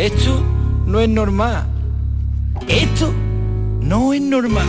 Esto 0.00 0.42
no 0.86 0.98
es 0.98 1.10
normal, 1.10 1.66
esto 2.68 3.12
no 3.82 4.14
es 4.14 4.22
normal. 4.22 4.66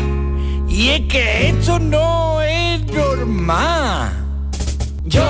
Y 0.68 0.90
es 0.90 1.02
que 1.08 1.48
esto 1.48 1.80
no 1.80 2.42
es 2.42 2.86
normal. 2.88 4.12
Yo 5.06 5.24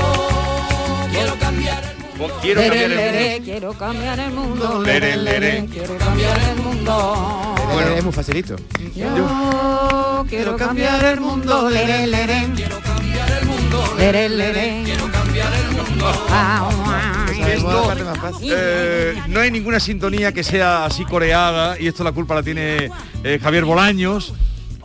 quiero 1.12 1.36
cambiar 1.38 1.84
el 1.84 2.18
mundo. 2.18 2.36
Quiero 2.42 2.64
cambiar 2.64 3.00
el 3.12 3.12
mundo. 3.12 3.44
Quiero 3.44 3.74
cambiar 3.74 4.20
el 4.20 4.32
mundo. 4.32 4.84
Quiero 5.72 5.98
cambiar 6.00 6.40
el 6.50 6.64
mundo. 6.64 7.56
Bueno, 7.72 7.92
es 7.92 8.04
muy 8.04 8.14
facilito. 8.14 8.56
Yo 8.96 10.26
quiero 10.28 10.58
cambiar 10.58 11.06
el 11.06 11.20
mundo. 11.20 11.70
Quiero 11.70 11.92
cambiar 11.94 12.30
el 12.32 12.48
mundo. 12.48 12.91
Lere, 13.98 14.30
lere. 14.30 14.82
Quiero 14.86 15.12
cambiar 15.12 15.54
el 15.54 15.72
mundo. 15.72 16.12
Esto, 17.48 17.94
eh, 18.44 19.16
no 19.28 19.40
hay 19.40 19.52
ninguna 19.52 19.80
sintonía 19.80 20.32
que 20.32 20.44
sea 20.44 20.86
así 20.86 21.06
coreada 21.06 21.80
y 21.80 21.88
esto 21.88 22.04
la 22.04 22.12
culpa 22.12 22.36
la 22.36 22.44
tiene 22.44 22.92
eh, 23.24 23.40
Javier 23.42 23.66
Bolaños 23.66 24.34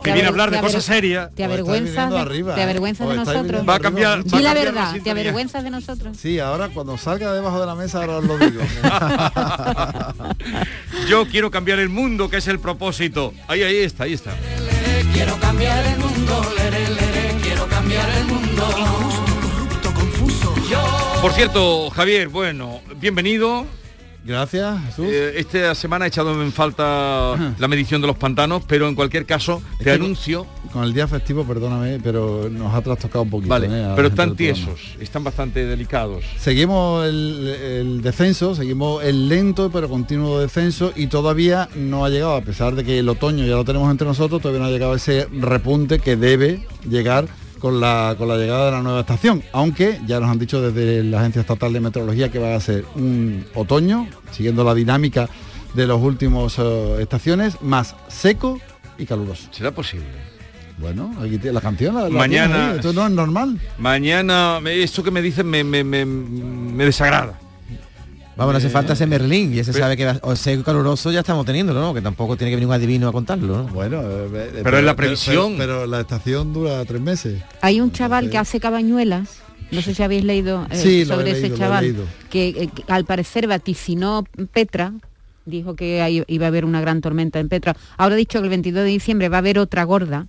que 0.03 0.13
viene 0.13 0.27
a 0.27 0.29
hablar 0.29 0.51
de 0.51 0.59
cosas 0.59 0.83
serias. 0.83 1.29
¿Te 1.35 1.43
avergüenzas 1.43 2.09
de, 2.09 2.43
te 2.43 2.63
avergüenzas 2.63 3.09
de 3.09 3.15
nosotros? 3.15 3.67
Va 3.67 3.75
a 3.75 3.79
cambiar. 3.79 4.23
Di 4.23 4.29
la 4.29 4.53
cambiar 4.53 4.65
verdad, 4.65 4.95
¿te 5.03 5.11
avergüenzas 5.11 5.63
de 5.63 5.69
nosotros? 5.69 6.17
Sí, 6.17 6.39
ahora 6.39 6.69
cuando 6.69 6.97
salga 6.97 7.33
debajo 7.33 7.59
de 7.59 7.65
la 7.65 7.75
mesa 7.75 7.99
ahora 7.99 8.17
os 8.17 8.25
lo 8.25 8.37
digo. 8.37 8.61
Yo 11.09 11.27
quiero 11.27 11.51
cambiar 11.51 11.79
el 11.79 11.89
mundo, 11.89 12.29
que 12.29 12.37
es 12.37 12.47
el 12.47 12.59
propósito. 12.59 13.33
Ahí, 13.47 13.63
ahí 13.63 13.77
está, 13.77 14.05
ahí 14.05 14.13
está. 14.13 14.31
Quiero 15.13 15.37
cambiar 15.39 15.85
el 15.85 15.99
mundo. 15.99 16.41
Cambiar 17.69 18.09
el 18.17 18.25
mundo. 18.25 18.63
Injusto, 18.77 19.31
corrupto, 19.41 19.93
confuso. 19.93 20.53
Yo 20.69 20.79
Por 21.21 21.31
cierto, 21.31 21.89
Javier, 21.91 22.27
bueno, 22.29 22.81
bienvenido. 22.99 23.65
Gracias, 24.25 24.77
Jesús. 24.87 25.05
Eh, 25.09 25.33
esta 25.37 25.73
semana 25.73 26.03
he 26.03 26.09
echado 26.09 26.41
en 26.43 26.51
falta 26.51 27.53
la 27.57 27.67
medición 27.69 28.01
de 28.01 28.07
los 28.07 28.17
pantanos, 28.17 28.61
pero 28.67 28.89
en 28.89 28.95
cualquier 28.95 29.25
caso 29.25 29.61
te 29.77 29.85
que- 29.85 29.91
anuncio. 29.91 30.45
Con 30.73 30.83
el 30.83 30.93
día 30.93 31.07
festivo, 31.07 31.45
perdóname, 31.45 31.99
pero 32.03 32.49
nos 32.51 32.73
ha 32.75 32.81
trastocado 32.81 33.23
un 33.23 33.29
poquito. 33.29 33.49
Vale, 33.49 33.67
¿eh? 33.71 33.93
pero 33.95 34.09
están 34.09 34.35
tiesos, 34.35 34.95
están 34.99 35.23
bastante 35.23 35.65
delicados. 35.65 36.25
Seguimos 36.37 37.05
el, 37.07 37.47
el 37.47 38.01
descenso, 38.01 38.53
seguimos 38.53 39.01
el 39.05 39.29
lento 39.29 39.71
pero 39.71 39.87
continuo 39.87 40.39
descenso 40.41 40.91
y 40.93 41.07
todavía 41.07 41.69
no 41.75 42.03
ha 42.03 42.09
llegado, 42.09 42.35
a 42.35 42.41
pesar 42.41 42.75
de 42.75 42.83
que 42.83 42.99
el 42.99 43.07
otoño 43.07 43.45
ya 43.45 43.55
lo 43.55 43.63
tenemos 43.63 43.89
entre 43.89 44.05
nosotros, 44.05 44.41
todavía 44.41 44.59
no 44.61 44.67
ha 44.67 44.71
llegado 44.71 44.93
ese 44.93 45.25
repunte 45.31 45.99
que 45.99 46.17
debe 46.17 46.67
llegar 46.87 47.27
con 47.59 47.79
la, 47.79 48.15
con 48.17 48.27
la 48.27 48.37
llegada 48.37 48.65
de 48.65 48.71
la 48.71 48.81
nueva 48.81 48.99
estación. 49.01 49.43
Aunque 49.53 49.99
ya 50.05 50.19
nos 50.19 50.29
han 50.29 50.39
dicho 50.39 50.61
desde 50.61 51.03
la 51.03 51.19
Agencia 51.21 51.41
Estatal 51.41 51.73
de 51.73 51.79
Meteorología 51.79 52.29
que 52.31 52.39
va 52.39 52.55
a 52.55 52.59
ser 52.59 52.85
un 52.95 53.45
otoño, 53.55 54.07
siguiendo 54.31 54.63
la 54.63 54.73
dinámica 54.73 55.29
de 55.73 55.87
los 55.87 56.01
últimos 56.01 56.55
eh, 56.59 56.97
estaciones, 56.99 57.61
más 57.61 57.95
seco 58.07 58.59
y 58.97 59.05
caluroso. 59.05 59.47
¿Será 59.51 59.71
posible? 59.71 60.07
Bueno, 60.79 61.11
aquí 61.19 61.37
tiene 61.39 61.53
la 61.53 61.61
canción. 61.61 61.95
la- 61.95 62.03
la 62.03 62.09
Mañana- 62.09 62.55
tienes 62.55 62.75
Esto 62.85 62.93
no 62.93 63.05
es 63.07 63.11
normal. 63.11 63.59
Mañana, 63.79 64.59
esto 64.65 65.03
que 65.03 65.09
me 65.11 65.21
dicen 65.21 65.47
me, 65.47 65.63
me, 65.63 65.83
me, 65.83 66.05
me 66.05 66.85
desagrada. 66.85 67.39
Vamos, 68.37 68.53
no 68.53 68.57
hace 68.59 68.69
falta 68.69 68.95
ser 68.95 69.07
Merlín, 69.07 69.51
y 69.53 69.63
se 69.63 69.71
Pero- 69.73 69.83
sabe 69.85 69.97
que 69.97 70.05
va- 70.05 70.19
o 70.21 70.35
seco 70.35 70.61
y 70.61 70.63
caluroso 70.63 71.11
ya 71.11 71.21
estamos 71.21 71.45
teniéndolo, 71.45 71.81
¿no? 71.81 71.93
Que 71.93 72.01
tampoco 72.01 72.37
tiene 72.37 72.51
que 72.51 72.55
venir 72.57 72.67
un 72.67 72.73
adivino 72.73 73.07
a 73.07 73.11
contarlo, 73.11 73.57
¿no? 73.57 73.63
Bueno, 73.65 74.01
eh, 74.03 74.61
Pero 74.63 74.77
es 74.77 74.83
la 74.83 74.95
previsión. 74.95 75.55
Pero, 75.57 75.79
pero 75.79 75.87
la 75.87 76.01
estación 76.01 76.53
dura 76.53 76.85
tres 76.85 77.01
meses. 77.01 77.41
Hay 77.61 77.81
un 77.81 77.91
chaval 77.91 78.29
que 78.29 78.37
hace 78.37 78.59
cabañuelas, 78.59 79.39
no 79.71 79.81
sé 79.81 79.95
si 79.95 80.03
habéis 80.03 80.23
leído 80.23 80.67
eh, 80.69 80.75
Sí, 80.75 81.03
sobre 81.05 81.31
leído, 81.33 81.47
ese 81.47 81.57
chaval, 81.57 81.95
que, 82.29 82.47
eh, 82.49 82.69
que 82.73 82.83
al 82.87 83.05
parecer 83.05 83.47
vaticinó 83.47 84.23
Petra, 84.53 84.93
dijo 85.45 85.75
que 85.75 86.23
iba 86.27 86.45
a 86.45 86.47
haber 86.49 86.63
una 86.65 86.79
gran 86.81 87.01
tormenta 87.01 87.39
en 87.39 87.49
Petra. 87.49 87.75
Ahora 87.97 88.15
ha 88.15 88.17
dicho 88.17 88.39
que 88.39 88.43
el 88.45 88.49
22 88.49 88.83
de 88.83 88.89
diciembre 88.89 89.29
va 89.29 89.37
a 89.37 89.39
haber 89.39 89.57
otra 89.59 89.83
gorda. 89.83 90.27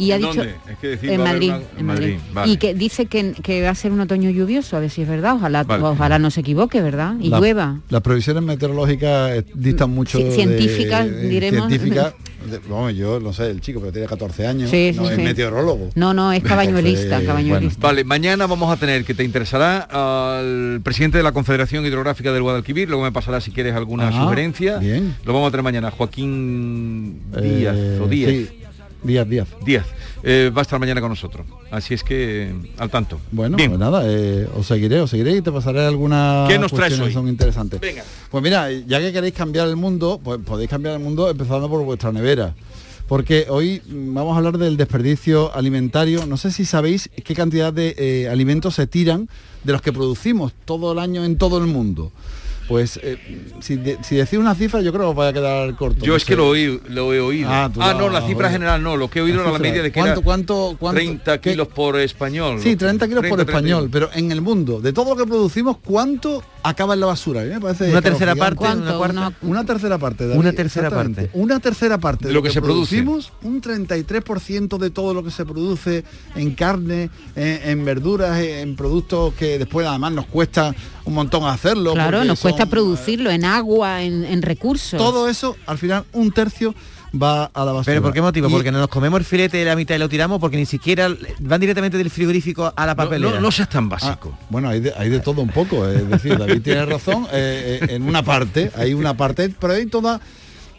Y 0.00 0.12
ha 0.12 0.16
¿En 0.16 0.22
dicho 0.22 0.34
dónde? 0.34 0.54
Es 0.72 0.78
que 0.78 0.86
decir, 0.88 1.10
en 1.10 1.20
Madrid, 1.22 1.48
una- 1.50 1.56
en 1.58 1.62
en 1.78 1.86
Madrid. 1.86 2.06
Madrid, 2.14 2.18
vale. 2.32 2.52
y 2.52 2.56
que 2.56 2.74
dice 2.74 3.06
que, 3.06 3.32
que 3.42 3.62
va 3.62 3.70
a 3.70 3.74
ser 3.74 3.92
un 3.92 4.00
otoño 4.00 4.30
lluvioso, 4.30 4.76
a 4.76 4.80
ver 4.80 4.88
si 4.90 5.02
es 5.02 5.08
verdad, 5.08 5.34
ojalá, 5.34 5.62
Vale. 5.64 5.84
ojalá 5.84 6.18
no 6.18 6.30
se 6.30 6.40
equivoque, 6.40 6.80
¿verdad? 6.80 7.14
Y 7.20 7.28
La- 7.28 7.38
llueva. 7.38 7.80
Las 7.90 8.00
previsiones 8.00 8.42
meteorológicas 8.42 9.30
eh, 9.32 9.44
distan 9.54 9.90
mucho 9.90 10.16
Sí, 10.18 10.24
de- 10.24 10.30
científicas, 10.32 11.06
eh, 11.06 11.28
diremos. 11.28 11.68
científicas. 11.68 12.14
De- 12.50 12.58
vamos, 12.70 12.94
yo 12.94 13.20
no 13.20 13.34
sé, 13.34 13.50
el 13.50 13.60
chico, 13.60 13.80
pero 13.80 13.92
tiene 13.92 14.08
14 14.08 14.46
años. 14.46 14.70
Sí, 14.70 14.92
no 14.96 15.02
sí, 15.04 15.10
es 15.10 15.16
sí. 15.16 15.22
meteorólogo. 15.22 15.90
No, 15.94 16.14
no, 16.14 16.32
es 16.32 16.42
cabañuelista, 16.42 17.02
Entonces, 17.02 17.26
cabañuelista. 17.28 17.86
Vale, 17.86 18.02
mañana 18.04 18.46
vamos 18.46 18.72
a 18.72 18.78
tener, 18.78 19.04
que 19.04 19.12
te 19.12 19.22
interesará, 19.24 19.80
al 19.90 20.80
presidente 20.82 21.18
de 21.18 21.24
la 21.24 21.32
Confederación 21.32 21.84
Hidrográfica 21.84 22.32
del 22.32 22.40
Guadalquivir, 22.42 22.88
luego 22.88 23.04
me 23.04 23.12
pasará 23.12 23.42
si 23.42 23.50
quieres 23.50 23.74
alguna 23.74 24.08
Ah, 24.08 24.12
sugerencia. 24.24 24.78
bien. 24.78 25.14
Lo 25.26 25.34
vamos 25.34 25.48
a 25.48 25.50
tener 25.50 25.64
mañana, 25.64 25.90
Joaquín 25.90 27.20
Eh, 27.36 27.42
Díaz 27.58 27.76
o 28.00 28.06
Díaz. 28.08 28.48
Díaz, 29.02 29.28
Díaz. 29.28 29.48
Díaz. 29.64 29.86
Eh, 30.22 30.50
va 30.54 30.60
a 30.60 30.62
estar 30.62 30.78
mañana 30.78 31.00
con 31.00 31.10
nosotros. 31.10 31.46
Así 31.70 31.94
es 31.94 32.04
que 32.04 32.50
eh, 32.50 32.54
al 32.78 32.90
tanto. 32.90 33.18
Bueno, 33.32 33.56
Bien. 33.56 33.70
pues 33.70 33.80
nada, 33.80 34.02
eh, 34.04 34.46
os 34.56 34.66
seguiré, 34.66 35.00
os 35.00 35.10
seguiré 35.10 35.36
y 35.36 35.40
te 35.42 35.50
pasaré 35.50 35.86
algunas 35.86 36.48
¿Qué 36.48 36.58
nos 36.58 36.72
traes 36.72 36.98
hoy? 36.98 37.08
que 37.08 37.14
son 37.14 37.28
interesantes. 37.28 37.80
Venga. 37.80 38.04
Pues 38.30 38.42
mira, 38.42 38.70
ya 38.70 39.00
que 39.00 39.12
queréis 39.12 39.34
cambiar 39.34 39.68
el 39.68 39.76
mundo, 39.76 40.20
pues 40.22 40.38
podéis 40.44 40.68
cambiar 40.68 40.94
el 40.94 41.00
mundo 41.00 41.30
empezando 41.30 41.68
por 41.68 41.82
vuestra 41.84 42.12
nevera. 42.12 42.54
Porque 43.08 43.46
hoy 43.48 43.82
mm, 43.88 44.14
vamos 44.14 44.34
a 44.34 44.38
hablar 44.38 44.58
del 44.58 44.76
desperdicio 44.76 45.52
alimentario. 45.54 46.26
No 46.26 46.36
sé 46.36 46.52
si 46.52 46.64
sabéis 46.64 47.10
qué 47.24 47.34
cantidad 47.34 47.72
de 47.72 47.94
eh, 47.98 48.28
alimentos 48.28 48.74
se 48.74 48.86
tiran 48.86 49.28
de 49.64 49.72
los 49.72 49.82
que 49.82 49.92
producimos 49.92 50.52
todo 50.64 50.92
el 50.92 50.98
año 50.98 51.24
en 51.24 51.36
todo 51.36 51.58
el 51.58 51.66
mundo. 51.66 52.12
Pues 52.70 53.00
eh, 53.02 53.18
si, 53.60 53.74
de- 53.74 53.98
si 54.04 54.14
decís 54.14 54.38
una 54.38 54.54
cifra, 54.54 54.80
yo 54.80 54.92
creo 54.92 55.06
que 55.06 55.10
os 55.10 55.16
vaya 55.16 55.30
a 55.30 55.32
quedar 55.32 55.74
corto. 55.74 56.04
Yo 56.04 56.12
No 56.12 56.16
es 56.16 56.24
que 56.24 56.36
lo, 56.36 56.48
oí- 56.50 56.80
lo 56.88 57.12
he 57.12 57.20
oído. 57.20 57.48
Ah, 57.50 57.68
Ah, 57.80 57.94
no, 57.98 58.08
la 58.08 58.20
cifra 58.20 58.46
oído. 58.46 58.50
general 58.50 58.80
no. 58.80 58.96
Lo 58.96 59.10
que 59.10 59.18
he 59.18 59.22
oído 59.22 59.38
La 59.38 59.42
era 59.42 59.52
la 59.54 59.58
media 59.58 59.82
de 59.82 59.90
que 59.90 59.98
¿Cuánto- 59.98 60.20
era 60.20 60.24
cuánto- 60.24 60.76
cuánto- 60.78 61.00
30 61.00 61.40
qué? 61.40 61.50
kilos 61.50 61.66
por 61.66 61.98
español. 61.98 62.60
Sí, 62.62 62.76
30 62.76 63.08
kilos 63.08 63.26
por 63.26 63.38
30, 63.38 63.52
español, 63.52 63.88
pero 63.90 64.08
en 64.14 64.30
el 64.30 64.40
mundo, 64.40 64.80
de 64.80 64.92
todo 64.92 65.16
lo 65.16 65.16
que 65.16 65.28
producimos, 65.28 65.78
¿cuánto 65.84 66.44
acaba 66.62 66.94
en 66.94 67.00
la 67.00 67.06
basura? 67.06 67.40
A 67.40 67.44
mí 67.44 67.50
me 67.50 67.60
parece 67.60 67.90
Una 67.90 68.02
tercera 68.02 68.36
parte, 68.36 68.64
una 68.64 68.96
cuarta. 68.96 69.32
Una 69.42 69.64
tercera 69.66 69.98
parte, 69.98 70.28
David, 70.28 70.38
Una 70.38 70.52
tercera 70.52 70.90
parte. 70.90 71.30
Una 71.32 71.58
tercera 71.58 71.98
parte 71.98 72.28
De 72.28 72.32
lo 72.34 72.40
que 72.40 72.50
se 72.50 72.60
produce. 72.62 72.94
producimos, 73.02 73.32
un 73.42 73.60
33% 73.60 74.78
de 74.78 74.90
todo 74.90 75.12
lo 75.12 75.24
que 75.24 75.32
se 75.32 75.44
produce 75.44 76.04
en 76.36 76.54
carne, 76.54 77.10
en, 77.34 77.60
en 77.68 77.84
verduras, 77.84 78.38
en 78.40 78.76
productos 78.76 79.34
que 79.34 79.58
después 79.58 79.88
además 79.88 80.12
nos 80.12 80.26
cuesta 80.26 80.72
un 81.04 81.14
montón 81.14 81.44
hacerlo. 81.46 81.94
Claro, 81.94 82.22
nos 82.24 82.38
cuesta 82.40 82.59
son, 82.62 82.70
producirlo 82.70 83.30
en 83.30 83.44
agua, 83.44 84.02
en, 84.02 84.24
en 84.24 84.42
recursos. 84.42 84.98
Todo 84.98 85.28
eso, 85.28 85.56
al 85.66 85.78
final, 85.78 86.04
un 86.12 86.30
tercio 86.32 86.74
va 87.12 87.46
a 87.52 87.64
la 87.64 87.72
basura. 87.72 87.84
¿Pero 87.86 88.02
por 88.02 88.12
qué 88.12 88.22
motivo? 88.22 88.48
Y- 88.48 88.52
Porque 88.52 88.70
no 88.70 88.78
nos 88.78 88.88
comemos 88.88 89.18
el 89.18 89.24
filete 89.26 89.56
de 89.56 89.64
la 89.64 89.74
mitad 89.74 89.96
y 89.96 89.98
lo 89.98 90.08
tiramos, 90.08 90.38
porque 90.38 90.56
ni 90.56 90.66
siquiera 90.66 91.08
van 91.40 91.60
directamente 91.60 91.98
del 91.98 92.08
frigorífico 92.10 92.72
a 92.76 92.86
la 92.86 92.92
No, 92.92 92.96
papelera. 92.96 93.34
no, 93.34 93.40
no 93.40 93.50
seas 93.50 93.68
tan 93.68 93.86
Ah, 93.86 93.88
básico. 93.88 94.38
bueno, 94.48 94.68
hay 94.68 94.78
de, 94.80 94.92
hay 94.96 95.08
de 95.08 95.18
todo 95.18 95.42
un 95.42 95.48
poco, 95.48 95.88
es 95.88 96.08
decir, 96.08 96.38
David 96.38 96.62
tiene 96.62 96.86
razón, 96.86 97.26
eh, 97.32 97.80
eh, 97.82 97.94
en 97.96 98.02
una 98.04 98.22
parte, 98.22 98.70
hay 98.76 98.94
una 98.94 99.16
parte, 99.16 99.52
pero 99.58 99.72
hay 99.72 99.86
toda, 99.86 100.20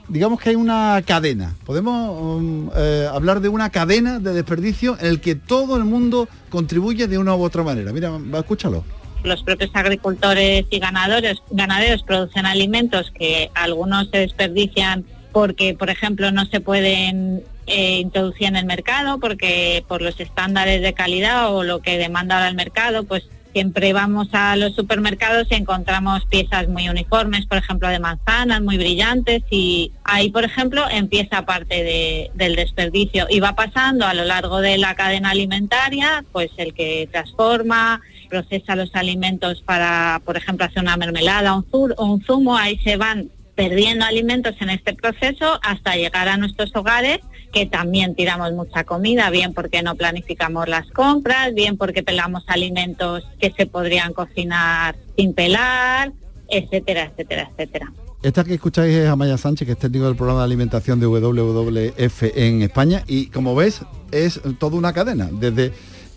digamos 0.07 0.39
que 0.39 0.51
hay 0.51 0.55
una 0.55 1.03
cadena. 1.05 1.53
Podemos 1.65 2.17
um, 2.21 2.69
eh, 2.77 3.09
hablar 3.11 3.41
de 3.41 3.49
una 3.49 3.69
cadena 3.69 4.19
de 4.19 4.31
desperdicio 4.31 4.95
en 5.01 5.07
el 5.07 5.19
que 5.19 5.35
todo 5.35 5.75
el 5.75 5.83
mundo 5.83 6.29
contribuye 6.49 7.07
de 7.07 7.17
una 7.17 7.35
u 7.35 7.43
otra 7.43 7.61
manera. 7.63 7.91
Mira, 7.91 8.09
va, 8.11 8.39
escúchalo. 8.39 8.85
Los 9.23 9.43
propios 9.43 9.71
agricultores 9.73 10.65
y 10.69 10.79
ganadores, 10.79 11.41
ganaderos 11.49 12.03
producen 12.03 12.45
alimentos 12.45 13.11
que 13.11 13.49
algunos 13.55 14.09
se 14.09 14.19
desperdician 14.19 15.05
porque, 15.31 15.73
por 15.73 15.89
ejemplo, 15.89 16.31
no 16.31 16.45
se 16.45 16.59
pueden 16.59 17.41
eh, 17.67 17.99
introducir 17.99 18.47
en 18.47 18.55
el 18.57 18.65
mercado 18.65 19.19
porque 19.19 19.83
por 19.87 20.01
los 20.01 20.19
estándares 20.19 20.81
de 20.81 20.93
calidad 20.93 21.53
o 21.55 21.63
lo 21.63 21.79
que 21.81 21.97
demanda 21.97 22.35
ahora 22.35 22.49
el 22.49 22.55
mercado, 22.55 23.03
pues 23.05 23.23
siempre 23.53 23.91
vamos 23.91 24.29
a 24.31 24.55
los 24.55 24.75
supermercados 24.75 25.47
y 25.51 25.55
encontramos 25.55 26.25
piezas 26.25 26.69
muy 26.69 26.87
uniformes, 26.87 27.45
por 27.45 27.57
ejemplo, 27.57 27.89
de 27.89 27.99
manzanas, 27.99 28.61
muy 28.61 28.77
brillantes 28.77 29.43
y 29.49 29.91
ahí, 30.05 30.29
por 30.31 30.45
ejemplo, 30.45 30.85
empieza 30.89 31.45
parte 31.45 31.83
de- 31.83 32.31
del 32.33 32.55
desperdicio 32.55 33.27
y 33.29 33.41
va 33.41 33.53
pasando 33.53 34.05
a 34.07 34.13
lo 34.13 34.23
largo 34.23 34.61
de 34.61 34.77
la 34.77 34.95
cadena 34.95 35.31
alimentaria, 35.31 36.23
pues 36.31 36.49
el 36.57 36.73
que 36.73 37.09
transforma, 37.11 37.99
procesa 38.31 38.75
los 38.77 38.95
alimentos 38.95 39.61
para, 39.61 40.21
por 40.25 40.37
ejemplo, 40.37 40.65
hacer 40.65 40.81
una 40.81 40.95
mermelada 40.95 41.53
un, 41.53 41.93
o 41.97 42.05
un 42.05 42.23
zumo, 42.23 42.55
ahí 42.55 42.79
se 42.79 42.95
van 42.95 43.29
perdiendo 43.55 44.05
alimentos 44.05 44.55
en 44.61 44.69
este 44.69 44.93
proceso 44.93 45.59
hasta 45.61 45.95
llegar 45.95 46.29
a 46.29 46.37
nuestros 46.37 46.73
hogares 46.75 47.19
que 47.51 47.65
también 47.65 48.15
tiramos 48.15 48.53
mucha 48.53 48.85
comida, 48.85 49.29
bien 49.29 49.53
porque 49.53 49.83
no 49.83 49.95
planificamos 49.95 50.69
las 50.69 50.89
compras, 50.91 51.53
bien 51.53 51.77
porque 51.77 52.01
pelamos 52.01 52.43
alimentos 52.47 53.27
que 53.39 53.51
se 53.51 53.65
podrían 53.65 54.13
cocinar 54.13 54.95
sin 55.17 55.33
pelar, 55.33 56.13
etcétera, 56.47 57.11
etcétera, 57.11 57.49
etcétera. 57.51 57.91
Esta 58.23 58.45
que 58.45 58.53
escucháis 58.53 58.95
es 58.95 59.09
Amaya 59.09 59.37
Sánchez, 59.37 59.65
que 59.65 59.73
es 59.73 59.79
técnico 59.79 60.05
del 60.05 60.15
programa 60.15 60.41
de 60.41 60.45
alimentación 60.45 61.01
de 61.01 61.07
WWF 61.07 62.23
en 62.35 62.61
España 62.61 63.03
y 63.05 63.25
como 63.27 63.53
ves 63.53 63.81
es 64.11 64.39
toda 64.59 64.77
una 64.77 64.93
cadena, 64.93 65.27
desde 65.31 65.73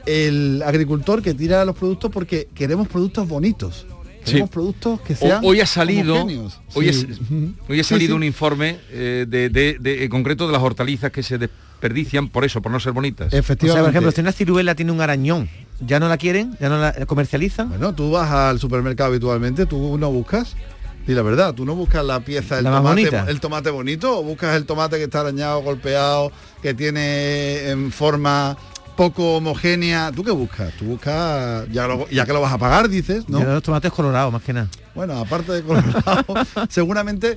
el 0.07 0.63
agricultor 0.65 1.23
que 1.23 1.35
tira 1.35 1.65
los 1.65 1.77
productos 1.77 2.11
porque 2.11 2.49
queremos 2.55 2.89
productos 2.89 3.27
bonitos, 3.29 3.87
queremos 4.25 4.51
productos 4.51 5.01
que 5.03 5.15
sean 5.15 5.41
hoy 5.45 5.61
ha 5.61 5.67
salido, 5.67 6.15
homogéneos. 6.17 6.61
hoy, 6.75 6.93
Sí. 6.93 7.07
es- 7.11 7.19
hoy 7.69 7.81
ha 7.81 7.85
salido 7.85 8.13
sí. 8.13 8.17
un 8.17 8.25
informe 8.25 8.79
eh, 8.91 9.27
de, 9.29 9.49
de- 9.51 9.77
de- 9.81 10.05
en 10.05 10.11
concreto 10.11 10.47
de 10.47 10.53
las 10.53 10.63
hortalizas 10.63 11.11
que 11.13 11.23
se 11.23 11.39
desperdician 11.39 12.29
por 12.29 12.45
eso, 12.45 12.63
por 12.63 12.73
no 12.73 12.81
ser 12.81 12.93
bonitas. 12.93 13.29
O 13.29 13.31
sea, 13.31 13.39
Efectivamente. 13.39 13.85
por 13.85 13.91
ejemplo, 13.91 14.11
si 14.13 14.21
una 14.21 14.33
ciruela 14.33 14.75
tiene 14.75 14.93
un 14.93 15.01
arañón, 15.01 15.49
¿ya 15.81 16.01
no 16.01 16.09
la 16.09 16.17
quieren? 16.17 16.57
¿Ya 16.61 16.69
no 16.69 16.79
la 16.79 16.93
comercializan? 17.07 17.69
Bueno, 17.69 17.95
tú 17.95 18.11
vas 18.13 18.31
al 18.31 18.59
supermercado 18.59 19.11
habitualmente, 19.11 19.67
tú 19.67 19.99
no 19.99 20.11
buscas. 20.11 20.57
Y 21.07 21.13
la 21.13 21.21
verdad, 21.21 21.53
tú 21.53 21.67
no 21.67 21.75
buscas 21.75 22.03
la 22.03 22.21
pieza, 22.21 22.57
el 22.57 22.65
La 22.65 22.71
más 22.71 22.79
tomate, 22.81 23.01
bonita. 23.11 23.27
el 23.31 23.39
tomate 23.39 23.69
bonito, 23.69 24.21
o 24.21 24.23
buscas 24.23 24.57
el 24.57 24.65
tomate 24.65 24.97
que 24.97 25.03
está 25.03 25.21
arañado, 25.21 25.61
golpeado, 25.61 26.33
que 26.63 26.73
tiene 26.73 27.69
en 27.69 27.93
forma 27.93 28.57
poco 28.97 29.37
homogénea. 29.37 30.11
¿Tú 30.13 30.23
qué 30.25 30.31
buscas? 30.31 30.73
Tú 30.79 30.85
buscas, 30.87 31.67
ya, 31.71 31.87
lo- 31.87 32.09
ya 32.11 32.25
que 32.27 32.33
lo 32.33 32.41
vas 32.41 32.53
a 32.53 32.59
pagar, 32.59 32.89
dices, 32.89 33.29
¿no? 33.29 33.41
Yo 33.41 33.47
los 33.53 33.63
tomates 33.63 33.93
colorados, 33.93 34.33
más 34.33 34.43
que 34.43 34.53
nada. 34.53 34.69
Bueno, 34.95 35.19
aparte 35.19 35.53
de 35.53 35.63
colorado, 35.63 36.25
seguramente 36.69 37.37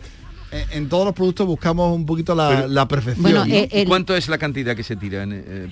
en, 0.52 0.72
en 0.84 0.90
todos 0.90 1.06
los 1.06 1.14
productos 1.14 1.46
buscamos 1.48 1.96
un 1.96 2.06
poquito 2.06 2.34
la, 2.36 2.50
Pero- 2.50 2.68
la 2.68 2.88
perfección. 2.88 3.24
Bueno, 3.24 3.46
¿no? 3.46 3.54
eh, 3.54 3.70
¿Y 3.72 3.78
el- 3.82 3.88
cuánto 3.88 4.16
es 4.16 4.28
la 4.30 4.38
cantidad 4.38 4.76
que 4.76 4.84
se 4.84 4.96
tira? 4.96 5.24
En, 5.24 5.34
eh, 5.34 5.72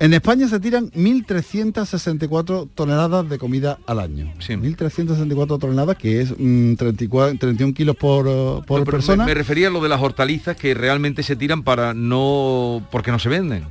En 0.00 0.14
España 0.14 0.48
se 0.48 0.58
tiran 0.60 0.90
1.364 0.92 2.68
toneladas 2.74 3.28
de 3.28 3.38
comida 3.38 3.78
al 3.86 4.00
año. 4.00 4.32
Sí. 4.38 4.54
1.364 4.54 5.58
toneladas, 5.58 5.96
que 5.96 6.22
es 6.22 6.32
mm, 6.38 6.74
34, 6.74 7.38
31 7.38 7.74
kilos 7.74 7.96
por, 7.96 8.26
uh, 8.26 8.62
por 8.66 8.80
no, 8.80 8.84
persona. 8.86 9.24
Me, 9.24 9.30
me 9.30 9.34
refería 9.34 9.68
a 9.68 9.70
lo 9.70 9.82
de 9.82 9.88
las 9.88 10.00
hortalizas 10.00 10.56
que 10.56 10.72
realmente 10.74 11.22
se 11.22 11.36
tiran 11.36 11.62
para 11.62 11.92
no... 11.94 12.86
porque 12.90 13.10
no 13.10 13.18
se 13.18 13.28
venden. 13.28 13.64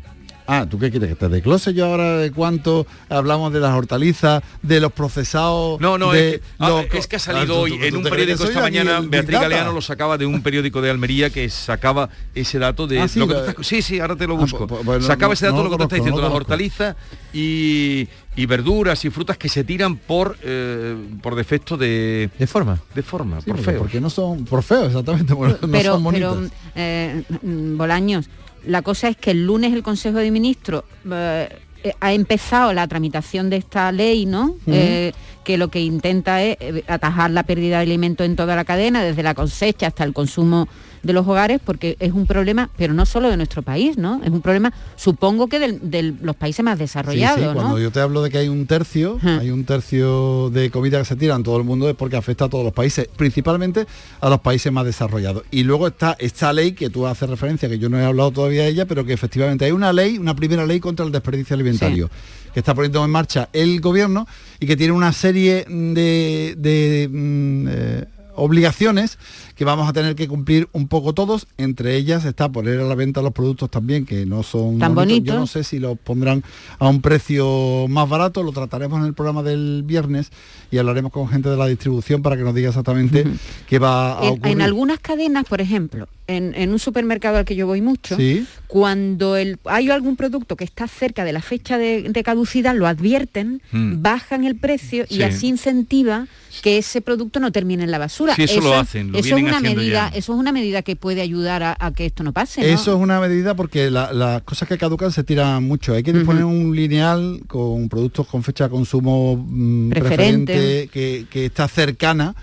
Ah, 0.52 0.66
¿tú 0.68 0.80
qué 0.80 0.90
quieres? 0.90 1.10
¿Que 1.10 1.16
te 1.16 1.30
desglose 1.30 1.76
yo 1.76 1.86
ahora 1.86 2.18
de 2.18 2.32
cuánto 2.32 2.88
hablamos 3.08 3.54
de 3.54 3.60
las 3.60 3.76
hortalizas, 3.76 4.42
de 4.64 4.80
los 4.80 4.92
procesados? 4.92 5.80
No, 5.80 6.00
no, 6.00 6.12
de 6.12 6.30
es, 6.36 6.38
que, 6.40 6.44
ah, 6.58 6.70
los- 6.70 6.86
es 6.94 7.06
que 7.08 7.16
ha 7.18 7.18
Ah, 7.18 7.20
salido 7.20 7.60
hoy 7.60 7.78
tú- 7.78 7.84
en 7.84 7.92
tú 7.92 7.98
un 8.00 8.04
te 8.04 8.10
periódico 8.10 8.44
esta 8.46 8.62
mañana, 8.62 9.00
Beatriz? 9.02 9.40
Galeano 9.40 9.72
lo 9.74 9.82
sacaba 9.82 10.18
de 10.18 10.26
un 10.26 10.42
periódico 10.42 10.82
de 10.82 10.90
Almería 10.90 11.30
que 11.30 11.48
sacaba 11.52 12.10
ese 12.34 12.58
dato 12.58 12.88
de 12.88 13.00
Ah, 13.00 13.08
sí, 13.08 13.20
lo 13.20 13.28
que 13.28 13.36
estás- 13.36 13.56
sí, 13.62 13.84
sí, 13.84 14.00
ahora 14.00 14.16
te 14.16 14.26
lo 14.26 14.34
Ah, 14.36 14.40
busco. 14.40 14.66
pues- 14.66 14.82
pues 14.84 15.06
sacaba 15.06 15.28
no- 15.30 15.34
ese 15.34 15.46
dato 15.46 15.58
no 15.58 15.64
lo 15.66 15.70
lo 15.70 15.78
que 15.78 15.84
estás 15.84 16.00
conozco, 16.00 16.04
diciendo, 16.04 16.22
no 16.22 16.28
las 16.30 16.36
hortalizas 16.36 16.96
y, 17.32 18.08
y 18.36 18.46
verduras 18.48 19.06
y 19.06 19.10
frutas 19.12 19.38
que 19.38 19.50
se 19.50 19.64
tiran 19.64 19.98
por 19.98 20.36
eh, 20.42 20.96
por 21.22 21.36
defecto 21.36 21.78
de, 21.78 22.30
¿De 22.40 22.48
forma? 22.48 22.80
de 22.96 23.04
forma, 23.04 23.40
Sí, 23.42 23.52
por 23.52 23.60
feo. 23.60 23.80
Porque 23.80 24.02
no 24.02 24.10
son 24.10 24.46
por 24.46 24.64
feo, 24.64 24.86
exactamente, 24.88 25.36
porque 25.36 25.58
no 25.62 25.72
pero, 25.72 25.94
son 26.00 26.12
pero 26.12 26.42
eh, 26.76 27.24
mm, 27.44 27.78
Bolaños, 27.78 28.30
la 28.66 28.82
cosa 28.82 29.08
es 29.10 29.18
que 29.18 29.32
el 29.32 29.46
lunes 29.46 29.74
el 29.74 29.84
Consejo 29.84 30.18
de 30.18 30.32
Ministros 30.32 30.84
eh, 31.10 31.50
eh, 31.84 31.94
ha 32.00 32.14
empezado 32.14 32.74
la 32.74 32.88
tramitación 32.88 33.50
de 33.50 33.58
esta 33.58 33.92
ley, 33.92 34.26
¿no? 34.26 34.56
Eh, 34.68 35.14
que 35.44 35.58
lo 35.58 35.70
que 35.70 35.82
intenta 35.82 36.44
es 36.44 36.58
atajar 36.88 37.32
la 37.32 37.44
pérdida 37.44 37.78
de 37.78 37.84
alimentos 37.84 38.26
en 38.26 38.36
toda 38.36 38.56
la 38.56 38.66
cadena, 38.66 39.02
desde 39.02 39.24
la 39.24 39.34
cosecha 39.34 39.88
hasta 39.88 40.04
el 40.04 40.14
consumo 40.14 40.68
de 41.04 41.14
los 41.14 41.28
hogares, 41.28 41.60
porque 41.64 41.96
es 42.00 42.12
un 42.14 42.26
problema, 42.26 42.70
pero 42.78 42.94
no 42.94 43.06
solo 43.06 43.30
de 43.30 43.38
nuestro 43.38 43.62
país, 43.62 43.98
¿no? 43.98 44.22
Es 44.24 44.30
un 44.32 44.42
problema, 44.42 44.74
supongo 44.96 45.48
que 45.48 45.60
del- 45.60 45.90
de 45.92 46.14
los 46.22 46.36
países 46.36 46.64
más 46.64 46.78
desarrollados, 46.80 47.38
cuando 47.54 47.80
yo 47.80 47.92
te 47.92 48.00
hablo 48.00 48.22
de 48.22 48.30
que 48.30 48.38
hay 48.40 48.50
un 48.50 48.66
tercio, 48.66 49.18
hay 49.24 49.50
un 49.52 49.64
tercio 49.66 50.50
de 50.50 50.70
comida 50.72 51.00
que 51.00 51.06
se 51.06 51.16
tira 51.16 51.36
en 51.36 51.44
todo 51.44 51.58
el 51.58 51.64
mundo 51.64 51.90
es 51.90 51.96
porque 51.96 52.16
afecta 52.18 52.46
a 52.46 52.50
todos 52.50 52.64
los 52.64 52.74
países, 52.74 53.08
principalmente 53.16 53.86
a 54.22 54.30
los 54.30 54.40
países 54.42 54.72
más 54.72 54.86
desarrollados. 54.86 55.44
Y 55.52 55.64
luego 55.64 55.88
está 55.88 56.16
esta 56.20 56.52
ley 56.54 56.74
que 56.74 56.90
tú 56.90 57.08
haces 57.08 57.30
referencia, 57.30 57.70
que 57.70 57.80
yo 57.80 57.90
no 57.90 58.00
he 58.00 58.06
hablado 58.06 58.32
todavía 58.32 58.64
de 58.64 58.70
ella, 58.70 58.86
pero 58.86 59.06
que 59.06 59.14
efectivamente 59.14 59.66
hay 59.66 59.72
una 59.72 59.94
ley, 59.94 60.18
una 60.18 60.36
primera 60.36 60.66
ley 60.66 60.80
contra 60.80 61.06
el 61.06 61.12
desperdicio 61.12 61.54
alimentario, 61.56 62.10
que 62.54 62.60
está 62.60 62.74
poniendo 62.74 63.04
en 63.06 63.12
marcha 63.12 63.48
el 63.54 63.80
gobierno 63.80 64.28
y 64.60 64.66
que 64.66 64.76
tiene 64.76 64.94
una 64.94 65.14
serie 65.14 65.66
de, 65.70 66.56
de, 66.58 67.08
mm, 67.12 67.68
eh, 67.70 68.06
obligaciones 68.36 69.18
que 69.60 69.66
vamos 69.66 69.90
a 69.90 69.92
tener 69.94 70.16
que 70.16 70.26
cumplir 70.30 70.70
un 70.72 70.88
poco 70.88 71.12
todos, 71.14 71.46
entre 71.58 71.98
ellas 71.98 72.24
está 72.24 72.50
poner 72.50 72.80
a 72.80 72.84
la 72.86 72.96
venta 72.96 73.22
los 73.22 73.34
productos 73.34 73.70
también 73.70 74.06
que 74.06 74.26
no 74.26 74.42
son 74.42 74.80
Tan 74.80 74.92
Yo 74.92 74.96
bonitos. 74.96 75.36
no 75.36 75.48
sé 75.48 75.66
si 75.66 75.80
los 75.80 76.00
pondrán 76.00 76.46
a 76.80 76.88
un 76.88 77.02
precio 77.02 77.86
más 77.90 78.08
barato, 78.08 78.42
lo 78.42 78.54
trataremos 78.54 79.00
en 79.02 79.06
el 79.08 79.14
programa 79.14 79.44
del 79.44 79.84
viernes 79.86 80.32
y 80.72 80.78
hablaremos 80.78 81.12
con 81.12 81.28
gente 81.28 81.50
de 81.50 81.58
la 81.58 81.68
distribución 81.68 82.22
para 82.22 82.38
que 82.38 82.44
nos 82.44 82.56
diga 82.56 82.70
exactamente 82.70 83.26
qué 83.68 83.80
va 83.80 84.18
a 84.18 84.24
En, 84.28 84.34
ocurrir. 84.36 84.54
en 84.54 84.62
algunas 84.62 85.00
cadenas, 85.00 85.44
por 85.44 85.60
ejemplo, 85.60 86.08
en, 86.28 86.54
en 86.56 86.72
un 86.72 86.80
supermercado 86.80 87.38
al 87.38 87.44
que 87.44 87.56
yo 87.58 87.68
voy 87.68 87.82
mucho, 87.82 88.16
Sí. 88.16 88.46
cuando 88.68 89.36
el- 89.36 89.58
hay 89.66 89.90
algún 89.90 90.16
producto 90.16 90.56
que 90.56 90.64
está 90.64 90.88
cerca 90.88 91.26
de 91.26 91.34
la 91.34 91.42
fecha 91.42 91.78
de, 91.78 92.04
de 92.04 92.24
caducidad, 92.24 92.74
lo 92.76 92.88
advierten, 92.88 93.62
Mm. 93.74 94.02
bajan 94.02 94.46
el 94.46 94.56
precio 94.56 95.06
Sí. 95.10 95.16
y 95.18 95.24
así 95.24 95.48
incentiva 95.48 96.28
que 96.62 96.78
ese 96.78 97.02
producto 97.02 97.40
no 97.40 97.52
termine 97.52 97.84
en 97.84 97.92
la 97.92 97.98
basura. 97.98 98.36
Sí, 98.36 98.44
eso 98.44 98.62
lo 98.62 98.74
hacen, 98.76 99.12
lo 99.12 99.18
eso 99.18 99.36
vienen 99.36 99.49
una 99.50 99.60
medida, 99.62 100.10
ya. 100.12 100.18
eso 100.18 100.34
es 100.34 100.40
una 100.40 100.52
medida 100.52 100.82
que 100.82 100.96
puede 100.96 101.22
ayudar 101.22 101.64
a, 101.64 101.76
a 101.80 101.92
que 101.94 102.06
esto 102.06 102.24
no 102.24 102.32
pase. 102.34 102.62
¿no? 102.62 102.68
Eso 102.68 102.94
es 102.96 103.00
una 103.02 103.20
medida 103.20 103.56
porque 103.56 103.90
la- 103.92 104.14
las 104.14 104.42
cosas 104.44 104.68
que 104.68 104.78
caducan 104.78 105.12
se 105.12 105.24
tiran 105.24 105.64
mucho. 105.64 105.94
Hay 105.94 106.04
que 106.04 106.14
disponer 106.14 106.44
un 106.46 106.76
lineal 106.76 107.42
con 107.48 107.90
productos 107.90 108.28
con 108.28 108.44
fecha 108.44 108.66
de 108.66 108.70
consumo 108.70 109.36
mm, 109.48 109.90
Preferente. 109.90 110.54
preferente, 110.54 110.90
que, 110.92 111.26
que 111.30 111.46
está 111.46 111.68
cercana, 111.68 112.36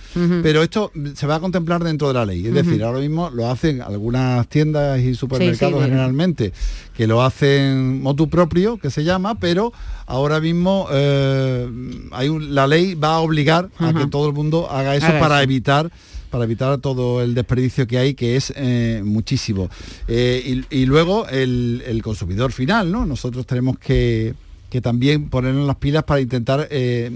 pero 0.43 0.63
esto 0.63 0.91
se 1.15 1.27
va 1.27 1.37
a 1.37 1.41
contemplar 1.41 1.83
dentro 1.85 2.09
de 2.09 2.15
la 2.15 2.25
ley. 2.27 2.47
Es 2.47 2.55
decir, 2.55 2.83
ahora 2.83 3.01
mismo 3.01 3.31
lo 3.31 3.51
hacen 3.51 3.83
algunas 3.83 4.47
tiendas 4.49 5.01
y 5.01 5.15
supermercados 5.15 5.75
Sí, 5.75 5.81
sí, 5.85 5.85
generalmente, 5.91 6.53
que 6.95 7.07
lo 7.07 7.23
hacen 7.23 8.03
motu 8.03 8.29
propio, 8.29 8.79
que 8.79 8.91
se 8.91 9.05
llama, 9.05 9.35
pero 9.39 9.73
ahora 10.07 10.41
mismo 10.41 10.87
eh, 10.91 11.69
hay 12.13 12.29
un- 12.29 12.55
la 12.55 12.67
ley 12.67 12.95
va 12.95 13.15
a 13.17 13.19
obligar 13.21 13.69
a 13.79 13.93
que 13.93 14.07
todo 14.07 14.27
el 14.29 14.33
mundo 14.35 14.69
haga 14.71 14.97
eso 14.97 15.07
Haga 15.07 15.21
para 15.21 15.37
eso. 15.37 15.45
evitar 15.45 15.91
para 16.37 16.45
evitar 16.45 16.77
todo 16.83 17.23
el 17.23 17.35
desperdicio 17.35 17.87
que 17.87 17.97
hay, 17.97 18.13
que 18.13 18.37
es 18.37 18.53
eh, 18.57 19.01
muchísimo. 19.03 19.71
Eh, 20.07 20.65
y, 20.69 20.85
luego 20.85 21.27
el, 21.29 22.01
consumidor 22.05 22.53
final, 22.53 22.93
¿no? 22.93 23.07
Nosotros 23.07 23.47
tenemos 23.47 23.79
que, 23.79 24.35
que 24.69 24.83
también 24.83 25.31
ponernos 25.31 25.67
las 25.67 25.77
pilas 25.77 26.05
para 26.05 26.21
intentar 26.21 26.69
eh, 26.71 27.11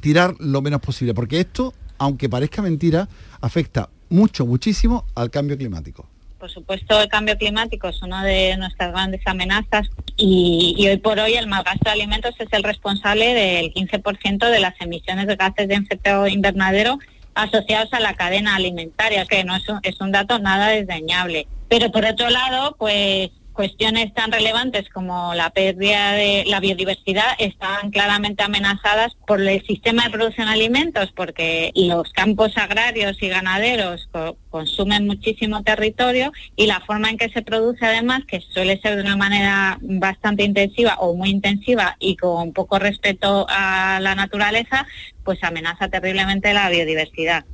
tirar 0.00 0.34
lo 0.38 0.60
menos 0.60 0.82
posible, 0.82 1.14
porque 1.14 1.40
esto, 1.40 1.72
aunque 1.96 2.28
parezca 2.28 2.60
mentira, 2.60 3.08
afecta 3.40 3.88
mucho, 4.10 4.44
muchísimo 4.44 5.06
al 5.14 5.30
cambio 5.30 5.56
climático. 5.56 6.06
Por 6.38 6.50
supuesto, 6.50 7.00
el 7.00 7.08
cambio 7.08 7.38
climático 7.38 7.88
es 7.88 8.02
una 8.02 8.22
de 8.22 8.58
nuestras 8.58 8.92
grandes 8.92 9.22
amenazas 9.24 9.88
y, 10.18 10.74
y 10.76 10.88
hoy 10.88 10.98
por 10.98 11.18
hoy 11.18 11.36
el 11.36 11.46
malgasto 11.46 11.84
de 11.86 11.92
alimentos 11.92 12.34
es 12.38 12.48
el 12.52 12.64
responsable 12.64 13.32
del 13.32 13.72
15% 13.72 14.50
de 14.50 14.60
las 14.60 14.78
emisiones 14.78 15.26
de 15.26 15.36
gases 15.36 15.68
de 15.68 15.74
efecto 15.76 16.26
invernadero 16.26 16.98
asociados 17.34 17.92
a 17.92 18.00
la 18.00 18.14
cadena 18.14 18.56
alimentaria, 18.56 19.26
que 19.26 19.44
no 19.44 19.56
es 19.56 19.68
un, 19.68 19.80
es 19.82 20.00
un 20.00 20.12
dato 20.12 20.38
nada 20.38 20.68
desdeñable. 20.68 21.46
Pero 21.68 21.90
por 21.90 22.04
otro 22.04 22.28
lado, 22.30 22.76
pues 22.78 23.30
cuestiones 23.52 24.12
tan 24.14 24.32
relevantes 24.32 24.88
como 24.88 25.34
la 25.34 25.50
pérdida 25.50 26.12
de 26.12 26.44
la 26.46 26.60
biodiversidad 26.60 27.26
están 27.38 27.90
claramente 27.90 28.42
amenazadas 28.42 29.12
por 29.26 29.40
el 29.40 29.64
sistema 29.66 30.04
de 30.04 30.10
producción 30.10 30.46
de 30.46 30.54
alimentos, 30.54 31.12
porque 31.14 31.70
los 31.74 32.10
campos 32.12 32.56
agrarios 32.56 33.22
y 33.22 33.28
ganaderos 33.28 34.08
co- 34.10 34.36
consumen 34.50 35.06
muchísimo 35.06 35.62
territorio 35.62 36.32
y 36.56 36.66
la 36.66 36.80
forma 36.80 37.10
en 37.10 37.18
que 37.18 37.28
se 37.30 37.42
produce 37.42 37.84
además, 37.86 38.22
que 38.26 38.40
suele 38.40 38.80
ser 38.80 38.96
de 38.96 39.02
una 39.02 39.16
manera 39.16 39.78
bastante 39.82 40.44
intensiva 40.44 40.96
o 41.00 41.14
muy 41.14 41.30
intensiva 41.30 41.96
y 41.98 42.16
con 42.16 42.52
poco 42.52 42.78
respeto 42.78 43.46
a 43.48 43.98
la 44.00 44.14
naturaleza, 44.14 44.86
pues 45.24 45.42
amenaza 45.44 45.88
terriblemente 45.88 46.52
la 46.54 46.68
biodiversidad. 46.68 47.44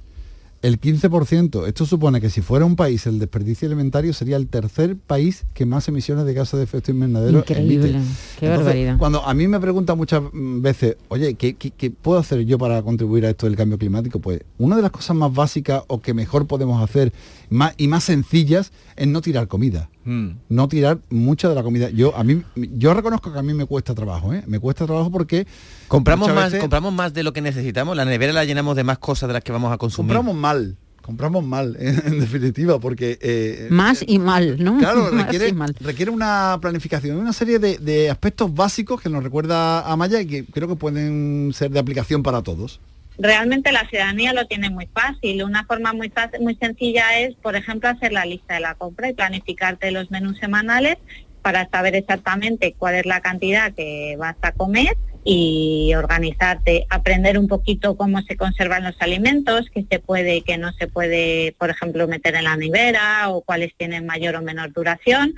El 0.60 0.80
15%. 0.80 1.68
Esto 1.68 1.86
supone 1.86 2.20
que 2.20 2.30
si 2.30 2.42
fuera 2.42 2.64
un 2.64 2.74
país 2.74 3.06
el 3.06 3.20
desperdicio 3.20 3.66
alimentario 3.66 4.12
sería 4.12 4.36
el 4.36 4.48
tercer 4.48 4.96
país 4.96 5.44
que 5.54 5.66
más 5.66 5.86
emisiones 5.86 6.24
de 6.24 6.34
gases 6.34 6.58
de 6.58 6.64
efecto 6.64 6.90
invernadero 6.90 7.38
Increíble, 7.38 7.90
emite. 7.90 8.10
qué 8.40 8.46
Entonces, 8.46 8.64
barbaridad. 8.66 8.98
Cuando 8.98 9.24
a 9.24 9.34
mí 9.34 9.46
me 9.46 9.60
preguntan 9.60 9.96
muchas 9.96 10.22
veces, 10.32 10.96
oye, 11.08 11.34
¿qué, 11.34 11.54
qué, 11.54 11.70
qué 11.70 11.90
puedo 11.92 12.18
hacer 12.18 12.40
yo 12.44 12.58
para 12.58 12.82
contribuir 12.82 13.24
a 13.26 13.30
esto 13.30 13.46
del 13.46 13.54
cambio 13.54 13.78
climático? 13.78 14.18
Pues 14.18 14.40
una 14.58 14.74
de 14.74 14.82
las 14.82 14.90
cosas 14.90 15.14
más 15.14 15.32
básicas 15.32 15.84
o 15.86 16.00
que 16.00 16.12
mejor 16.12 16.46
podemos 16.48 16.82
hacer 16.82 17.12
más, 17.50 17.74
y 17.76 17.86
más 17.86 18.02
sencillas 18.02 18.72
es 18.96 19.06
no 19.06 19.20
tirar 19.20 19.46
comida. 19.46 19.90
Mm. 20.08 20.38
No 20.48 20.68
tirar 20.68 20.98
mucha 21.10 21.48
de 21.50 21.54
la 21.54 21.62
comida. 21.62 21.90
Yo 21.90 22.16
a 22.16 22.24
mí 22.24 22.42
yo 22.56 22.94
reconozco 22.94 23.30
que 23.32 23.38
a 23.38 23.42
mí 23.42 23.52
me 23.52 23.66
cuesta 23.66 23.94
trabajo, 23.94 24.32
¿eh? 24.32 24.42
Me 24.46 24.58
cuesta 24.58 24.86
trabajo 24.86 25.10
porque 25.10 25.46
Compramos 25.86 26.28
más, 26.34 26.46
veces- 26.46 26.60
compramos 26.60 26.92
más 26.94 27.12
de 27.12 27.22
lo 27.22 27.32
que 27.34 27.42
necesitamos. 27.42 27.94
La 27.96 28.04
nevera 28.06 28.32
la 28.32 28.44
llenamos 28.46 28.74
de 28.76 28.84
más 28.84 28.98
cosas 28.98 29.28
de 29.28 29.34
las 29.34 29.44
que 29.44 29.52
vamos 29.52 29.70
a 29.72 29.76
consumir. 29.76 30.08
compramos 30.14 30.34
mal. 30.40 30.76
Compramos 31.02 31.42
mal, 31.44 31.74
en, 31.80 32.02
en 32.06 32.20
definitiva, 32.20 32.78
porque 32.78 33.18
eh, 33.22 33.68
Más 33.70 34.04
y 34.06 34.18
mal, 34.18 34.62
¿no? 34.62 34.78
Claro, 34.78 35.08
Más 35.12 35.24
requiere, 35.24 35.52
mal. 35.54 35.74
requiere 35.80 36.10
una 36.10 36.58
planificación, 36.60 37.16
una 37.16 37.32
serie 37.32 37.58
de, 37.58 37.78
de 37.78 38.10
aspectos 38.10 38.54
básicos 38.54 39.00
que 39.00 39.08
nos 39.08 39.22
recuerda 39.22 39.90
a 39.90 39.96
Maya 39.96 40.20
y 40.20 40.26
que 40.26 40.44
creo 40.44 40.68
que 40.68 40.76
pueden 40.76 41.50
ser 41.54 41.70
de 41.70 41.78
aplicación 41.78 42.22
para 42.22 42.42
todos. 42.42 42.80
Realmente 43.18 43.72
la 43.72 43.88
ciudadanía 43.88 44.32
lo 44.32 44.46
tiene 44.46 44.70
muy 44.70 44.86
fácil. 44.86 45.42
Una 45.42 45.64
forma 45.64 45.92
muy 45.92 46.08
fácil, 46.08 46.40
muy 46.40 46.54
sencilla 46.54 47.18
es, 47.18 47.34
por 47.36 47.56
ejemplo, 47.56 47.88
hacer 47.88 48.12
la 48.12 48.24
lista 48.24 48.54
de 48.54 48.60
la 48.60 48.74
compra 48.74 49.08
y 49.08 49.14
planificarte 49.14 49.90
los 49.90 50.10
menús 50.10 50.38
semanales 50.38 50.96
para 51.42 51.68
saber 51.68 51.94
exactamente 51.94 52.74
cuál 52.76 52.96
es 52.96 53.06
la 53.06 53.20
cantidad 53.20 53.72
que 53.72 54.16
vas 54.18 54.36
a 54.42 54.52
comer 54.52 54.96
y 55.24 55.92
organizarte, 55.94 56.86
aprender 56.88 57.38
un 57.38 57.48
poquito 57.48 57.96
cómo 57.96 58.22
se 58.22 58.36
conservan 58.36 58.84
los 58.84 58.96
alimentos, 59.00 59.66
qué 59.74 59.84
se 59.90 59.98
puede 59.98 60.36
y 60.36 60.42
qué 60.42 60.56
no 60.56 60.72
se 60.72 60.86
puede, 60.86 61.54
por 61.58 61.70
ejemplo, 61.70 62.08
meter 62.08 62.34
en 62.34 62.44
la 62.44 62.56
nevera 62.56 63.28
o 63.28 63.42
cuáles 63.42 63.74
tienen 63.76 64.06
mayor 64.06 64.36
o 64.36 64.42
menor 64.42 64.72
duración 64.72 65.34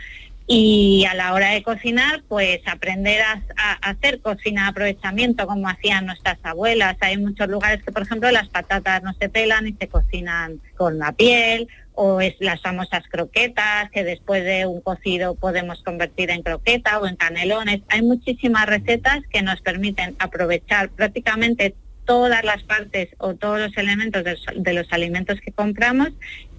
y 0.52 1.04
a 1.04 1.14
la 1.14 1.32
hora 1.32 1.50
de 1.50 1.62
cocinar, 1.62 2.24
pues 2.26 2.58
aprender 2.66 3.22
a, 3.22 3.40
hacer 3.88 4.20
cocina 4.20 4.64
de 4.64 4.70
aprovechamiento 4.70 5.46
como 5.46 5.68
hacían 5.68 6.06
nuestras 6.06 6.38
abuelas. 6.42 6.96
Hay 7.02 7.18
muchos 7.18 7.46
lugares 7.46 7.84
que, 7.84 7.92
por 7.92 8.02
ejemplo, 8.02 8.32
las 8.32 8.48
patatas 8.48 9.00
no 9.04 9.12
se 9.12 9.28
pelan 9.28 9.68
y 9.68 9.74
se 9.74 9.86
cocinan 9.86 10.60
con 10.76 10.98
la 10.98 11.12
piel, 11.12 11.68
o 11.94 12.20
es 12.20 12.34
las 12.40 12.60
famosas 12.62 13.04
croquetas 13.08 13.92
que 13.92 14.02
después 14.02 14.42
de 14.42 14.66
un 14.66 14.80
cocido 14.80 15.36
podemos 15.36 15.84
convertir 15.84 16.32
en 16.32 16.42
croqueta 16.42 16.98
o 16.98 17.06
en 17.06 17.14
canelones. 17.14 17.82
Hay 17.88 18.02
muchísimas 18.02 18.66
recetas 18.66 19.20
que 19.30 19.42
nos 19.42 19.60
permiten 19.60 20.16
aprovechar 20.18 20.88
prácticamente 20.88 21.76
todas 22.06 22.42
las 22.42 22.64
partes 22.64 23.10
o 23.18 23.34
todos 23.34 23.60
los 23.60 23.76
elementos 23.76 24.24
de 24.24 24.72
los 24.72 24.92
alimentos 24.92 25.40
que 25.40 25.52
compramos 25.52 26.08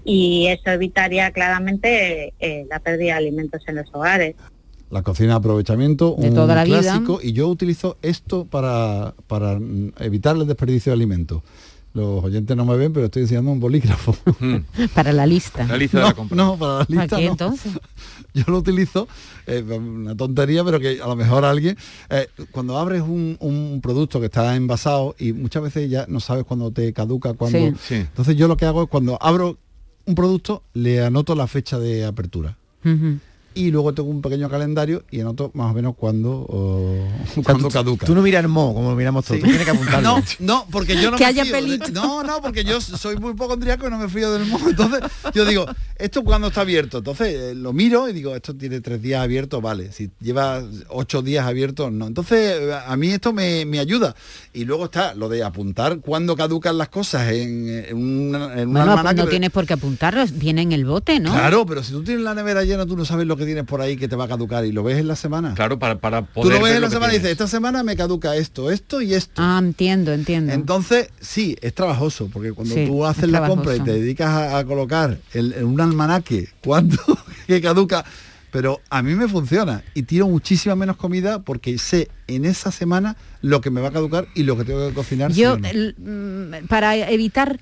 y 0.03 0.48
eso 0.48 0.72
evitaría 0.72 1.31
claramente 1.31 2.34
eh, 2.39 2.65
la 2.70 2.79
pérdida 2.79 3.13
de 3.13 3.17
alimentos 3.20 3.62
en 3.67 3.75
los 3.75 3.86
hogares. 3.93 4.36
La 4.89 5.03
cocina 5.03 5.29
de 5.29 5.36
aprovechamiento, 5.36 6.15
De 6.20 6.29
un 6.29 6.36
toda 6.36 6.53
la 6.55 6.63
vida. 6.65 6.81
clásico, 6.81 7.20
y 7.24 7.31
yo 7.34 7.48
utilizo 7.48 7.98
esto 8.01 8.46
para, 8.46 9.13
para 9.27 9.58
evitar 10.00 10.36
el 10.36 10.46
desperdicio 10.48 10.91
de 10.91 10.96
alimentos. 10.96 11.41
Los 11.93 12.24
oyentes 12.24 12.55
no 12.55 12.63
me 12.65 12.77
ven, 12.77 12.93
pero 12.93 13.05
estoy 13.08 13.24
enseñando 13.24 13.51
un 13.51 13.60
bolígrafo. 13.60 14.15
Para 14.96 15.12
la 15.12 15.25
lista. 15.25 15.65
La 15.67 15.75
lista 15.75 15.98
de 15.98 16.03
no, 16.03 16.10
la 16.10 16.13
compra. 16.15 16.38
no, 16.38 16.58
para 16.58 16.72
la 16.79 16.86
¿Para 16.86 17.01
lista 17.01 17.17
qué 17.17 17.25
no. 17.25 17.31
entonces? 17.31 17.72
Yo 18.34 18.43
lo 18.48 18.60
utilizo, 18.60 19.10
eh, 19.46 19.62
una 19.62 20.15
tontería, 20.15 20.63
pero 20.63 20.79
que 20.79 21.01
a 21.01 21.08
lo 21.08 21.17
mejor 21.17 21.43
alguien, 21.43 21.75
eh, 22.10 22.27
cuando 22.51 22.77
abres 22.77 23.01
un, 23.01 23.36
un 23.41 23.81
producto 23.81 24.22
que 24.22 24.27
está 24.27 24.55
envasado 24.55 25.15
y 25.20 25.34
muchas 25.34 25.63
veces 25.63 25.89
ya 25.89 26.05
no 26.08 26.22
sabes 26.22 26.46
cuándo 26.46 26.72
te 26.72 26.93
caduca. 26.93 27.34
Sí. 27.50 27.74
Sí. 27.81 27.96
Entonces 27.96 28.38
yo 28.38 28.48
lo 28.48 28.55
que 28.55 28.63
hago 28.65 28.84
es 28.84 28.89
cuando 28.89 29.17
abro 29.22 29.58
un 30.12 30.15
producto, 30.15 30.63
le 30.74 31.01
anoto 31.01 31.36
la 31.36 31.48
fecha 31.48 31.80
de 31.80 32.06
apertura. 32.06 32.56
Y 33.53 33.70
luego 33.70 33.93
tengo 33.93 34.10
un 34.10 34.22
pequeño 34.22 34.50
calendario 34.50 35.03
y 35.12 35.20
anoto 35.20 35.51
más 35.53 35.72
o 35.72 35.74
menos 35.74 35.96
cuándo, 35.98 36.31
o, 36.31 36.93
O 36.93 37.08
sea, 37.34 37.43
cuándo 37.43 37.67
tú- 37.67 37.74
caduca. 37.74 38.05
Tú 38.05 38.15
no 38.15 38.22
miras 38.22 38.48
mo, 38.48 38.74
como 38.74 38.91
lo 38.91 38.96
miramos 38.96 39.25
todos. 39.25 39.38
Sí. 39.38 39.41
Tú 39.41 39.48
tienes 39.50 39.65
que 39.65 39.72
apuntarlo. 39.72 40.17
No, 40.17 40.24
no, 40.39 40.65
porque 40.72 40.96
yo 41.01 41.12
no 41.12 41.17
Que 41.17 41.24
me 41.25 41.29
haya 41.29 41.43
fío 41.43 41.53
pelito. 41.53 41.91
no, 41.91 42.24
no, 42.24 42.41
porque 42.41 42.63
yo 42.63 42.79
soy 42.79 43.17
muy 43.17 43.31
hipocondriaco 43.31 43.88
y 43.88 43.89
no 43.89 43.98
me 43.98 44.08
fío 44.08 44.31
del 44.31 44.46
modo. 44.48 44.70
Entonces, 44.70 45.01
yo 45.34 45.43
digo, 45.46 45.65
¿esto 45.98 46.24
cuándo 46.24 46.48
está 46.48 46.62
abierto? 46.62 47.00
Entonces 47.00 47.27
eh, 47.36 47.55
lo 47.55 47.74
miro 47.74 48.08
y 48.08 48.13
digo, 48.13 48.36
esto 48.36 48.55
tiene 48.55 48.79
tres 48.79 49.01
días 49.01 49.22
abierto, 49.22 49.60
vale. 49.60 49.91
Si 49.91 50.10
lleva 50.22 50.63
ocho 50.88 51.22
días 51.22 51.46
abiertos, 51.46 51.91
no. 51.91 52.08
Entonces, 52.08 52.58
a 52.86 52.96
mí 52.96 53.10
esto 53.10 53.34
me, 53.34 53.65
me 53.65 53.79
ayuda. 53.79 54.15
Y 54.53 54.63
luego 54.63 54.86
está 54.86 55.13
lo 55.13 55.27
de 55.27 55.43
apuntar 55.43 56.00
cuándo 56.00 56.38
caducan 56.38 56.77
las 56.77 56.88
cosas 56.89 57.31
en, 57.34 57.67
en 57.89 57.98
una, 57.98 58.62
en 58.62 58.72
Bueno, 58.72 58.91
almanaque, 58.91 59.15
no 59.15 59.22
pero- 59.24 59.29
tienes 59.29 59.50
por 59.50 59.65
qué 59.65 59.74
apuntarlos, 59.74 60.38
viene 60.38 60.62
en 60.62 60.72
el 60.72 60.86
bote, 60.86 61.20
¿no? 61.20 61.31
Claro, 61.34 61.65
pero 61.65 61.84
si 61.84 61.91
tú 61.91 62.03
tienes 62.03 62.24
la 62.24 62.34
nevera 62.34 62.63
llena, 62.63 62.86
tú 62.86 62.96
no 62.96 63.03
sabes 63.05 63.27
lo 63.27 63.36
que 63.38 63.40
tienes 63.45 63.63
por 63.65 63.81
ahí 63.81 63.98
que 63.98 64.07
te 64.07 64.15
va 64.15 64.25
a 64.25 64.27
caducar 64.27 64.65
y 64.65 64.71
lo 64.71 64.83
ves 64.83 64.98
en 64.98 65.07
la 65.07 65.15
semana. 65.15 65.53
Claro, 65.53 65.77
para, 65.79 66.00
para 66.00 66.21
Tú 66.21 66.27
poder 66.33 66.53
lo 66.53 66.63
ves 66.63 66.69
ver 66.71 66.75
en 66.77 66.81
la 66.81 66.88
que 66.88 66.93
semana 66.93 67.13
y 67.13 67.17
dices, 67.17 67.31
esta 67.31 67.48
semana 67.48 67.83
me 67.83 67.95
caduca 67.95 68.36
esto, 68.36 68.71
esto 68.71 69.01
y 69.01 69.13
esto. 69.13 69.33
Ah, 69.41 69.60
entiendo, 69.62 70.12
entiendo. 70.13 70.53
Entonces, 70.53 71.10
sí, 71.19 71.55
es 71.62 71.74
trabajoso, 71.74 72.29
porque 72.31 72.51
cuando 72.53 72.75
Sí, 72.75 72.86
tú 72.86 73.03
es 73.05 73.12
haces 73.12 73.29
la 73.29 73.45
compra 73.45 73.75
y 73.75 73.79
te 73.81 73.91
dedicas 73.93 74.29
a, 74.29 74.57
a 74.57 74.65
colocar 74.65 75.17
en 75.33 75.65
un 75.65 75.79
almanaque 75.81 76.50
cuánto 76.63 76.98
que 77.48 77.62
caduca, 77.62 78.03
pero 78.51 78.81
a 78.89 79.01
mí 79.01 79.15
me 79.15 79.27
funciona 79.29 79.81
y 79.93 80.03
tiro 80.03 80.27
muchísima 80.27 80.75
menos 80.75 80.98
comida 80.98 81.39
porque 81.39 81.77
sé 81.77 82.10
en 82.27 82.43
esa 82.45 82.71
semana 82.71 83.15
lo 83.41 83.62
que 83.62 83.69
me 83.71 83.79
va 83.81 83.89
a 83.89 83.91
caducar 83.91 84.27
y 84.36 84.43
lo 84.43 84.57
que 84.57 84.65
tengo 84.65 84.88
que 84.89 84.93
cocinar. 84.93 85.31
Yo, 85.31 85.53
o 85.53 85.57
no. 85.57 85.67
el- 85.67 85.95
mm, 85.98 86.67
para 86.67 86.95
evitar 86.98 87.60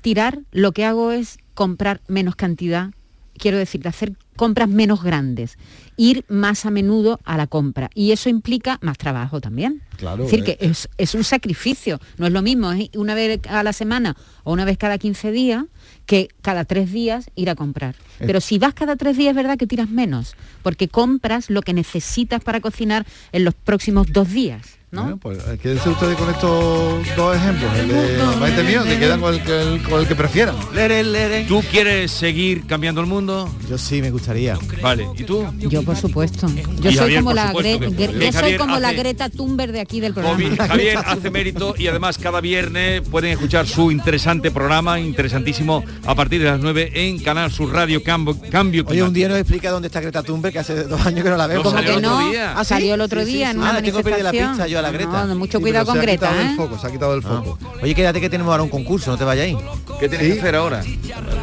tirar, 0.00 0.40
lo 0.52 0.72
que 0.72 0.84
hago 0.84 1.12
es 1.12 1.38
comprar 1.54 2.00
menos 2.08 2.34
cantidad, 2.34 2.90
quiero 3.38 3.58
decir, 3.58 3.82
de 3.82 3.88
hacer 3.90 4.12
compras 4.42 4.68
menos 4.68 5.04
grandes, 5.04 5.56
ir 5.96 6.24
más 6.26 6.66
a 6.66 6.72
menudo 6.72 7.20
a 7.22 7.36
la 7.36 7.46
compra. 7.46 7.90
Y 7.94 8.10
eso 8.10 8.28
implica 8.28 8.76
más 8.82 8.98
trabajo 8.98 9.40
también. 9.40 9.82
Claro, 9.98 10.24
es 10.24 10.32
decir, 10.32 10.40
eh. 10.40 10.56
que 10.58 10.66
es, 10.66 10.88
es 10.98 11.14
un 11.14 11.22
sacrificio. 11.22 12.00
No 12.18 12.26
es 12.26 12.32
lo 12.32 12.42
mismo 12.42 12.72
es 12.72 12.90
una 12.96 13.14
vez 13.14 13.38
a 13.48 13.62
la 13.62 13.72
semana 13.72 14.16
o 14.42 14.52
una 14.52 14.64
vez 14.64 14.78
cada 14.78 14.98
15 14.98 15.30
días 15.30 15.66
que 16.06 16.26
cada 16.40 16.64
tres 16.64 16.90
días 16.90 17.30
ir 17.36 17.50
a 17.50 17.54
comprar. 17.54 17.94
Eh. 18.18 18.24
Pero 18.26 18.40
si 18.40 18.58
vas 18.58 18.74
cada 18.74 18.96
tres 18.96 19.16
días 19.16 19.30
es 19.30 19.36
verdad 19.36 19.56
que 19.56 19.68
tiras 19.68 19.88
menos, 19.88 20.34
porque 20.64 20.88
compras 20.88 21.48
lo 21.48 21.62
que 21.62 21.72
necesitas 21.72 22.42
para 22.42 22.60
cocinar 22.60 23.06
en 23.30 23.44
los 23.44 23.54
próximos 23.54 24.08
dos 24.12 24.28
días. 24.28 24.81
¿No? 24.92 25.02
Bueno, 25.02 25.16
pues 25.16 25.38
eh, 25.48 25.58
quédense 25.60 25.88
ustedes 25.88 26.16
con 26.18 26.28
estos 26.28 27.16
dos 27.16 27.34
ejemplos. 27.36 27.70
El 27.78 27.88
de 27.88 28.36
Maite 28.38 28.62
mío, 28.62 28.82
se 28.84 28.98
quedan 28.98 29.20
con 29.22 29.32
el, 29.34 29.42
que- 29.42 29.60
el- 29.62 29.82
con 29.82 30.00
el 30.00 30.06
que 30.06 30.14
prefieran. 30.14 30.54
Lere, 30.74 31.02
lere. 31.02 31.44
¿Tú 31.44 31.62
quieres 31.70 32.10
seguir 32.12 32.66
cambiando 32.66 33.00
el 33.00 33.06
mundo? 33.06 33.48
Yo 33.70 33.78
sí, 33.78 34.02
me 34.02 34.10
gustaría. 34.10 34.58
Vale, 34.82 35.08
¿y 35.16 35.24
tú? 35.24 35.46
Yo 35.58 35.82
por 35.82 35.96
supuesto. 35.96 36.46
Yo 36.80 36.90
soy 36.90 36.96
Javier, 36.98 37.20
como 37.20 37.32
la 37.32 37.46
supuesto 37.48 37.70
Gre- 37.70 37.78
que 37.80 37.86
Gre- 37.86 38.06
puede. 38.12 38.26
yo 38.26 38.32
soy 38.32 38.40
Javier 38.42 38.58
como 38.58 38.78
la 38.78 38.88
hace- 38.88 38.96
Greta 38.98 39.28
Thunberg 39.30 39.72
de 39.72 39.80
aquí 39.80 40.00
del 40.00 40.12
programa. 40.12 40.38
Javier 40.68 40.98
hace 41.06 41.30
mérito 41.30 41.74
y 41.78 41.86
además 41.86 42.18
cada 42.18 42.42
viernes 42.42 43.00
pueden 43.08 43.30
escuchar 43.32 43.66
su 43.66 43.90
interesante 43.90 44.50
programa, 44.50 45.00
interesantísimo, 45.00 45.82
a 46.06 46.14
partir 46.14 46.40
de 46.42 46.50
las 46.50 46.60
9 46.60 46.92
en 46.94 47.18
Canal 47.20 47.50
Sur 47.50 47.72
Radio 47.72 48.02
Cambio, 48.02 48.36
Cambio 48.50 48.84
Oye, 48.86 49.02
un 49.02 49.14
día 49.14 49.28
nos 49.28 49.38
explica 49.38 49.70
dónde 49.70 49.86
está 49.86 50.02
Greta 50.02 50.22
Thunberg, 50.22 50.52
que 50.52 50.58
hace 50.58 50.84
dos 50.84 51.00
años 51.06 51.24
que 51.24 51.30
no 51.30 51.38
la 51.38 51.46
veo. 51.46 51.58
No, 51.58 51.62
Como 51.62 51.76
salió 51.76 51.92
que 51.92 51.98
el 51.98 52.04
otro 52.04 52.20
no, 52.20 52.30
día. 52.30 52.52
¿Ah, 52.58 52.64
sí? 52.64 52.68
salió 52.68 52.94
el 52.94 53.00
otro 53.00 53.20
Sí, 53.20 53.26
sí, 53.26 53.32
día 53.36 53.46
sí. 53.46 53.50
en 53.52 53.58
una 53.62 53.70
Ah, 53.76 53.82
tengo 53.82 54.02
que 54.02 54.22
la 54.22 54.66
yo 54.66 54.81
la 54.82 54.90
Greta. 54.90 55.24
No, 55.26 55.34
mucho 55.36 55.58
Sí, 55.58 55.62
cuidado 55.62 55.86
con 55.86 55.94
se 55.94 56.00
ha 56.00 56.06
quitado 56.06 56.32
Greta, 56.34 56.42
del 56.44 56.52
¿eh? 56.52 56.56
foco, 56.56 56.78
se 56.78 56.86
ha 56.86 56.90
quitado 56.90 57.12
del 57.12 57.22
foco. 57.22 57.58
Oye, 57.82 57.94
quédate 57.94 58.20
que 58.20 58.28
tenemos 58.28 58.50
ahora 58.50 58.62
un 58.64 58.68
concurso, 58.68 59.10
no 59.10 59.16
te 59.16 59.24
vayáis. 59.24 59.56
¿Qué 60.00 60.08
tienes 60.08 60.32
que 60.34 60.38
hacer 60.40 60.56
ahora? 60.56 60.82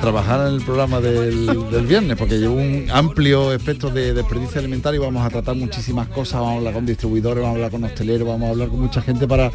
trabajar 0.02 0.48
en 0.48 0.54
el 0.56 0.62
programa 0.62 1.02
del, 1.02 1.46
del 1.72 1.86
viernes, 1.86 2.16
porque 2.18 2.38
llevo 2.38 2.56
un 2.56 2.88
amplio 2.92 3.52
espectro 3.54 3.90
de 3.90 4.14
desperdicio 4.14 4.60
alimentario 4.60 5.02
y 5.02 5.06
vamos 5.06 5.26
a 5.26 5.30
tratar 5.30 5.56
muchísimas 5.56 6.08
cosas, 6.08 6.36
vamos 6.40 6.54
a 6.54 6.58
hablar 6.58 6.74
con 6.74 6.86
distribuidores, 6.86 7.42
vamos 7.44 7.50
a 7.54 7.56
hablar 7.58 7.72
con 7.72 7.84
hosteleros, 7.84 8.28
vamos 8.28 8.48
a 8.48 8.52
hablar 8.52 8.70
con 8.70 8.80
mucha 8.80 9.02
gente 9.02 9.28
para 9.28 9.52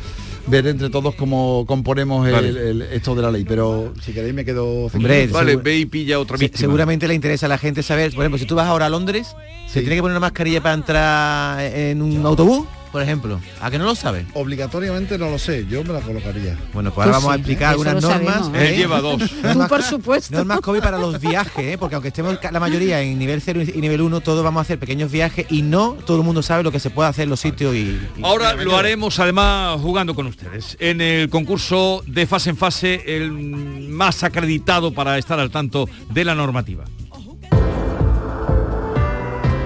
ver 0.46 0.66
entre 0.66 0.90
todos 0.90 1.14
cómo 1.14 1.64
componemos 1.66 2.26
el- 2.26 2.32
Vale. 2.34 2.48
el- 2.48 2.82
esto 2.82 3.14
de 3.14 3.22
la 3.22 3.30
ley. 3.30 3.44
Pero 3.48 3.94
si 4.02 4.12
queréis 4.12 4.34
me 4.34 4.44
quedo... 4.44 4.86
Hombre. 4.92 5.26
Vale, 5.28 5.56
ve 5.56 5.78
y 5.78 5.86
pilla 5.86 6.18
otra 6.20 6.36
Sí, 6.36 6.44
víctima. 6.44 6.60
seguramente 6.60 7.08
le 7.08 7.14
interesa 7.14 7.46
a 7.46 7.48
la 7.48 7.58
gente 7.58 7.82
saber, 7.82 8.12
por 8.12 8.22
ejemplo, 8.24 8.38
si 8.38 8.44
tú 8.44 8.54
vas 8.54 8.66
ahora 8.66 8.86
a 8.86 8.90
Londres, 8.90 9.28
¿se 9.66 9.74
Sí. 9.74 9.80
tiene 9.80 9.96
que 9.96 10.02
poner 10.02 10.12
una 10.16 10.20
mascarilla 10.20 10.62
para 10.62 10.74
entrar 10.74 11.60
en 11.74 12.02
un 12.02 12.24
autobús? 12.26 12.66
Por 12.94 13.02
ejemplo. 13.02 13.40
¿A 13.60 13.72
que 13.72 13.78
no 13.78 13.86
lo 13.86 13.96
sabe? 13.96 14.24
Obligatoriamente 14.34 15.18
no 15.18 15.28
lo 15.28 15.36
sé, 15.36 15.66
yo 15.68 15.82
me 15.82 15.92
la 15.92 15.98
colocaría. 16.00 16.56
Bueno, 16.72 16.94
pues 16.94 17.04
ahora 17.04 17.18
vamos 17.18 17.32
a 17.32 17.34
explicar 17.34 17.70
algunas 17.70 18.00
normas. 18.00 18.34
sabemos. 18.46 18.56
Él 18.56 18.76
lleva 18.76 19.00
dos. 19.00 19.20
Tú, 19.52 19.66
por 19.68 19.82
supuesto. 19.82 20.32
Normas 20.36 20.60
COVID 20.60 20.78
para 20.78 20.96
los 20.96 21.20
viajes, 21.20 21.74
¿eh? 21.74 21.76
porque 21.76 21.96
aunque 21.96 22.08
estemos 22.10 22.38
la 22.48 22.60
mayoría 22.60 23.00
en 23.02 23.18
nivel 23.18 23.40
0 23.40 23.62
y 23.74 23.80
nivel 23.80 24.00
1, 24.00 24.20
todos 24.20 24.44
vamos 24.44 24.60
a 24.60 24.62
hacer 24.62 24.78
pequeños 24.78 25.10
viajes 25.10 25.44
y 25.50 25.62
no 25.62 25.94
todo 26.06 26.18
el 26.18 26.22
mundo 26.22 26.40
sabe 26.40 26.62
lo 26.62 26.70
que 26.70 26.78
se 26.78 26.90
puede 26.90 27.08
hacer 27.08 27.24
en 27.24 27.30
los 27.30 27.40
sitios 27.40 27.74
y... 27.74 27.78
y- 27.78 28.08
Ahora 28.22 28.54
lo 28.54 28.76
haremos 28.76 29.18
además 29.18 29.80
jugando 29.80 30.14
con 30.14 30.28
ustedes. 30.28 30.76
En 30.78 31.00
el 31.00 31.28
concurso 31.30 32.04
de 32.06 32.28
fase 32.28 32.50
en 32.50 32.56
fase, 32.56 33.16
el 33.16 33.32
más 33.32 34.22
acreditado 34.22 34.94
para 34.94 35.18
estar 35.18 35.40
al 35.40 35.50
tanto 35.50 35.88
de 36.10 36.24
la 36.24 36.36
normativa. 36.36 36.84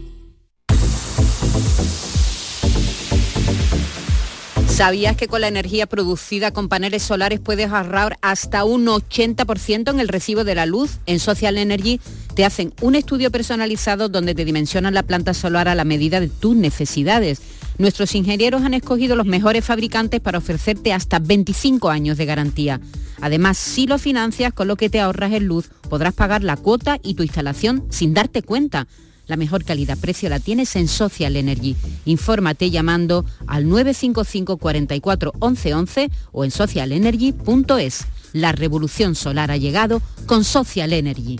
¿Sabías 4.68 5.18
que 5.18 5.28
con 5.28 5.42
la 5.42 5.50
energía 5.50 5.86
producida 5.86 6.52
con 6.52 6.70
paneles 6.70 7.04
solares 7.04 7.42
puedes 7.42 7.72
ahorrar 7.72 8.18
hasta 8.22 8.64
un 8.64 8.88
80% 8.88 9.92
en 9.92 10.00
el 10.00 10.08
recibo 10.08 10.46
de 10.46 10.56
la 10.56 10.66
luz? 10.66 11.00
En 11.08 11.20
Social 11.20 11.58
Energy 11.58 12.00
te 12.36 12.46
hacen 12.46 12.74
un 12.80 12.96
estudio 12.96 13.32
personalizado 13.32 14.08
donde 14.08 14.34
te 14.34 14.46
dimensionan 14.46 14.94
la 14.94 15.04
planta 15.04 15.34
solar 15.34 15.68
a 15.68 15.76
la 15.76 15.84
medida 15.84 16.22
de 16.22 16.30
tus 16.30 16.56
necesidades. 16.56 17.42
Nuestros 17.82 18.14
ingenieros 18.14 18.62
han 18.62 18.76
escogido 18.76 19.16
los 19.16 19.26
mejores 19.26 19.66
fabricantes 19.66 20.22
para 20.22 20.38
ofrecerte 20.38 20.94
hasta 20.94 21.18
25 21.18 21.90
años 21.90 22.16
de 22.16 22.28
garantía. 22.28 22.80
Además, 23.22 23.58
si 23.58 23.88
lo 23.88 23.98
financias, 23.98 24.54
con 24.54 24.68
lo 24.68 24.76
que 24.76 24.92
te 24.92 25.00
ahorras 25.00 25.34
en 25.34 25.48
luz, 25.48 25.72
podrás 25.90 26.14
pagar 26.14 26.44
la 26.44 26.58
cuota 26.58 27.00
y 27.02 27.16
tu 27.16 27.24
instalación 27.24 27.84
sin 27.90 28.14
darte 28.14 28.44
cuenta. 28.44 28.88
La 29.26 29.36
mejor 29.36 29.64
calidad-precio 29.64 30.30
la 30.30 30.40
tienes 30.40 30.76
en 30.76 30.88
Social 30.88 31.36
Energy. 31.36 31.76
Infórmate 32.06 32.70
llamando 32.70 33.26
al 33.48 33.68
955 33.68 34.58
44 34.58 35.34
11 35.40 35.74
11 35.74 36.12
o 36.34 36.46
en 36.46 36.52
socialenergy.es. 36.52 38.06
La 38.34 38.52
revolución 38.52 39.16
solar 39.16 39.50
ha 39.50 39.58
llegado 39.58 40.04
con 40.28 40.44
Social 40.44 40.94
Energy. 40.94 41.40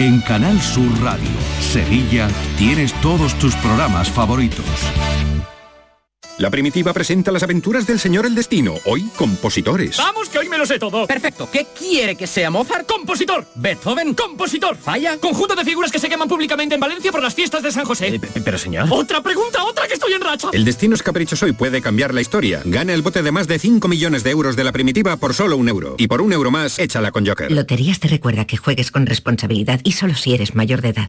En 0.00 0.20
Canal 0.20 0.60
Sur 0.60 0.88
Radio, 1.02 1.28
Sevilla, 1.60 2.28
tienes 2.56 2.92
todos 3.00 3.36
tus 3.40 3.56
programas 3.56 4.08
favoritos. 4.08 4.64
La 6.38 6.50
primitiva 6.50 6.92
presenta 6.92 7.32
las 7.32 7.42
aventuras 7.42 7.84
del 7.84 7.98
señor 7.98 8.24
El 8.24 8.36
Destino, 8.36 8.74
hoy 8.84 9.08
compositores. 9.16 9.96
Vamos, 9.96 10.28
que 10.28 10.38
hoy 10.38 10.48
me 10.48 10.56
lo 10.56 10.66
sé 10.66 10.78
todo. 10.78 11.04
Perfecto. 11.08 11.48
¿Qué 11.50 11.66
quiere 11.76 12.14
que 12.14 12.28
sea 12.28 12.48
Mozart? 12.48 12.86
Compositor. 12.86 13.44
Beethoven. 13.56 14.14
Compositor. 14.14 14.76
Falla. 14.76 15.18
Conjunto 15.18 15.56
de 15.56 15.64
figuras 15.64 15.90
que 15.90 15.98
se 15.98 16.08
queman 16.08 16.28
públicamente 16.28 16.76
en 16.76 16.80
Valencia 16.80 17.10
por 17.10 17.22
las 17.24 17.34
fiestas 17.34 17.64
de 17.64 17.72
San 17.72 17.84
José. 17.84 18.20
pero 18.44 18.56
señor. 18.56 18.86
Otra 18.88 19.20
pregunta, 19.20 19.64
otra 19.64 19.88
que 19.88 19.94
estoy 19.94 20.12
en 20.12 20.20
racha. 20.20 20.50
El 20.52 20.64
destino 20.64 20.94
es 20.94 21.02
caprichoso 21.02 21.48
y 21.48 21.52
puede 21.52 21.82
cambiar 21.82 22.14
la 22.14 22.20
historia. 22.20 22.62
Gana 22.64 22.94
el 22.94 23.02
bote 23.02 23.24
de 23.24 23.32
más 23.32 23.48
de 23.48 23.58
5 23.58 23.88
millones 23.88 24.22
de 24.22 24.30
euros 24.30 24.54
de 24.54 24.62
la 24.62 24.70
primitiva 24.70 25.16
por 25.16 25.34
solo 25.34 25.56
un 25.56 25.68
euro. 25.68 25.96
Y 25.98 26.06
por 26.06 26.22
un 26.22 26.32
euro 26.32 26.52
más, 26.52 26.78
échala 26.78 27.10
con 27.10 27.26
Joker. 27.26 27.50
Loterías 27.50 27.98
te 27.98 28.06
recuerda 28.06 28.44
que 28.44 28.56
juegues 28.56 28.92
con 28.92 29.06
responsabilidad 29.06 29.80
y 29.82 29.90
solo 29.92 30.14
si 30.14 30.34
eres 30.34 30.54
mayor 30.54 30.82
de 30.82 30.90
edad. 30.90 31.08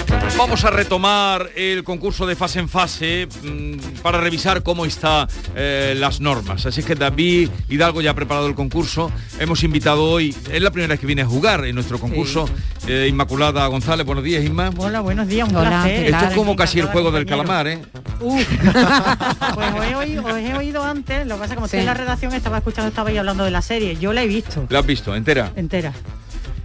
Vamos 0.37 0.65
a 0.65 0.71
retomar 0.71 1.49
el 1.55 1.83
concurso 1.83 2.25
de 2.25 2.35
fase 2.35 2.59
en 2.59 2.67
fase 2.67 3.27
mm, 3.43 3.99
para 4.01 4.19
revisar 4.19 4.63
cómo 4.63 4.85
están 4.87 5.27
eh, 5.55 5.93
las 5.97 6.19
normas. 6.19 6.65
Así 6.65 6.81
que 6.81 6.95
David 6.95 7.49
Hidalgo 7.69 8.01
ya 8.01 8.11
ha 8.11 8.13
preparado 8.15 8.47
el 8.47 8.55
concurso. 8.55 9.11
Hemos 9.39 9.63
invitado 9.63 10.03
hoy, 10.03 10.35
es 10.51 10.61
la 10.61 10.71
primera 10.71 10.93
vez 10.93 10.99
que 10.99 11.05
viene 11.05 11.21
a 11.21 11.27
jugar 11.27 11.63
en 11.65 11.75
nuestro 11.75 11.99
concurso, 11.99 12.49
eh, 12.87 13.05
Inmaculada 13.07 13.67
González. 13.67 14.03
Buenos 14.05 14.23
días, 14.23 14.43
Inma. 14.43 14.71
Hola, 14.77 15.01
buenos 15.01 15.27
días, 15.27 15.47
un 15.47 15.55
Hola, 15.55 15.69
placer. 15.69 16.05
Esto 16.11 16.25
es 16.25 16.33
como 16.33 16.55
casi 16.55 16.79
el 16.79 16.87
juego 16.87 17.11
del 17.11 17.27
calamar, 17.27 17.67
¿eh? 17.67 17.79
Uf. 18.19 18.43
pues 19.53 19.67
os 19.77 19.85
he, 19.85 19.95
oído, 19.95 20.25
os 20.25 20.37
he 20.37 20.55
oído 20.55 20.83
antes, 20.83 21.27
lo 21.27 21.35
que 21.35 21.41
pasa 21.41 21.45
es 21.45 21.49
que 21.51 21.55
como 21.55 21.65
estoy 21.65 21.77
Sí. 21.79 21.81
en 21.81 21.85
la 21.85 21.93
redacción 21.93 22.33
estaba 22.33 22.57
escuchando, 22.57 22.89
estaba 22.89 23.09
ahí 23.09 23.17
hablando 23.17 23.43
de 23.45 23.51
la 23.51 23.61
serie. 23.61 23.95
Yo 23.97 24.11
la 24.11 24.23
he 24.23 24.27
visto 24.27 24.65
¿La 24.69 24.79
has 24.79 24.85
visto 24.87 25.15
entera? 25.15 25.51
entera. 25.55 25.93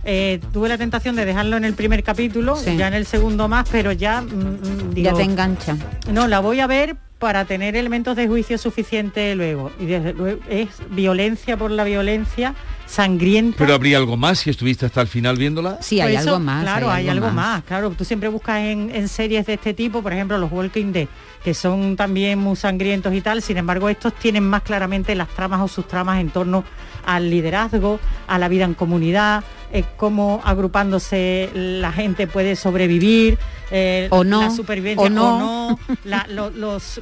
Eh, 0.09 0.41
tuve 0.53 0.69
la 0.69 0.79
tentación 0.79 1.17
de 1.17 1.25
dejarlo 1.25 1.57
en 1.57 1.65
el 1.65 1.75
primer 1.75 2.05
capítulo, 2.05 2.55
Sí. 2.55 2.77
ya 2.77 2.87
en 2.87 2.95
el 2.95 3.07
segundo 3.07 3.49
más, 3.49 3.69
pero 3.71 3.91
ya 3.91 4.21
mm, 4.21 4.27
mm, 4.27 4.95
digo, 4.95 5.11
ya 5.11 5.17
te 5.17 5.23
engancha. 5.25 5.77
no, 6.13 6.29
la 6.29 6.39
voy 6.39 6.61
a 6.61 6.69
ver 6.69 6.97
para 7.19 7.45
tener 7.45 7.77
elementos 7.77 8.15
de 8.17 8.29
juicio 8.29 8.59
suficiente 8.59 9.35
luego. 9.35 9.73
Y 9.81 9.87
desde 9.87 10.13
luego 10.13 10.41
es 10.49 10.69
violencia 10.91 11.57
por 11.57 11.71
la 11.71 11.83
violencia, 11.85 12.55
sangrienta. 12.87 13.57
Pero 13.59 13.75
habría 13.75 13.97
algo 13.97 14.17
más 14.17 14.39
si 14.41 14.51
estuviste 14.51 14.87
hasta 14.87 15.01
el 15.01 15.09
final 15.09 15.37
viéndola. 15.37 15.79
Sí, 15.81 16.01
hay 16.01 16.15
eso, 16.15 16.35
algo 16.35 16.41
más. 16.41 16.63
Claro, 16.63 16.91
hay, 16.91 17.09
algo, 17.09 17.31
más. 17.31 17.65
Claro, 17.65 17.91
tú 17.91 18.05
siempre 18.05 18.29
buscas 18.29 18.59
en, 18.61 18.95
en 18.95 19.09
series 19.09 19.47
de 19.47 19.55
este 19.55 19.75
tipo, 19.75 20.03
por 20.03 20.13
ejemplo, 20.13 20.37
los 20.39 20.53
Walking 20.53 20.93
Dead, 20.93 21.09
que 21.43 21.55
son 21.55 21.97
también 21.97 22.39
muy 22.39 22.55
sangrientos 22.55 23.13
y 23.15 23.23
tal. 23.23 23.41
Sin 23.43 23.57
embargo, 23.57 23.89
estos 23.89 24.15
tienen 24.15 24.45
más 24.45 24.63
claramente 24.63 25.15
las 25.15 25.29
tramas 25.29 25.61
o 25.63 25.69
sus 25.69 25.89
tramas 25.89 26.21
en 26.21 26.29
torno 26.31 26.65
al 27.07 27.31
liderazgo, 27.31 27.99
a 28.27 28.39
la 28.39 28.49
vida 28.49 28.65
en 28.65 28.75
comunidad, 28.75 29.43
eh, 29.73 29.85
cómo 29.97 30.41
agrupándose 30.45 31.51
la 31.55 31.93
gente 31.93 32.27
puede 32.27 32.55
sobrevivir, 32.57 33.39
eh, 33.71 34.07
O 34.11 34.23
no, 34.25 34.43
la 34.43 34.51
supervivencia 34.51 35.07
o 35.07 35.09
no. 35.11 35.39
no, 35.39 35.79
la- 36.05 36.27
lo- 36.29 36.51
los, 36.51 37.01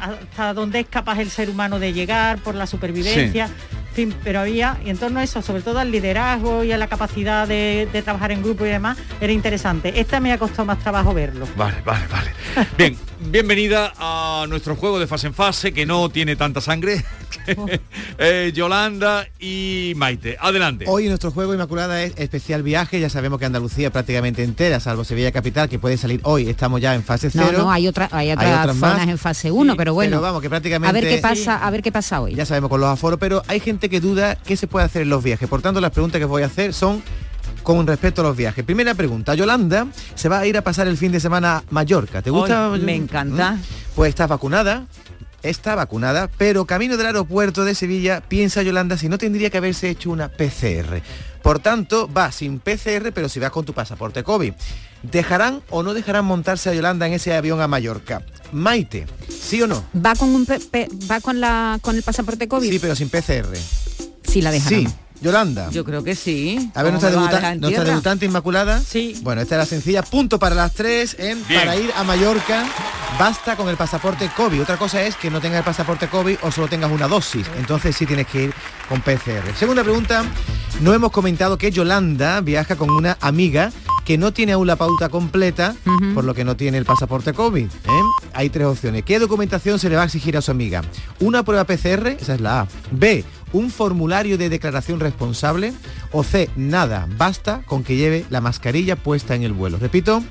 hasta 0.00 0.54
dónde 0.54 0.80
es 0.80 0.86
capaz 0.88 1.18
el 1.20 1.30
ser 1.30 1.50
humano 1.50 1.78
de 1.78 1.92
llegar 1.92 2.38
por 2.38 2.54
la 2.54 2.66
supervivencia. 2.66 3.46
En 3.46 3.94
fin, 4.10 4.14
pero 4.22 4.38
había, 4.40 4.78
y 4.84 4.90
en 4.90 4.96
torno 4.96 5.18
a 5.18 5.24
eso, 5.24 5.42
sobre 5.42 5.60
todo 5.62 5.80
al 5.80 5.90
liderazgo 5.90 6.62
y 6.62 6.70
a 6.70 6.78
la 6.78 6.86
capacidad 6.86 7.48
de, 7.48 7.88
de 7.92 8.02
trabajar 8.02 8.30
en 8.30 8.42
grupo 8.44 8.64
y 8.64 8.68
demás, 8.68 8.96
era 9.20 9.32
interesante. 9.32 9.98
Esta 9.98 10.20
me 10.20 10.30
ha 10.32 10.38
costado 10.38 10.66
más 10.66 10.78
trabajo 10.78 11.12
verlo. 11.12 11.48
Vale, 11.56 11.78
vale, 11.84 12.04
vale. 12.06 12.30
Bien, 12.76 12.96
bienvenida 13.20 13.92
a 13.98 14.46
nuestro 14.48 14.76
juego 14.76 14.98
de 14.98 15.06
fase 15.06 15.26
en 15.28 15.34
fase, 15.34 15.72
que 15.72 15.86
no 15.86 16.08
tiene 16.08 16.36
tanta 16.36 16.60
sangre. 16.60 17.04
Eh, 18.18 18.52
Yolanda 18.54 19.26
y 19.38 19.94
Maite. 19.96 20.36
Adelante. 20.38 20.84
Hoy 20.86 21.08
nuestro 21.08 21.30
juego 21.30 21.54
Inmaculada 21.54 22.02
es 22.02 22.12
especial 22.16 22.62
viaje, 22.62 23.00
ya 23.00 23.08
sabemos 23.08 23.38
que 23.38 23.46
Andalucía 23.46 23.90
prácticamente 23.90 24.42
entera, 24.42 24.80
salvo 24.80 25.02
Sevilla 25.02 25.32
Capital, 25.32 25.66
que 25.68 25.78
puede 25.78 25.96
salir 25.96 26.20
hoy, 26.24 26.50
estamos 26.50 26.82
ya 26.82 26.94
en 26.94 27.02
fase 27.02 27.30
No, 27.32 27.44
cero. 27.46 27.58
no, 27.60 27.70
hay, 27.72 27.88
otra, 27.88 28.08
hay 28.12 28.32
otras 28.32 28.60
otras 28.60 28.76
más. 28.76 28.92
zonas 28.92 29.08
en 29.08 29.16
fase 29.18 29.50
1, 29.50 29.76
pero 29.76 29.94
bueno. 29.94 30.10
Pero 30.10 30.20
vamos, 30.20 30.42
que 30.42 30.50
prácticamente... 30.50 30.98
a 30.98 31.00
ver 31.00 31.08
qué 31.08 31.22
pasa, 31.22 31.56
a 31.56 31.70
ver 31.70 31.82
qué 31.82 31.90
pasa 31.92 32.20
hoy. 32.20 32.34
Ya 32.34 32.44
sabemos 32.44 32.68
con 32.68 32.80
los 32.82 32.90
aforos, 32.90 33.18
pero 33.18 33.42
hay 33.46 33.60
gente 33.60 33.88
que 33.88 34.00
duda 34.00 34.34
qué 34.36 34.56
se 34.56 34.66
puede 34.66 34.84
hacer 34.84 35.02
en 35.02 35.08
los 35.08 35.22
viajes. 35.24 35.48
Por 35.48 35.62
tanto, 35.62 35.80
las 35.80 35.92
preguntas 35.92 36.18
que 36.18 36.26
voy 36.26 36.42
a 36.42 36.46
hacer 36.46 36.74
son 36.74 37.02
con 37.62 37.86
respecto 37.86 38.22
a 38.22 38.24
los 38.24 38.36
viajes. 38.36 38.64
Primera 38.64 38.94
pregunta, 38.94 39.34
Yolanda 39.34 39.86
se 40.14 40.28
va 40.28 40.40
a 40.40 40.46
ir 40.46 40.56
a 40.56 40.62
pasar 40.62 40.86
el 40.88 40.96
fin 40.96 41.12
de 41.12 41.20
semana 41.20 41.58
a 41.58 41.64
Mallorca. 41.70 42.22
¿Te 42.22 42.30
gusta? 42.30 42.70
Me 42.80 42.94
encanta. 42.94 43.52
¿Mm? 43.52 43.62
Pues 43.94 44.08
está 44.10 44.26
vacunada. 44.26 44.86
Está 45.40 45.76
vacunada, 45.76 46.28
pero 46.36 46.64
camino 46.64 46.96
del 46.96 47.06
aeropuerto 47.06 47.64
de 47.64 47.76
Sevilla 47.76 48.20
piensa 48.20 48.62
Yolanda 48.62 48.98
si 48.98 49.08
no 49.08 49.18
tendría 49.18 49.50
que 49.50 49.58
haberse 49.58 49.88
hecho 49.88 50.10
una 50.10 50.28
PCR. 50.28 51.00
Por 51.42 51.60
tanto, 51.60 52.12
va 52.12 52.32
sin 52.32 52.58
PCR, 52.58 53.12
pero 53.14 53.28
si 53.28 53.38
vas 53.38 53.52
con 53.52 53.64
tu 53.64 53.72
pasaporte 53.72 54.24
COVID. 54.24 54.52
¿Dejarán 55.02 55.62
o 55.70 55.84
no 55.84 55.94
dejarán 55.94 56.24
montarse 56.24 56.70
a 56.70 56.74
Yolanda 56.74 57.06
en 57.06 57.12
ese 57.12 57.34
avión 57.34 57.60
a 57.60 57.68
Mallorca? 57.68 58.22
Maite, 58.50 59.06
¿sí 59.28 59.62
o 59.62 59.68
no? 59.68 59.84
¿Va 59.94 60.14
con 60.16 60.30
un 60.30 60.44
va 60.44 61.20
con 61.20 61.40
la 61.40 61.78
con 61.82 61.94
el 61.94 62.02
pasaporte 62.02 62.48
COVID? 62.48 62.70
Sí, 62.70 62.78
pero 62.80 62.96
sin 62.96 63.08
PCR. 63.08 63.56
Sí, 64.24 64.42
la 64.42 64.50
dejarán. 64.50 64.80
Sí, 64.80 64.88
Yolanda. 65.20 65.70
Yo 65.70 65.84
creo 65.84 66.02
que 66.04 66.14
sí. 66.14 66.70
A 66.74 66.82
ver, 66.82 66.92
¿Cómo 66.92 67.00
nuestra, 67.00 67.10
debuta- 67.10 67.54
nuestra 67.60 67.84
debutante 67.84 68.26
Inmaculada. 68.26 68.80
Sí. 68.80 69.18
Bueno, 69.22 69.40
esta 69.40 69.56
era 69.56 69.66
sencilla. 69.66 70.02
Punto 70.02 70.38
para 70.38 70.54
las 70.54 70.72
tres 70.74 71.16
en 71.18 71.46
Bien. 71.48 71.60
para 71.60 71.76
ir 71.76 71.90
a 71.96 72.04
Mallorca. 72.04 72.64
Basta 73.18 73.56
con 73.56 73.68
el 73.68 73.76
pasaporte 73.76 74.30
COVID. 74.36 74.62
Otra 74.62 74.76
cosa 74.76 75.02
es 75.02 75.16
que 75.16 75.30
no 75.30 75.40
tengas 75.40 75.58
el 75.58 75.64
pasaporte 75.64 76.08
COVID 76.08 76.36
o 76.42 76.52
solo 76.52 76.68
tengas 76.68 76.90
una 76.92 77.08
dosis. 77.08 77.46
Entonces 77.58 77.96
sí 77.96 78.06
tienes 78.06 78.26
que 78.26 78.44
ir 78.44 78.54
con 78.88 79.00
PCR. 79.00 79.54
Segunda 79.58 79.82
pregunta. 79.82 80.24
No 80.80 80.94
hemos 80.94 81.10
comentado 81.10 81.58
que 81.58 81.70
Yolanda 81.72 82.40
viaja 82.40 82.76
con 82.76 82.90
una 82.90 83.16
amiga 83.20 83.72
que 84.04 84.16
no 84.16 84.32
tiene 84.32 84.52
aún 84.52 84.66
la 84.66 84.76
pauta 84.76 85.08
completa, 85.10 85.74
por 86.14 86.24
lo 86.24 86.32
que 86.34 86.42
no 86.44 86.56
tiene 86.56 86.78
el 86.78 86.86
pasaporte 86.86 87.34
COVID. 87.34 87.66
¿eh? 87.66 87.90
hay 88.32 88.48
tres 88.50 88.66
opciones. 88.66 89.02
¿Qué 89.04 89.18
documentación 89.18 89.78
se 89.78 89.90
le 89.90 89.96
va 89.96 90.02
a 90.02 90.04
exigir 90.06 90.36
a 90.36 90.40
su 90.40 90.50
amiga? 90.50 90.82
Una 91.20 91.42
prueba 91.42 91.64
PCR, 91.64 92.06
esa 92.20 92.34
es 92.34 92.40
la 92.40 92.60
A. 92.60 92.68
B, 92.92 93.24
un 93.52 93.70
formulario 93.70 94.38
de 94.38 94.48
declaración 94.48 95.00
responsable. 95.00 95.72
O 96.12 96.22
C, 96.22 96.50
nada, 96.56 97.08
basta 97.16 97.62
con 97.66 97.84
que 97.84 97.96
lleve 97.96 98.24
la 98.30 98.40
mascarilla 98.40 98.96
puesta 98.96 99.34
en 99.34 99.42
el 99.42 99.52
vuelo. 99.52 99.78
Repito, 99.78 100.22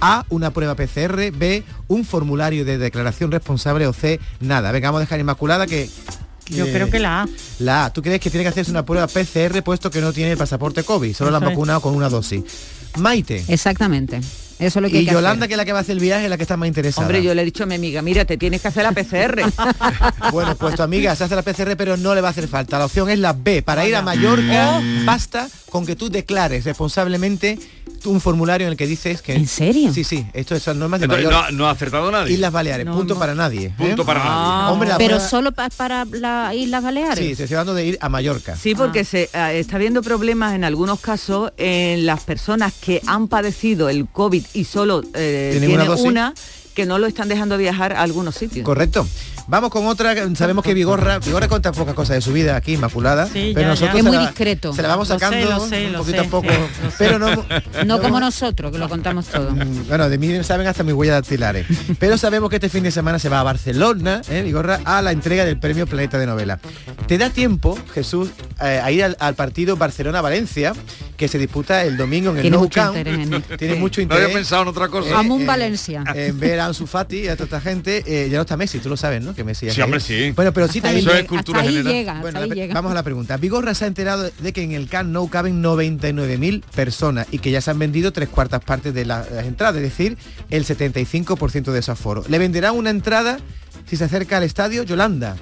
A, 0.00 0.24
una 0.28 0.50
prueba 0.50 0.74
PCR, 0.74 1.30
B, 1.32 1.64
un 1.88 2.04
formulario 2.04 2.64
de 2.64 2.78
declaración 2.78 3.30
responsable 3.30 3.86
o 3.86 3.92
C, 3.92 4.20
nada. 4.40 4.72
Venga, 4.72 4.88
vamos 4.88 5.00
a 5.00 5.04
dejar 5.04 5.20
Inmaculada 5.20 5.66
que... 5.66 5.88
Yo 6.48 6.64
creo 6.66 6.90
que 6.90 6.98
la 6.98 7.22
A. 7.22 7.28
La 7.60 7.84
A, 7.86 7.92
¿tú 7.92 8.02
crees 8.02 8.20
que 8.20 8.28
tiene 8.28 8.42
que 8.44 8.48
hacerse 8.48 8.70
una 8.70 8.84
prueba 8.84 9.06
PCR 9.06 9.62
puesto 9.62 9.90
que 9.90 10.00
no 10.00 10.12
tiene 10.12 10.32
el 10.32 10.38
pasaporte 10.38 10.82
COVID? 10.82 11.14
Solo 11.14 11.30
la 11.30 11.38
han 11.38 11.44
es. 11.44 11.48
vacunado 11.50 11.80
con 11.80 11.94
una 11.94 12.08
dosis. 12.08 12.42
Maite. 12.98 13.44
Exactamente. 13.48 14.20
Eso 14.62 14.78
es 14.78 14.82
lo 14.82 14.88
que 14.90 14.98
hay 14.98 15.02
Y 15.02 15.06
que 15.06 15.12
Yolanda, 15.12 15.44
hacer. 15.44 15.48
que 15.48 15.54
es 15.54 15.58
la 15.58 15.64
que 15.64 15.72
va 15.72 15.78
a 15.78 15.82
hacer 15.82 15.92
el 15.94 16.00
viaje, 16.00 16.24
es 16.24 16.30
la 16.30 16.36
que 16.36 16.42
está 16.44 16.56
más 16.56 16.66
interesada. 16.68 17.06
Hombre, 17.06 17.22
yo 17.22 17.34
le 17.34 17.42
he 17.42 17.44
dicho 17.44 17.64
a 17.64 17.66
mi 17.66 17.74
amiga, 17.74 18.02
mira, 18.02 18.24
te 18.24 18.36
tienes 18.36 18.60
que 18.62 18.68
hacer 18.68 18.82
la 18.84 18.92
PCR. 18.92 19.42
Bueno, 20.32 20.54
pues 20.56 20.76
tu 20.76 20.82
amiga 20.82 21.14
se 21.16 21.24
hace 21.24 21.34
la 21.36 21.42
PCR, 21.42 21.76
pero 21.76 21.96
no 21.96 22.14
le 22.14 22.20
va 22.20 22.28
a 22.28 22.30
hacer 22.30 22.48
falta. 22.48 22.78
La 22.78 22.86
opción 22.86 23.10
es 23.10 23.18
la 23.18 23.32
B. 23.32 23.62
Para 23.62 23.86
ir 23.86 23.94
a 23.96 24.02
Mallorca, 24.02 24.80
basta 25.04 25.48
con 25.70 25.84
que 25.86 25.96
tú 25.96 26.10
declares 26.10 26.64
responsablemente 26.64 27.58
un 28.04 28.20
formulario 28.20 28.66
en 28.66 28.72
el 28.72 28.76
que 28.76 28.86
dices 28.86 29.22
que... 29.22 29.34
¿En 29.34 29.46
serio? 29.46 29.92
Sí, 29.92 30.02
sí. 30.04 30.26
Esto 30.32 30.54
es 30.56 30.66
normas 30.68 30.98
de 31.00 31.04
Entonces, 31.04 31.26
Mallorca. 31.26 31.50
no, 31.52 31.58
no 31.58 31.66
ha 31.68 31.70
acertado 31.70 32.10
nadie. 32.10 32.32
Islas 32.34 32.52
Baleares, 32.52 32.86
punto 32.86 33.16
para 33.18 33.34
nadie. 33.34 33.66
¿eh? 33.66 33.74
Punto 33.78 34.04
para 34.04 34.24
nadie. 34.24 34.72
Hombre, 34.72 34.88
la 34.88 34.98
Pero 34.98 35.16
prueba- 35.16 35.28
solo 35.28 35.52
pa- 35.52 35.68
para 35.70 36.04
las 36.06 36.52
Islas 36.54 36.82
Baleares. 36.82 37.18
Sí, 37.18 37.34
se 37.36 37.44
estoy 37.44 37.56
hablando 37.56 37.74
de 37.74 37.86
ir 37.86 37.98
a 38.00 38.08
Mallorca. 38.08 38.56
Sí, 38.56 38.74
porque 38.74 39.04
se 39.04 39.30
eh, 39.32 39.58
está 39.60 39.76
habiendo 39.76 40.02
problemas 40.02 40.54
en 40.54 40.64
algunos 40.64 40.98
casos 41.00 41.52
en 41.58 42.04
las 42.06 42.20
personas 42.24 42.72
que 42.72 43.00
han 43.06 43.28
padecido 43.28 43.88
el 43.88 44.08
COVID 44.08 44.44
y 44.54 44.64
solo 44.64 45.02
eh, 45.14 45.48
¿Tienen 45.52 45.70
tienen 45.70 45.90
una 45.90 46.02
una, 46.02 46.34
que 46.74 46.86
no 46.86 46.98
lo 46.98 47.06
están 47.06 47.28
dejando 47.28 47.56
viajar 47.58 47.92
a 47.92 48.02
algunos 48.02 48.34
sitios. 48.34 48.64
Correcto. 48.64 49.06
Vamos 49.52 49.68
con 49.70 49.84
otra, 49.86 50.14
sabemos 50.34 50.64
que 50.64 50.72
Vigorra, 50.72 51.18
Vigorra 51.18 51.46
cuenta 51.46 51.72
pocas 51.72 51.92
cosas 51.94 52.16
de 52.16 52.22
su 52.22 52.32
vida 52.32 52.56
aquí, 52.56 52.72
Inmaculada, 52.72 53.26
Sí, 53.26 53.50
pero 53.54 53.60
ya, 53.60 53.68
nosotros 53.68 53.92
ya. 53.92 53.98
Es 53.98 54.04
muy 54.06 54.16
la- 54.16 54.22
discreto. 54.22 54.72
Se 54.72 54.80
la 54.80 54.88
vamos 54.88 55.10
Lo 55.10 55.14
sé, 55.18 55.20
sacando 55.20 55.50
lo 55.50 55.66
sé, 55.66 55.86
un 55.88 55.92
poquito 55.92 56.22
sé, 56.22 56.26
a 56.26 56.30
poco, 56.30 56.48
pero 56.98 57.18
no, 57.18 57.44
No 57.84 58.00
como 58.00 58.18
nosotros, 58.18 58.72
que 58.72 58.78
lo 58.78 58.88
contamos 58.88 59.26
todo. 59.26 59.50
Bueno, 59.88 60.08
de 60.08 60.16
mí 60.16 60.42
saben 60.42 60.66
hasta 60.68 60.82
mis 60.84 60.94
huellas 60.94 61.16
dactilares. 61.16 61.66
Pero 61.98 62.16
sabemos 62.16 62.48
que 62.48 62.56
este 62.56 62.70
fin 62.70 62.82
de 62.82 62.90
semana 62.90 63.18
se 63.18 63.28
va 63.28 63.40
a 63.40 63.42
Barcelona, 63.42 64.22
¿eh, 64.30 64.40
Vigorra, 64.40 64.80
a 64.86 65.02
la 65.02 65.12
entrega 65.12 65.44
del 65.44 65.58
premio 65.58 65.86
Planeta 65.86 66.16
de 66.18 66.24
Novela. 66.26 66.58
¿Te 67.06 67.18
da 67.18 67.28
tiempo, 67.28 67.78
Jesús, 67.92 68.30
eh, 68.62 68.80
a 68.82 68.90
ir 68.90 69.04
al, 69.04 69.18
al 69.20 69.34
partido 69.34 69.76
Barcelona-Valencia, 69.76 70.72
que 71.18 71.28
se 71.28 71.36
disputa 71.38 71.84
el 71.84 71.98
domingo 71.98 72.30
en 72.30 72.36
el 72.38 72.42
Tiene 72.42 72.56
Nou 72.56 72.64
mucho 72.64 72.80
Camp? 72.80 72.96
interés 72.96 73.20
en 73.26 73.34
él. 73.34 73.42
Tiene 73.58 73.74
Sí. 73.74 73.80
mucho 73.80 74.00
No 74.00 74.02
interés. 74.04 74.24
había 74.24 74.34
pensado 74.34 74.62
en 74.62 74.68
otra 74.68 74.88
cosa. 74.88 75.18
Amun 75.18 75.44
Valencia. 75.44 76.04
En 76.14 76.40
ver 76.40 76.58
a 76.60 76.66
Ansu 76.66 76.86
Fati 76.86 77.24
y 77.24 77.28
a 77.28 77.34
toda 77.36 77.44
esta 77.44 77.60
gente. 77.60 78.02
eh, 78.06 78.28
ya 78.30 78.36
no 78.38 78.42
está 78.42 78.56
Messi, 78.56 78.78
tú 78.78 78.88
lo 78.88 78.96
sabes, 78.96 79.22
¿no? 79.22 79.34
Que 79.44 79.66
ya 79.66 79.72
Sí, 79.74 79.80
hombre, 79.82 80.00
sí. 80.00 80.30
Bueno, 80.34 80.52
pero 80.52 80.68
sí 80.68 80.78
Hasta 80.78 80.88
también... 80.88 81.08
Eso 81.08 81.16
es 81.18 81.24
cultura 81.26 81.58
hasta 81.60 81.68
ahí 81.70 81.76
general. 81.76 81.92
llega, 81.98 82.12
hasta 82.12 82.22
Bueno, 82.22 82.38
ahí 82.40 82.50
llega. 82.50 82.74
vamos 82.74 82.92
a 82.92 82.94
la 82.94 83.02
pregunta. 83.02 83.36
Vigorra 83.36 83.74
se 83.74 83.84
ha 83.84 83.88
enterado 83.88 84.30
de 84.38 84.52
que 84.52 84.62
en 84.62 84.72
el 84.72 84.88
Camp 84.88 85.10
Nou 85.10 85.28
caben 85.28 85.62
99.000 85.62 86.62
personas 86.74 87.26
y 87.30 87.38
que 87.38 87.50
ya 87.50 87.60
se 87.60 87.70
han 87.70 87.78
vendido 87.78 88.12
tres 88.12 88.28
cuartas 88.28 88.62
partes 88.64 88.94
de 88.94 89.04
la- 89.04 89.26
las 89.30 89.46
entradas, 89.46 89.76
es 89.76 89.82
decir, 89.82 90.16
el 90.50 90.64
75% 90.64 91.72
de 91.72 91.78
ese 91.80 91.90
aforo. 91.90 92.24
¿Le 92.28 92.38
venderán 92.38 92.76
una 92.76 92.90
entrada 92.90 93.38
si 93.88 93.96
se 93.96 94.04
acerca 94.04 94.36
al 94.36 94.42
estadio 94.44 94.82
Yolanda? 94.84 95.36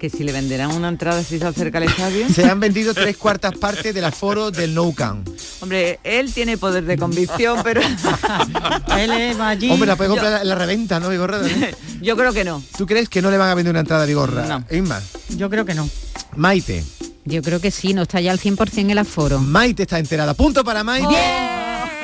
Que 0.00 0.08
si 0.08 0.24
le 0.24 0.32
venderán 0.32 0.70
una 0.72 0.88
entrada 0.88 1.22
si 1.22 1.38
se 1.38 1.46
acerca 1.46 1.76
al 1.76 1.84
estadio. 1.84 2.26
Se 2.30 2.44
han 2.46 2.58
vendido 2.58 2.94
tres 2.94 3.18
cuartas 3.18 3.52
partes 3.58 3.92
del 3.94 4.02
aforo 4.04 4.50
del 4.50 4.74
Nou 4.74 4.94
Camp. 4.94 5.28
Hombre, 5.60 6.00
él 6.02 6.32
tiene 6.32 6.56
poder 6.56 6.84
de 6.84 6.96
convicción, 6.96 7.60
pero 7.62 7.82
Él 8.96 9.10
es 9.10 9.38
allí. 9.38 9.70
Hombre, 9.70 9.86
la 9.86 9.96
puede 9.96 10.08
comprar 10.08 10.40
en 10.40 10.48
la 10.48 10.54
reventa, 10.54 10.98
¿no, 11.00 11.10
Vigorra? 11.10 11.40
yo 12.00 12.16
creo 12.16 12.32
que 12.32 12.44
no. 12.44 12.62
¿Tú 12.78 12.86
crees 12.86 13.10
que 13.10 13.20
no 13.20 13.30
le 13.30 13.36
van 13.36 13.50
a 13.50 13.54
vender 13.54 13.72
una 13.72 13.80
entrada 13.80 14.04
a 14.04 14.06
Vigorra? 14.06 14.46
No. 14.46 14.64
Inma, 14.74 15.00
Yo 15.36 15.50
creo 15.50 15.66
que 15.66 15.74
no. 15.74 15.86
Maite. 16.34 16.82
Yo 17.26 17.42
creo 17.42 17.60
que 17.60 17.70
sí, 17.70 17.92
no 17.92 18.02
está 18.02 18.22
ya 18.22 18.32
al 18.32 18.40
100% 18.40 18.90
el 18.90 18.96
aforo. 18.98 19.38
Maite 19.38 19.82
está 19.82 19.98
enterada. 19.98 20.32
Punto 20.32 20.64
para 20.64 20.82
Maite. 20.82 21.14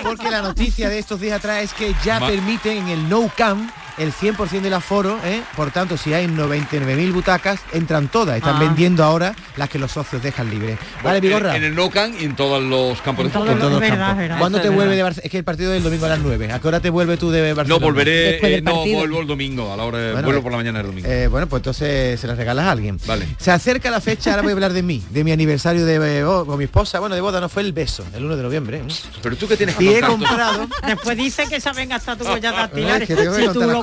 Porque 0.02 0.30
la 0.30 0.42
noticia 0.42 0.90
de 0.90 0.98
estos 0.98 1.18
días 1.18 1.38
atrás 1.38 1.64
es 1.64 1.72
que 1.72 1.94
ya 2.04 2.20
Ma- 2.20 2.26
permiten 2.28 2.76
en 2.76 2.88
el 2.88 3.08
No 3.08 3.30
Camp 3.34 3.70
el 3.98 4.12
100% 4.12 4.60
del 4.60 4.74
aforo, 4.74 5.18
¿eh? 5.24 5.42
por 5.56 5.70
tanto, 5.70 5.96
si 5.96 6.12
hay 6.14 6.26
99.000 6.26 7.12
butacas, 7.12 7.60
entran 7.72 8.08
todas. 8.08 8.36
Están 8.36 8.56
Ah. 8.56 8.60
vendiendo 8.60 9.04
ahora 9.04 9.34
las 9.56 9.68
que 9.68 9.78
los 9.78 9.92
socios 9.92 10.22
dejan 10.22 10.50
libres. 10.50 10.78
Vale, 11.02 11.18
En, 11.18 11.22
Vigorra. 11.22 11.56
en 11.56 11.64
el 11.64 11.74
NOCAN 11.74 12.14
y 12.20 12.24
en 12.24 12.36
todos 12.36 12.62
los 12.62 13.00
campos 13.02 13.24
de 13.24 13.28
En 13.28 13.32
fútbol. 13.32 13.48
En 13.50 13.58
todos 13.58 13.72
los 13.72 13.82
Es 13.82 13.90
verdad, 13.90 13.98
campos. 14.06 14.22
es 14.22 14.28
verdad. 14.28 14.38
¿Cuándo 14.38 14.60
te 14.60 14.68
es 14.68 14.74
vuelve 14.74 14.96
de. 14.96 15.02
Barcelona? 15.02 15.24
Es 15.24 15.30
que 15.30 15.38
el 15.38 15.44
partido 15.44 15.72
del 15.72 15.82
domingo 15.82 16.06
a 16.06 16.08
las 16.10 16.18
9. 16.20 16.52
¿A 16.52 16.58
qué 16.60 16.68
hora 16.68 16.80
te 16.80 16.90
vuelve 16.90 17.16
tú 17.16 17.30
de 17.30 17.52
Barcelona? 17.54 17.80
No, 17.80 17.86
volveré, 17.86 18.56
eh, 18.56 18.62
no, 18.62 18.84
vuelvo 18.84 19.20
el 19.20 19.26
domingo, 19.26 19.72
a 19.72 19.76
la 19.76 19.84
hora 19.84 19.98
de, 19.98 20.12
Bueno, 20.12 20.26
vuelvo 20.26 20.40
eh, 20.40 20.42
por 20.42 20.52
la 20.52 20.58
mañana 20.58 20.80
el 20.80 20.86
domingo. 20.86 21.08
Eh, 21.08 21.28
bueno, 21.28 21.46
pues 21.46 21.60
entonces 21.60 22.20
se 22.20 22.26
las 22.26 22.36
regalas 22.36 22.66
a 22.66 22.70
alguien. 22.72 22.98
Vale. 23.06 23.26
Se 23.38 23.50
acerca 23.50 23.90
la 23.90 24.00
fecha, 24.00 24.30
ahora 24.30 24.42
voy 24.42 24.50
a 24.50 24.54
hablar 24.54 24.72
de 24.72 24.82
mí, 24.82 25.02
de 25.10 25.24
mi 25.24 25.32
aniversario 25.32 25.84
de 25.86 26.18
eh, 26.18 26.24
bo- 26.24 26.44
con 26.46 26.58
mi 26.58 26.64
esposa. 26.64 27.00
Bueno, 27.00 27.14
de 27.14 27.20
boda 27.20 27.40
no 27.40 27.48
fue 27.48 27.62
el 27.62 27.72
beso, 27.72 28.04
el 28.14 28.24
1 28.24 28.36
de 28.36 28.42
noviembre. 28.42 28.78
¿eh? 28.78 28.82
Pero 29.22 29.36
tú 29.36 29.48
que 29.48 29.56
tienes 29.56 29.80
Y 29.80 29.88
he 29.88 30.00
comprado. 30.00 30.66
Después 30.86 31.16
dice 31.16 31.44
que 31.48 31.60
saben 31.60 31.92
hasta 31.92 32.16
tu 32.16 32.24
huella 32.24 32.50
No, 32.50 32.56
es 32.56 32.62
dactilares. 32.62 33.08
que 33.08 33.16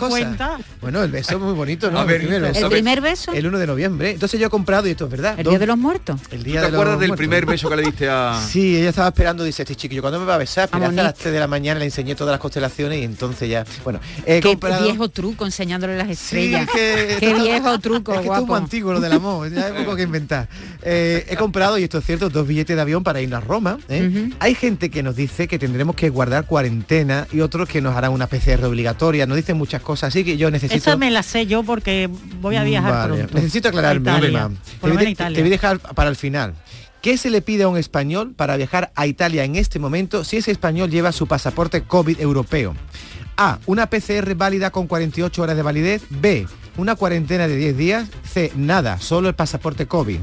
tú 0.03 0.09
cosas. 0.09 0.25
cuentas. 0.25 0.61
Bueno, 0.81 1.03
el 1.03 1.11
beso 1.11 1.33
es 1.33 1.39
muy 1.39 1.53
bonito, 1.53 1.89
¿no? 1.91 2.05
Ver, 2.05 2.21
el 2.21 2.27
primer 2.27 2.41
beso. 2.41 2.65
¿El 2.65 2.71
primer 2.71 3.01
beso? 3.01 3.31
El 3.33 3.47
1 3.47 3.57
de 3.59 3.67
noviembre. 3.67 4.11
Entonces 4.11 4.39
yo 4.39 4.47
he 4.47 4.49
comprado, 4.49 4.87
y 4.87 4.91
esto 4.91 5.05
es 5.05 5.11
verdad. 5.11 5.39
¿El 5.39 5.47
Día 5.47 5.59
de 5.59 5.67
los 5.67 5.77
Muertos? 5.77 6.19
el 6.31 6.39
¿Tú 6.39 6.43
día 6.45 6.59
¿Te 6.61 6.65
de 6.67 6.71
los 6.71 6.79
acuerdas 6.79 6.99
del 6.99 7.07
muertos. 7.09 7.17
primer 7.17 7.45
beso 7.45 7.69
que 7.69 7.75
le 7.75 7.83
diste 7.83 8.09
a...? 8.09 8.39
Sí, 8.49 8.77
ella 8.77 8.89
estaba 8.89 9.07
esperando, 9.09 9.43
dice 9.43 9.63
este 9.63 9.75
chiquillo, 9.75 10.01
cuando 10.01 10.19
me 10.19 10.25
va 10.25 10.35
a 10.35 10.37
besar? 10.37 10.65
Esperé 10.65 10.85
hasta 10.85 11.03
las 11.03 11.13
3 11.15 11.33
de 11.33 11.39
la 11.39 11.47
mañana, 11.47 11.79
le 11.79 11.85
enseñé 11.85 12.15
todas 12.15 12.31
las 12.31 12.39
constelaciones 12.39 12.99
y 12.99 13.03
entonces 13.03 13.49
ya. 13.49 13.65
Bueno, 13.83 13.99
he 14.25 14.39
Qué 14.41 14.49
comprado. 14.49 14.83
viejo 14.83 15.09
truco 15.09 15.45
enseñándole 15.45 15.97
las 15.97 16.07
Sí, 16.07 16.13
estrellas. 16.13 16.69
que 16.73 17.17
Qué 17.19 17.33
viejo 17.33 17.79
truco, 17.79 18.13
es 18.13 18.19
que 18.19 18.23
esto 18.25 18.33
es 18.33 18.39
muy 18.41 18.47
guapo. 18.47 18.55
antiguo 18.63 18.93
lo 18.93 18.99
del 18.99 19.11
amor, 19.13 19.51
ya 19.51 19.67
hay 19.67 19.83
poco 19.83 19.95
que 19.95 20.03
inventar. 20.03 20.47
Eh, 20.81 21.25
he 21.29 21.35
comprado, 21.35 21.77
y 21.77 21.83
esto 21.83 21.97
es 21.99 22.05
cierto, 22.05 22.29
dos 22.29 22.47
billetes 22.47 22.75
de 22.75 22.81
avión 22.81 23.03
para 23.03 23.21
irnos 23.21 23.37
a 23.37 23.45
Roma. 23.45 23.77
¿eh? 23.89 24.29
Hay 24.39 24.55
gente 24.55 24.89
que 24.89 25.01
nos 25.03 25.15
dice 25.15 25.47
que 25.47 25.57
tendremos 25.59 25.95
que 25.95 26.09
guardar 26.09 26.45
cuarentena 26.45 27.27
y 27.31 27.39
otros 27.41 27.67
que 27.69 27.81
nos 27.81 27.95
harán 27.95 28.11
una 28.11 28.27
PCR 28.27 28.65
obligatoria. 28.65 29.25
Nos 29.25 29.37
dicen 29.37 29.57
muchas 29.57 29.81
cosas, 29.81 29.92
así 30.01 30.23
que 30.23 30.37
yo 30.37 30.49
necesito. 30.49 30.75
Esa 30.77 30.97
me 30.97 31.11
la 31.11 31.21
sé 31.21 31.45
yo 31.45 31.61
porque 31.63 32.09
voy 32.41 32.55
a 32.55 32.63
viajar 32.63 32.91
Vale, 32.91 33.15
pronto. 33.15 33.35
Necesito 33.35 33.67
aclararme, 33.69 34.09
A 34.09 34.17
Italia. 34.17 34.49
Voy, 34.81 34.97
de- 34.97 35.15
te 35.15 35.23
voy 35.29 35.41
a 35.41 35.43
dejar 35.51 35.79
para 35.79 36.09
el 36.09 36.15
final. 36.15 36.55
¿Qué 37.01 37.17
se 37.17 37.29
le 37.29 37.41
pide 37.41 37.63
a 37.63 37.67
un 37.67 37.77
español 37.77 38.33
para 38.33 38.55
viajar 38.55 38.91
a 38.95 39.05
Italia 39.05 39.43
en 39.43 39.57
este 39.57 39.77
momento 39.77 40.23
si 40.23 40.37
ese 40.37 40.51
español 40.51 40.89
lleva 40.89 41.11
su 41.11 41.27
pasaporte 41.27 41.83
COVID 41.83 42.19
europeo? 42.21 42.73
A. 43.35 43.59
Una 43.65 43.87
PCR 43.89 44.35
válida 44.35 44.71
con 44.71 44.87
48 44.87 45.41
horas 45.41 45.55
de 45.57 45.61
validez. 45.63 46.03
B. 46.09 46.47
Una 46.77 46.95
cuarentena 46.95 47.47
de 47.47 47.57
10 47.57 47.77
días. 47.77 48.07
C. 48.31 48.51
Nada, 48.55 48.99
solo 48.99 49.27
el 49.27 49.35
pasaporte 49.35 49.85
COVID. 49.85 50.19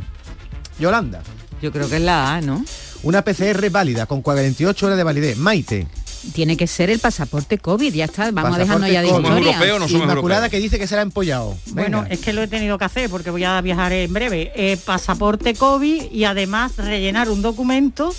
Yolanda. 0.79 1.23
Yo 1.61 1.71
creo 1.73 1.89
que 1.89 1.97
es 1.97 2.03
la 2.03 2.35
A, 2.35 2.41
¿no? 2.41 2.65
Una 3.03 3.23
PCR 3.23 3.69
válida 3.71 4.07
con 4.07 4.23
48 4.23 4.87
horas 4.87 4.97
de 4.97 5.05
validez. 5.05 5.37
Maite. 5.37 5.87
Tiene 6.35 6.57
que 6.57 6.67
ser 6.67 6.91
el 6.91 6.99
pasaporte 6.99 7.59
COVID, 7.59 7.93
ya 7.95 8.05
está. 8.05 8.31
Vamos 8.31 8.55
a 8.57 8.59
Pasaporte 8.59 8.87
dejarnos 8.87 8.91
ya 8.93 9.01
de 9.03 9.09
COVID. 9.09 9.17
¿Somos 9.25 9.31
historia. 9.39 9.53
europeos 9.53 9.77
o 9.77 9.79
no 9.81 9.89
somos 9.89 10.03
Inmaculada 10.05 10.49
que 10.51 10.59
dice 10.59 10.79
que 10.79 10.87
será 10.87 11.03
empollado. 11.03 11.57
Bueno, 11.69 12.05
es 12.11 12.21
que 12.21 12.33
lo 12.33 12.43
he 12.43 12.47
tenido 12.49 12.77
que 12.79 12.85
hacer 12.85 13.09
porque 13.09 13.31
voy 13.31 13.45
a 13.45 13.61
viajar 13.61 13.93
en 13.93 14.13
breve. 14.13 14.53
Eh, 14.55 14.77
pasaporte 14.85 15.55
COVID 15.55 16.13
y 16.13 16.25
además 16.25 16.77
rellenar 16.77 17.31
un 17.31 17.41
documento 17.43 18.15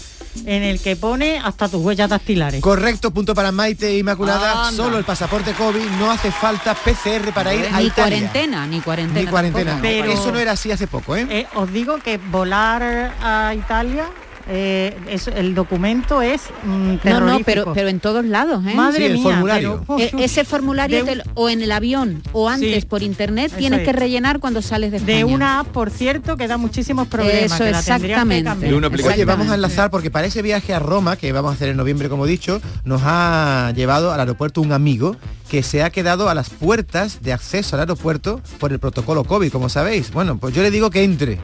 en 0.45 0.63
el 0.63 0.79
que 0.79 0.95
pone 0.95 1.39
hasta 1.39 1.67
tus 1.69 1.81
huellas 1.83 2.09
dactilares. 2.09 2.61
Correcto, 2.61 3.11
punto 3.11 3.35
para 3.35 3.51
Maite 3.51 3.97
Inmaculada. 3.97 4.67
Anda. 4.69 4.83
Solo 4.83 4.97
el 4.97 5.03
pasaporte 5.03 5.51
COVID, 5.53 5.85
no 5.99 6.09
hace 6.09 6.31
falta 6.31 6.73
PCR 6.73 7.31
para 7.33 7.53
ir 7.53 7.65
a 7.65 7.79
Ni 7.79 7.85
Italia. 7.87 7.93
cuarentena, 7.95 8.65
ni 8.65 8.79
cuarentena. 8.81 9.19
Ni 9.21 9.27
cuarentena. 9.27 9.71
tampoco. 9.73 9.93
Pero- 9.93 10.11
Eso 10.11 10.31
no 10.31 10.39
era 10.39 10.53
así 10.53 10.71
hace 10.71 10.87
poco, 10.87 11.15
¿eh? 11.17 11.27
Eh, 11.29 11.47
os 11.55 11.71
digo 11.71 11.97
que 11.99 12.17
volar 12.17 12.81
a 13.21 13.53
Italia, 13.53 14.09
eh, 14.53 14.95
es- 15.09 15.27
el 15.27 15.55
documento 15.55 16.21
es 16.21 16.41
mm, 16.63 16.95
No, 17.05 17.19
no, 17.21 17.39
pero, 17.45 17.71
pero 17.73 17.87
en 17.87 17.99
todos 18.01 18.25
lados, 18.25 18.61
¿eh? 18.67 18.75
Madre 18.75 18.97
Sí, 18.99 19.03
el 19.05 19.13
mía, 19.13 19.23
formulario. 19.23 19.83
pero- 19.87 19.99
E- 19.99 20.11
ese 20.25 20.43
formulario 20.43 21.05
De 21.05 21.15
te 21.15 21.23
o 21.35 21.49
en 21.49 21.61
el 21.61 21.71
avión 21.71 22.21
o 22.33 22.49
antes 22.49 22.81
Sí, 22.81 22.87
por 22.87 23.01
internet 23.01 23.51
tienes 23.57 23.79
es. 23.79 23.85
que 23.85 23.93
rellenar 23.93 24.39
cuando 24.39 24.61
sales 24.61 24.91
de 24.91 24.97
España. 24.97 25.17
de 25.17 25.23
una 25.23 25.59
app, 25.61 25.67
por 25.67 25.89
cierto, 25.89 26.35
que 26.37 26.47
da 26.47 26.57
muchísimos 26.57 27.07
problemas. 27.07 27.43
Eso, 27.53 27.63
que 27.63 27.71
la 27.71 27.81
tendrías 27.81 28.23
que 28.25 28.33
exactamente. 28.37 28.65
De 28.67 28.75
una. 28.75 28.87
Oye, 28.87 29.25
vamos 29.25 29.49
a 29.49 29.55
enlazar 29.55 29.89
porque 29.89 30.11
para 30.11 30.27
ese 30.27 30.41
viaje 30.41 30.73
a 30.73 30.79
Roma, 30.79 31.15
que 31.15 31.31
vamos 31.31 31.51
a 31.51 31.55
hacer 31.55 31.69
en 31.69 31.77
noviembre, 31.77 32.09
como 32.09 32.25
he 32.25 32.29
dicho, 32.29 32.61
nos 32.83 33.01
ha 33.05 33.71
llevado 33.75 34.11
al 34.11 34.19
aeropuerto 34.19 34.61
un 34.61 34.73
amigo 34.73 35.15
que 35.51 35.63
se 35.63 35.83
ha 35.83 35.89
quedado 35.89 36.29
a 36.29 36.33
las 36.33 36.49
puertas 36.49 37.21
de 37.21 37.33
acceso 37.33 37.75
al 37.75 37.81
aeropuerto 37.81 38.39
por 38.57 38.71
el 38.71 38.79
protocolo 38.79 39.25
COVID, 39.25 39.51
como 39.51 39.67
sabéis. 39.67 40.09
Bueno, 40.13 40.37
pues 40.37 40.55
yo 40.55 40.61
le 40.63 40.71
digo 40.71 40.89
que 40.89 41.03
entre 41.03 41.39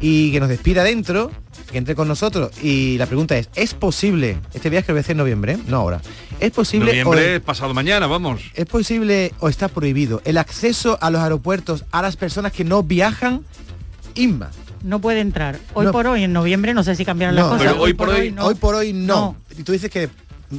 y 0.00 0.30
que 0.30 0.38
nos 0.38 0.48
despida 0.48 0.84
dentro, 0.84 1.32
que 1.72 1.76
entre 1.78 1.96
con 1.96 2.06
nosotros. 2.06 2.52
Y 2.62 2.96
la 2.98 3.06
pregunta 3.06 3.36
es, 3.36 3.48
¿es 3.56 3.74
posible, 3.74 4.36
este 4.54 4.70
viaje 4.70 4.86
lo 4.86 4.94
voy 4.94 4.98
a 4.98 5.00
hacer 5.00 5.14
en 5.14 5.18
noviembre, 5.18 5.52
¿eh? 5.54 5.58
no 5.66 5.78
ahora, 5.78 6.00
¿es 6.38 6.52
posible 6.52 6.86
Noviembre 7.02 7.38
o, 7.38 7.42
pasado 7.42 7.74
mañana, 7.74 8.06
vamos. 8.06 8.42
es 8.54 8.66
posible 8.66 9.34
o 9.40 9.48
está 9.48 9.66
prohibido 9.66 10.22
el 10.24 10.38
acceso 10.38 10.96
a 11.00 11.10
los 11.10 11.20
aeropuertos 11.20 11.84
a 11.90 12.00
las 12.00 12.16
personas 12.16 12.52
que 12.52 12.62
no 12.62 12.84
viajan? 12.84 13.42
Inma. 14.14 14.52
No 14.84 15.00
puede 15.00 15.18
entrar. 15.18 15.58
Hoy 15.74 15.86
No. 15.86 15.90
por 15.90 16.06
hoy, 16.06 16.22
en 16.22 16.32
noviembre, 16.32 16.74
no 16.74 16.84
sé 16.84 16.94
si 16.94 17.04
cambiaron 17.04 17.34
No, 17.34 17.40
las 17.42 17.50
cosas. 17.50 17.66
pero 17.72 17.82
hoy 17.82 17.94
por 17.94 18.08
hoy- 18.10 18.30
no. 18.30 18.44
Hoy 18.46 18.54
por 18.54 18.76
hoy 18.76 18.92
no. 18.92 19.34
Y 19.58 19.64
tú 19.64 19.72
dices 19.72 19.90
que 19.90 20.08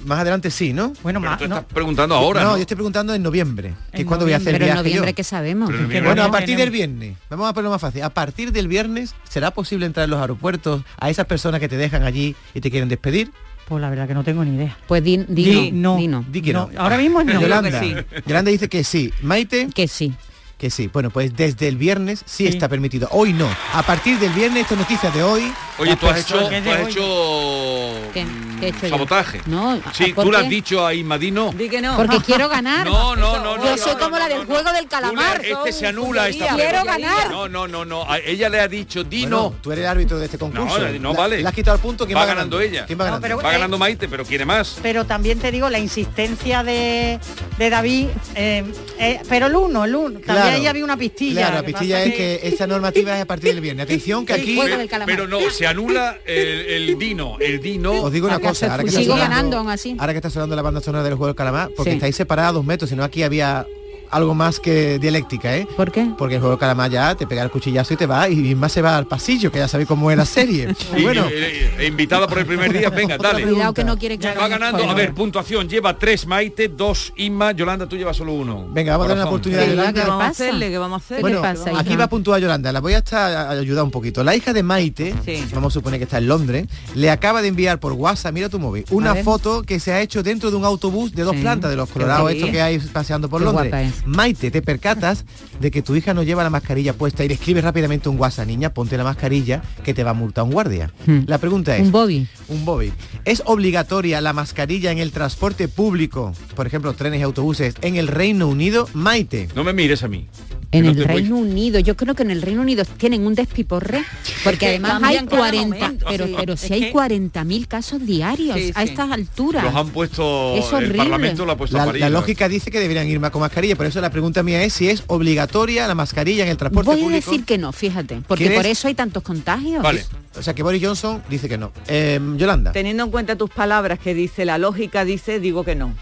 más 0.05 0.19
adelante 0.19 0.51
sí, 0.51 0.73
¿no? 0.73 0.93
Bueno, 1.01 1.19
Pero 1.21 1.37
tú 1.37 1.43
estás 1.45 1.63
preguntando 1.65 2.15
ahora, 2.15 2.43
¿no? 2.43 2.55
yo 2.57 2.61
estoy 2.61 2.75
preguntando 2.75 3.13
en 3.13 3.23
noviembre, 3.23 3.73
que 3.91 3.97
En 3.97 4.01
es 4.01 4.07
cuando 4.07 4.25
voy 4.25 4.33
a 4.33 4.37
hacer 4.37 4.55
el. 4.55 4.59
Pero 4.59 4.71
en 4.71 4.77
noviembre 4.77 5.11
yo. 5.11 5.15
que 5.15 5.23
sabemos. 5.23 5.69
Bueno, 5.87 6.15
no 6.15 6.23
a 6.23 6.31
partir 6.31 6.57
del 6.57 6.69
viernes, 6.69 7.17
vamos 7.29 7.49
a 7.49 7.53
ponerlo 7.53 7.71
más 7.71 7.81
fácil. 7.81 8.03
A 8.03 8.09
partir 8.09 8.51
del 8.51 8.67
viernes, 8.67 9.15
¿será 9.27 9.51
posible 9.51 9.85
entrar 9.85 10.03
en 10.05 10.11
los 10.11 10.19
aeropuertos 10.21 10.83
a 10.99 11.09
esas 11.09 11.25
personas 11.25 11.59
que 11.59 11.67
te 11.67 11.77
dejan 11.77 12.03
allí 12.03 12.35
y 12.53 12.61
te 12.61 12.69
quieren 12.69 12.89
despedir? 12.89 13.31
Pues 13.67 13.81
la 13.81 13.89
verdad 13.89 14.07
que 14.07 14.15
no 14.15 14.23
tengo 14.23 14.43
ni 14.43 14.55
idea. 14.55 14.75
Pues 14.87 15.03
di, 15.03 15.17
di 15.27 15.43
Di 15.45 15.71
no, 15.71 15.91
no. 15.93 15.97
di 15.97 16.07
no. 16.07 16.25
Di 16.27 16.41
que 16.41 16.53
no. 16.53 16.69
Ahora 16.77 16.97
mismo 16.97 17.23
no. 17.23 17.39
Yolanda, 17.39 17.69
que 17.69 17.79
sí. 17.79 17.95
Yolanda 18.25 18.49
dice 18.51 18.67
que 18.67 18.83
sí. 18.83 19.13
Maite. 19.21 19.69
Que 19.75 19.87
sí. 19.87 20.13
Que 20.59 20.69
sí. 20.69 20.89
Bueno, 20.91 21.09
pues 21.09 21.33
desde 21.37 21.69
el 21.69 21.77
viernes 21.77 22.21
sí, 22.25 22.45
está 22.45 22.67
permitido. 22.67 23.07
Hoy 23.11 23.31
no. 23.31 23.47
A 23.73 23.81
partir 23.81 24.19
del 24.19 24.31
viernes, 24.33 24.63
esto 24.63 24.73
es 24.73 24.81
noticia 24.81 25.09
de 25.09 25.23
hoy. 25.23 25.53
Oye, 25.77 25.95
tú 25.95 26.05
has 26.09 26.19
hecho, 26.19 26.37
tú 26.37 26.69
has 26.69 26.89
hecho 26.89 27.93
¿Qué? 28.13 28.25
¿Qué 28.59 28.65
he 28.65 28.69
hecho 28.69 28.81
yo? 28.83 28.89
sabotaje. 28.89 29.41
No, 29.45 29.79
Sí, 29.93 30.11
¿por 30.11 30.25
tú 30.25 30.31
le 30.33 30.37
has 30.39 30.43
qué? 30.43 30.49
dicho 30.49 30.85
a 30.85 30.93
Inmadino. 30.93 31.53
Di 31.53 31.69
que 31.69 31.79
no. 31.81 31.95
Porque 31.95 32.17
quiero 32.25 32.49
ganar. 32.49 32.85
No, 32.85 33.15
no, 33.15 33.39
no, 33.39 33.55
no. 33.55 33.63
Yo 33.63 33.71
no, 33.71 33.77
soy 33.77 33.93
no, 33.93 33.99
como 33.99 34.09
no, 34.11 34.19
la 34.19 34.27
del 34.27 34.39
no, 34.39 34.45
juego 34.47 34.73
del 34.73 34.87
calamar. 34.89 35.41
le- 35.41 35.51
este 35.51 35.71
se 35.71 35.87
anula 35.87 36.27
esta 36.27 36.53
Quiero 36.55 36.81
prueba. 36.81 36.97
ganar. 36.97 37.31
No, 37.31 37.47
no, 37.47 37.65
no, 37.69 37.85
no. 37.85 38.11
A 38.11 38.19
ella 38.19 38.49
le 38.49 38.59
ha 38.59 38.67
dicho 38.67 39.05
di 39.05 39.21
Bueno, 39.21 39.37
no. 39.43 39.55
tú 39.61 39.71
eres 39.71 39.85
el 39.85 39.89
árbitro 39.91 40.19
de 40.19 40.25
este 40.25 40.37
concurso. 40.37 40.77
No, 40.77 40.99
no 40.99 41.13
La- 41.13 41.19
vale. 41.19 41.41
Le 41.41 41.47
has 41.47 41.53
quitado 41.53 41.75
el 41.77 41.81
punto. 41.81 42.05
¿quién 42.05 42.17
va 42.17 42.21
va 42.23 42.27
ganando 42.27 42.59
ella. 42.59 42.85
¿Quién 42.85 42.99
va 42.99 43.05
ganando? 43.05 43.21
pero- 43.21 43.37
va 43.37 43.49
eh, 43.49 43.53
ganando 43.53 43.77
Maite, 43.77 44.09
pero 44.09 44.25
quiere 44.25 44.43
más. 44.43 44.77
Pero 44.81 45.05
también 45.05 45.39
te 45.39 45.51
digo, 45.51 45.69
la 45.69 45.79
insistencia 45.79 46.61
de, 46.63 47.17
de 47.57 47.69
David, 47.69 48.07
eh, 48.35 48.65
eh, 48.99 49.21
pero 49.29 49.47
el 49.47 49.55
uno, 49.55 49.85
el 49.85 49.95
uno, 49.95 50.19
también 50.19 50.48
Claro. 50.49 50.61
ahí 50.61 50.67
había 50.67 50.83
una 50.83 50.97
pistilla. 50.97 51.41
Claro, 51.41 51.55
la 51.57 51.63
pistilla 51.65 52.03
es 52.03 52.13
que 52.13 52.39
esta 52.43 52.67
normativa 52.67 53.15
es 53.15 53.21
a 53.21 53.25
partir 53.25 53.51
del 53.53 53.61
viernes. 53.61 53.83
Atención 53.85 54.25
que 54.25 54.33
aquí... 54.33 54.59
Pero 55.05 55.27
no, 55.27 55.39
se 55.49 55.65
anula 55.67 56.19
el, 56.25 56.47
el 56.89 56.97
dino. 56.99 57.37
El 57.39 57.59
dino. 57.61 57.91
Os 58.03 58.11
digo 58.11 58.27
una 58.27 58.39
cosa, 58.39 58.71
ahora 58.71 58.83
que 58.83 58.89
está 58.89 59.01
Sigo 59.01 59.13
sonando- 59.15 59.29
ganando 59.29 59.57
aún 59.57 59.69
así. 59.69 59.95
Ahora 59.97 60.13
que 60.13 60.17
está 60.17 60.29
sonando 60.29 60.55
la 60.55 60.61
banda 60.61 60.81
sonora 60.81 61.03
del 61.03 61.13
juego 61.13 61.27
del 61.27 61.35
calamar, 61.35 61.69
porque 61.75 61.91
Sí. 61.91 61.95
estáis 61.97 62.15
separados 62.15 62.55
dos 62.55 62.65
metros, 62.65 62.89
si 62.89 62.95
no 62.95 63.03
aquí 63.03 63.23
había 63.23 63.65
algo 64.11 64.33
más 64.35 64.59
que 64.59 64.99
dialéctica, 64.99 65.55
¿eh? 65.55 65.67
¿Por 65.77 65.91
qué? 65.91 66.09
Porque 66.17 66.35
el 66.35 66.41
juego 66.41 66.51
del 66.55 66.59
calamar 66.59 66.89
ya 66.91 67.15
te 67.15 67.27
pega 67.27 67.43
el 67.43 67.49
cuchillazo 67.51 67.93
y 67.93 67.97
te 67.97 68.05
va, 68.05 68.27
y 68.29 68.55
más 68.55 68.71
se 68.71 68.81
va 68.81 68.97
al 68.97 69.05
pasillo, 69.07 69.51
que 69.51 69.59
ya 69.59 69.67
sabéis 69.67 69.87
cómo 69.87 70.09
es 70.11 70.17
la 70.17 70.25
serie. 70.25 70.75
Y- 70.97 71.03
bueno, 71.03 71.25
eh, 71.31 71.71
eh, 71.77 71.87
invitada 71.87 72.27
por 72.27 72.39
el 72.39 72.45
primer 72.45 72.71
día, 72.73 72.89
venga, 72.89 73.17
dale. 73.17 73.43
Cuidado 73.43 73.73
que 73.73 73.83
no 73.83 73.97
quiere 73.97 74.17
que 74.17 74.27
Va 74.33 74.47
ganando, 74.47 74.83
a 74.89 74.93
ver, 74.93 75.13
puntuación, 75.13 75.67
lleva 75.69 75.97
tres 75.97 76.25
Maite, 76.27 76.67
dos 76.69 77.13
Inma, 77.17 77.51
Yolanda, 77.51 77.87
tú 77.87 77.95
llevas 77.97 78.17
solo 78.17 78.33
uno. 78.33 78.67
venga, 78.71 78.91
vamos 78.97 79.05
a 79.05 79.09
darle 79.09 79.21
una 79.23 79.29
oportunidad 79.29 79.61
a 79.61 79.65
Sí, 79.65 79.69
Yolanda. 79.71 80.01
¿qué 80.03 80.07
vamos 80.09 80.23
a 80.23 80.27
hacerle? 80.27 80.69
¿Qué 80.69 80.77
vamos 80.77 81.01
a 81.01 81.05
hacer? 81.05 81.21
Bueno, 81.21 81.41
pasa, 81.41 81.71
aquí 81.77 81.89
hija? 81.89 81.97
va 81.97 82.03
a 82.05 82.09
puntuar 82.09 82.41
Yolanda, 82.41 82.71
la 82.71 82.79
voy 82.79 82.93
a 82.93 82.97
estar 82.99 83.31
a 83.31 83.49
ayudar 83.51 83.83
un 83.83 83.91
poquito. 83.91 84.23
La 84.23 84.35
hija 84.35 84.53
de 84.53 84.63
Maite, 84.63 85.13
Sí. 85.25 85.45
vamos 85.53 85.73
a 85.73 85.75
suponer 85.75 85.99
que 85.99 86.03
está 86.05 86.17
en 86.17 86.27
Londres, 86.27 86.67
le 86.95 87.09
acaba 87.11 87.41
de 87.41 87.47
enviar 87.49 87.79
por 87.79 87.93
WhatsApp, 87.93 88.33
mira 88.33 88.49
tu 88.49 88.59
móvil, 88.59 88.85
una 88.91 89.11
A 89.11 89.15
foto 89.23 89.63
que 89.63 89.79
se 89.79 89.91
ha 89.91 90.01
hecho 90.01 90.23
dentro 90.23 90.49
de 90.51 90.57
un 90.57 90.65
autobús 90.65 91.13
de 91.13 91.23
dos 91.23 91.35
Sí. 91.35 91.41
plantas 91.41 91.69
de 91.71 91.77
los 91.77 91.89
colorados 91.89 92.29
Sí. 92.31 92.37
estos 92.37 92.51
que 92.51 92.61
hay 92.61 92.79
paseando 92.79 93.29
por 93.29 93.39
Qué 93.41 93.45
Londres. 93.45 93.93
Maite, 94.05 94.51
te 94.51 94.61
percatas 94.61 95.25
de 95.59 95.71
que 95.71 95.81
tu 95.81 95.95
hija 95.95 96.13
no 96.13 96.23
lleva 96.23 96.43
la 96.43 96.49
mascarilla 96.49 96.93
puesta 96.93 97.23
y 97.23 97.27
le 97.27 97.33
escribes 97.35 97.63
rápidamente 97.63 98.09
un 98.09 98.19
WhatsApp, 98.19 98.47
niña, 98.47 98.73
ponte 98.73 98.97
la 98.97 99.03
mascarilla 99.03 99.61
que 99.83 99.93
te 99.93 100.03
va 100.03 100.11
a 100.11 100.13
multar 100.13 100.43
un 100.45 100.51
guardia. 100.51 100.91
Hmm. 101.05 101.19
La 101.27 101.37
pregunta 101.37 101.75
es, 101.75 101.83
Un 101.83 101.91
Bobby. 101.91 102.27
un 102.47 102.65
Bobby. 102.65 102.91
¿Es 103.25 103.43
obligatoria 103.45 104.21
la 104.21 104.33
mascarilla 104.33 104.91
en 104.91 104.97
el 104.99 105.11
transporte 105.11 105.67
público, 105.67 106.33
por 106.55 106.65
ejemplo, 106.67 106.93
trenes 106.93 107.19
y 107.19 107.23
autobuses, 107.23 107.75
en 107.81 107.95
el 107.97 108.07
Reino 108.07 108.47
Unido? 108.47 108.87
Maite. 108.93 109.49
No 109.55 109.63
me 109.63 109.73
mires 109.73 110.03
a 110.03 110.07
mí. 110.07 110.27
En 110.71 110.85
el 110.85 110.95
voy- 110.97 111.05
Reino 111.05 111.35
Unido, 111.37 111.79
yo 111.79 111.97
creo 111.97 112.13
que 112.13 112.21
en 112.21 112.29
el 112.29 112.43
Reino 112.43 112.61
Unido 112.61 112.85
tienen 112.85 113.25
un 113.25 113.33
despiporre, 113.33 114.03
porque 114.43 114.59
que 114.59 114.67
además 114.67 114.91
hay 115.03 115.15
cambian 115.15 115.25
cada 115.25 115.37
40, 115.41 115.75
momento, 115.79 116.05
pero, 116.07 116.27
sí. 116.27 116.35
pero 116.37 116.57
si 116.57 116.65
Es 116.67 116.71
hay 116.73 116.81
que- 116.81 116.91
40.000 116.91 117.67
casos 117.67 118.05
diarios 118.05 118.55
Sí, 118.55 118.71
a 118.75 118.83
sí. 118.83 118.89
estas 118.89 119.09
alturas. 119.11 119.63
Los 119.63 119.73
han 119.73 119.89
puesto, 119.89 120.55
Es 120.57 120.67
el 120.69 120.75
horrible. 120.75 120.97
Parlamento 120.97 121.43
lo 121.45 121.53
ha 121.53 121.57
puesto 121.57 121.75
La, 121.75 121.91
la 121.91 122.09
lógica 122.11 122.47
dice 122.47 122.69
que 122.69 122.79
deberían 122.79 123.07
ir 123.07 123.19
más 123.19 123.31
con 123.31 123.41
mascarilla, 123.41 123.75
por 123.75 123.87
eso 123.89 124.01
la 124.01 124.09
pregunta 124.09 124.41
mía 124.43 124.63
es 124.63 124.73
si 124.73 124.89
es 124.89 125.03
obligatoria 125.07 125.87
la 125.87 125.95
mascarilla 125.95 126.43
en 126.43 126.49
el 126.49 126.57
transporte 126.57 126.89
Voy 126.91 126.99
a 126.99 127.03
público. 127.03 127.31
decir 127.31 127.45
que 127.45 127.57
no, 127.57 127.71
fíjate, 127.71 128.21
porque 128.27 128.45
¿Quieres? 128.45 128.57
por 128.59 128.65
eso 128.65 128.87
hay 128.87 128.95
tantos 128.95 129.21
contagios. 129.23 129.83
Vale. 129.83 130.05
O 130.37 130.41
sea 130.41 130.53
que 130.53 130.63
Boris 130.63 130.81
Johnson 130.83 131.21
dice 131.29 131.49
que 131.49 131.57
no. 131.57 131.71
Eh, 131.87 132.19
Yolanda, 132.37 132.71
Teniendo 132.71 133.03
en 133.03 133.11
cuenta 133.11 133.35
tus 133.35 133.49
palabras 133.49 133.99
que 133.99 134.13
dice 134.13 134.45
la 134.45 134.57
lógica, 134.57 135.03
dice, 135.05 135.39
digo 135.39 135.63
que 135.63 135.75
no. 135.75 135.93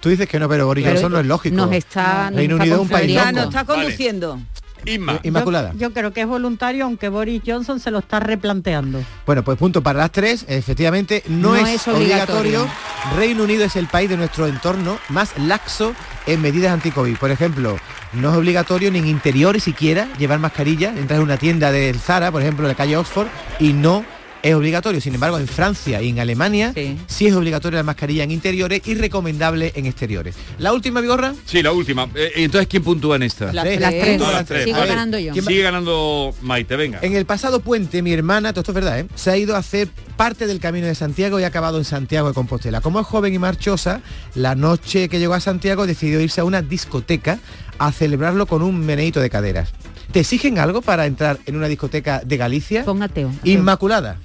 tú 0.00 0.08
dices 0.08 0.28
que 0.28 0.38
no, 0.38 0.48
pero 0.48 0.66
Boris 0.66 0.84
Pero 0.84 0.94
Johnson 0.96 1.12
no 1.12 1.20
es 1.20 1.26
lógico. 1.26 1.56
Nos 1.56 1.72
está, 1.72 2.30
Reino 2.30 2.54
está 2.54 2.62
Unido 2.64 2.76
es 2.76 2.82
un 2.82 2.88
país 2.88 3.16
confundiendo. 3.16 3.22
Ya 3.24 3.32
no 3.32 3.38
loco. 3.38 3.50
está 3.50 3.64
Vale. 3.64 4.44
Inma. 4.86 5.20
Inmaculada. 5.22 5.72
Yo 5.76 5.92
creo 5.92 6.12
que 6.12 6.22
es 6.22 6.26
voluntario, 6.26 6.84
aunque 6.84 7.08
Boris 7.08 7.42
Johnson 7.46 7.80
se 7.80 7.90
lo 7.90 7.98
está 7.98 8.20
replanteando. 8.20 9.02
Bueno, 9.26 9.42
pues 9.44 9.58
punto 9.58 9.82
para 9.82 9.98
las 10.00 10.12
tres. 10.12 10.44
Efectivamente, 10.48 11.22
no, 11.28 11.50
No 11.50 11.56
es, 11.56 11.68
es 11.68 11.88
obligatorio. 11.88 12.62
obligatorio. 12.62 12.68
Reino 13.16 13.44
Unido 13.44 13.64
es 13.64 13.76
el 13.76 13.86
país 13.86 14.08
de 14.10 14.16
nuestro 14.16 14.46
entorno 14.46 14.98
más 15.08 15.36
laxo 15.38 15.94
en 16.26 16.40
medidas 16.42 16.72
anti-COVID. 16.72 17.16
Por 17.16 17.30
ejemplo, 17.30 17.78
no 18.12 18.30
es 18.30 18.36
obligatorio 18.36 18.90
ni 18.90 18.98
en 18.98 19.06
interiores 19.06 19.64
siquiera 19.64 20.08
llevar 20.18 20.38
mascarilla. 20.38 20.90
Entras 20.90 21.18
en 21.18 21.24
una 21.24 21.36
tienda 21.36 21.70
del 21.72 21.98
Zara, 21.98 22.30
por 22.30 22.42
ejemplo, 22.42 22.64
en 22.64 22.68
la 22.68 22.74
calle 22.74 22.96
Oxford, 22.96 23.28
y 23.58 23.72
no 23.72 24.04
es 24.42 24.54
obligatorio. 24.54 25.00
Sin 25.00 25.14
embargo, 25.14 25.38
en 25.38 25.46
Francia 25.46 26.00
y 26.02 26.08
en 26.10 26.20
Alemania 26.20 26.72
sí, 26.74 26.96
Sí. 27.06 27.26
es 27.26 27.34
obligatoria 27.34 27.78
la 27.78 27.82
mascarilla 27.82 28.24
en 28.24 28.30
interiores 28.30 28.82
y 28.86 28.94
recomendable 28.94 29.72
en 29.74 29.86
exteriores. 29.86 30.34
La 30.58 30.72
última, 30.72 31.00
Vigorra. 31.00 31.34
Sí, 31.44 31.62
la 31.62 31.72
última. 31.72 32.08
Eh, 32.14 32.32
entonces, 32.36 32.66
¿quién 32.68 32.82
puntúa 32.82 33.16
en 33.16 33.22
esta? 33.24 33.52
Las 33.52 33.64
Tres. 33.64 33.80
Las 33.80 33.90
tres. 33.90 34.20
Las 34.20 34.46
tres. 34.46 34.64
Sigo 34.64 34.78
ganando 34.78 35.18
yo. 35.18 35.32
¿quién 35.32 35.44
va- 35.44 35.48
Sigue 35.48 35.62
ganando 35.62 36.34
Maite, 36.42 36.76
venga. 36.76 36.98
En 37.02 37.14
el 37.16 37.26
pasado 37.26 37.60
puente, 37.60 38.02
mi 38.02 38.12
hermana, 38.12 38.52
todo 38.52 38.60
esto 38.60 38.72
es 38.72 38.74
verdad, 38.76 38.98
¿eh? 39.00 39.06
se 39.14 39.30
ha 39.30 39.36
ido 39.36 39.54
a 39.56 39.58
hacer 39.58 39.88
parte 40.16 40.46
del 40.46 40.60
camino 40.60 40.86
de 40.86 40.94
Santiago 40.94 41.40
y 41.40 41.44
ha 41.44 41.48
acabado 41.48 41.78
en 41.78 41.84
Santiago 41.84 42.28
de 42.28 42.34
Compostela. 42.34 42.80
Como 42.80 43.00
es 43.00 43.06
joven 43.06 43.34
y 43.34 43.38
marchosa, 43.38 44.00
la 44.34 44.54
noche 44.54 45.08
que 45.08 45.18
llegó 45.18 45.34
a 45.34 45.40
Santiago 45.40 45.86
decidió 45.86 46.20
irse 46.20 46.40
a 46.40 46.44
una 46.44 46.62
discoteca 46.62 47.38
a 47.78 47.92
celebrarlo 47.92 48.46
con 48.46 48.62
un 48.62 48.78
meneíto 48.84 49.20
de 49.20 49.30
caderas. 49.30 49.70
¿Te 50.12 50.20
exigen 50.20 50.58
algo 50.58 50.82
para 50.82 51.06
entrar 51.06 51.38
en 51.46 51.56
una 51.56 51.68
discoteca 51.68 52.20
de 52.24 52.36
Galicia? 52.36 52.84
Pon 52.84 53.02
ateo. 53.02 53.30
Inmaculada. 53.44 54.18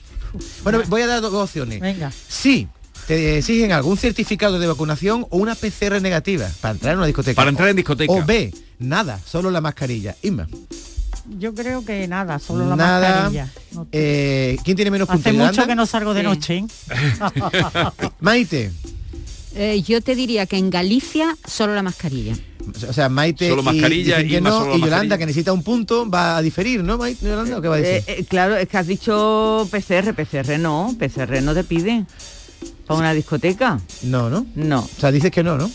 Bueno, 0.64 0.82
voy 0.88 1.02
a 1.02 1.08
dar 1.08 1.22
dos 1.22 1.34
opciones. 1.34 1.80
Venga. 1.80 2.12
Sí, 2.28 2.68
te 3.08 3.38
exigen 3.38 3.72
algún 3.72 3.98
certificado 3.98 4.58
de 4.60 4.68
vacunación 4.68 5.26
o 5.30 5.38
una 5.38 5.56
PCR 5.56 6.02
negativa 6.02 6.48
para 6.62 6.74
entrar 6.74 6.94
en 6.94 6.98
una 7.00 7.08
discoteca. 7.08 7.36
Para 7.36 7.50
entrar 7.50 7.70
en 7.70 7.76
discoteca. 7.76 8.12
O 8.14 8.26
B, 8.26 8.54
nada, 8.80 9.20
solo 9.26 9.52
la 9.52 9.62
mascarilla. 9.62 10.16
Inma. 10.24 10.48
Yo 11.40 11.56
creo 11.56 11.84
que 11.84 12.08
nada, 12.08 12.38
solo 12.38 12.68
la 12.68 12.76
Nada. 12.76 13.10
mascarilla. 13.10 13.50
No- 13.72 13.88
Eh, 13.92 14.58
¿Quién 14.64 14.76
tiene 14.76 14.92
menos 14.92 15.08
puntos? 15.08 15.26
Hace 15.26 15.38
mucho 15.38 15.66
que 15.66 15.76
no 15.76 15.86
salgo 15.88 16.14
de 16.14 16.22
Sí. 16.22 16.28
noche. 16.28 16.58
¿eh? 16.58 16.66
Maite. 18.20 18.72
Eh, 19.56 19.82
yo 19.84 20.02
te 20.02 20.16
diría 20.16 20.46
que 20.46 20.58
en 20.58 20.70
Galicia 20.70 21.36
solo 21.48 21.74
la 21.76 21.82
mascarilla. 21.84 22.36
O 22.90 22.94
sea, 22.94 23.10
Maite 23.10 23.48
Solo 23.50 23.62
y- 23.62 23.66
mascarilla, 23.66 24.18
que 24.18 24.38
Inma 24.38 24.50
no, 24.50 24.60
solo 24.60 24.72
y 24.76 24.80
Yolanda, 24.80 24.90
mascarilla. 24.90 25.18
que 25.20 25.26
necesita 25.28 25.54
un 25.54 25.64
punto, 25.64 26.10
va 26.10 26.38
a 26.38 26.42
diferir, 26.42 26.84
¿no, 26.84 26.98
Maite? 26.98 27.26
Yolanda, 27.26 27.58
¿o 27.58 27.62
qué 27.62 27.68
va 27.68 27.76
a 27.76 27.80
decir? 27.80 28.04
Eh, 28.08 28.20
eh, 28.22 28.26
claro, 28.28 28.56
es 28.58 28.68
que 28.68 28.78
has 28.78 28.88
dicho 28.88 29.68
PCR, 29.72 30.14
PCR 30.14 30.58
no, 30.60 30.94
PCR 31.00 31.42
no 31.42 31.54
te 31.54 31.64
pide. 31.64 32.06
¿Para 32.88 33.00
una 33.00 33.14
discoteca? 33.14 33.80
No, 34.04 34.30
¿no? 34.30 34.46
No. 34.56 34.80
O 34.82 35.00
sea, 35.00 35.12
dices 35.12 35.32
que 35.32 35.44
no, 35.44 35.58
¿no? 35.58 35.70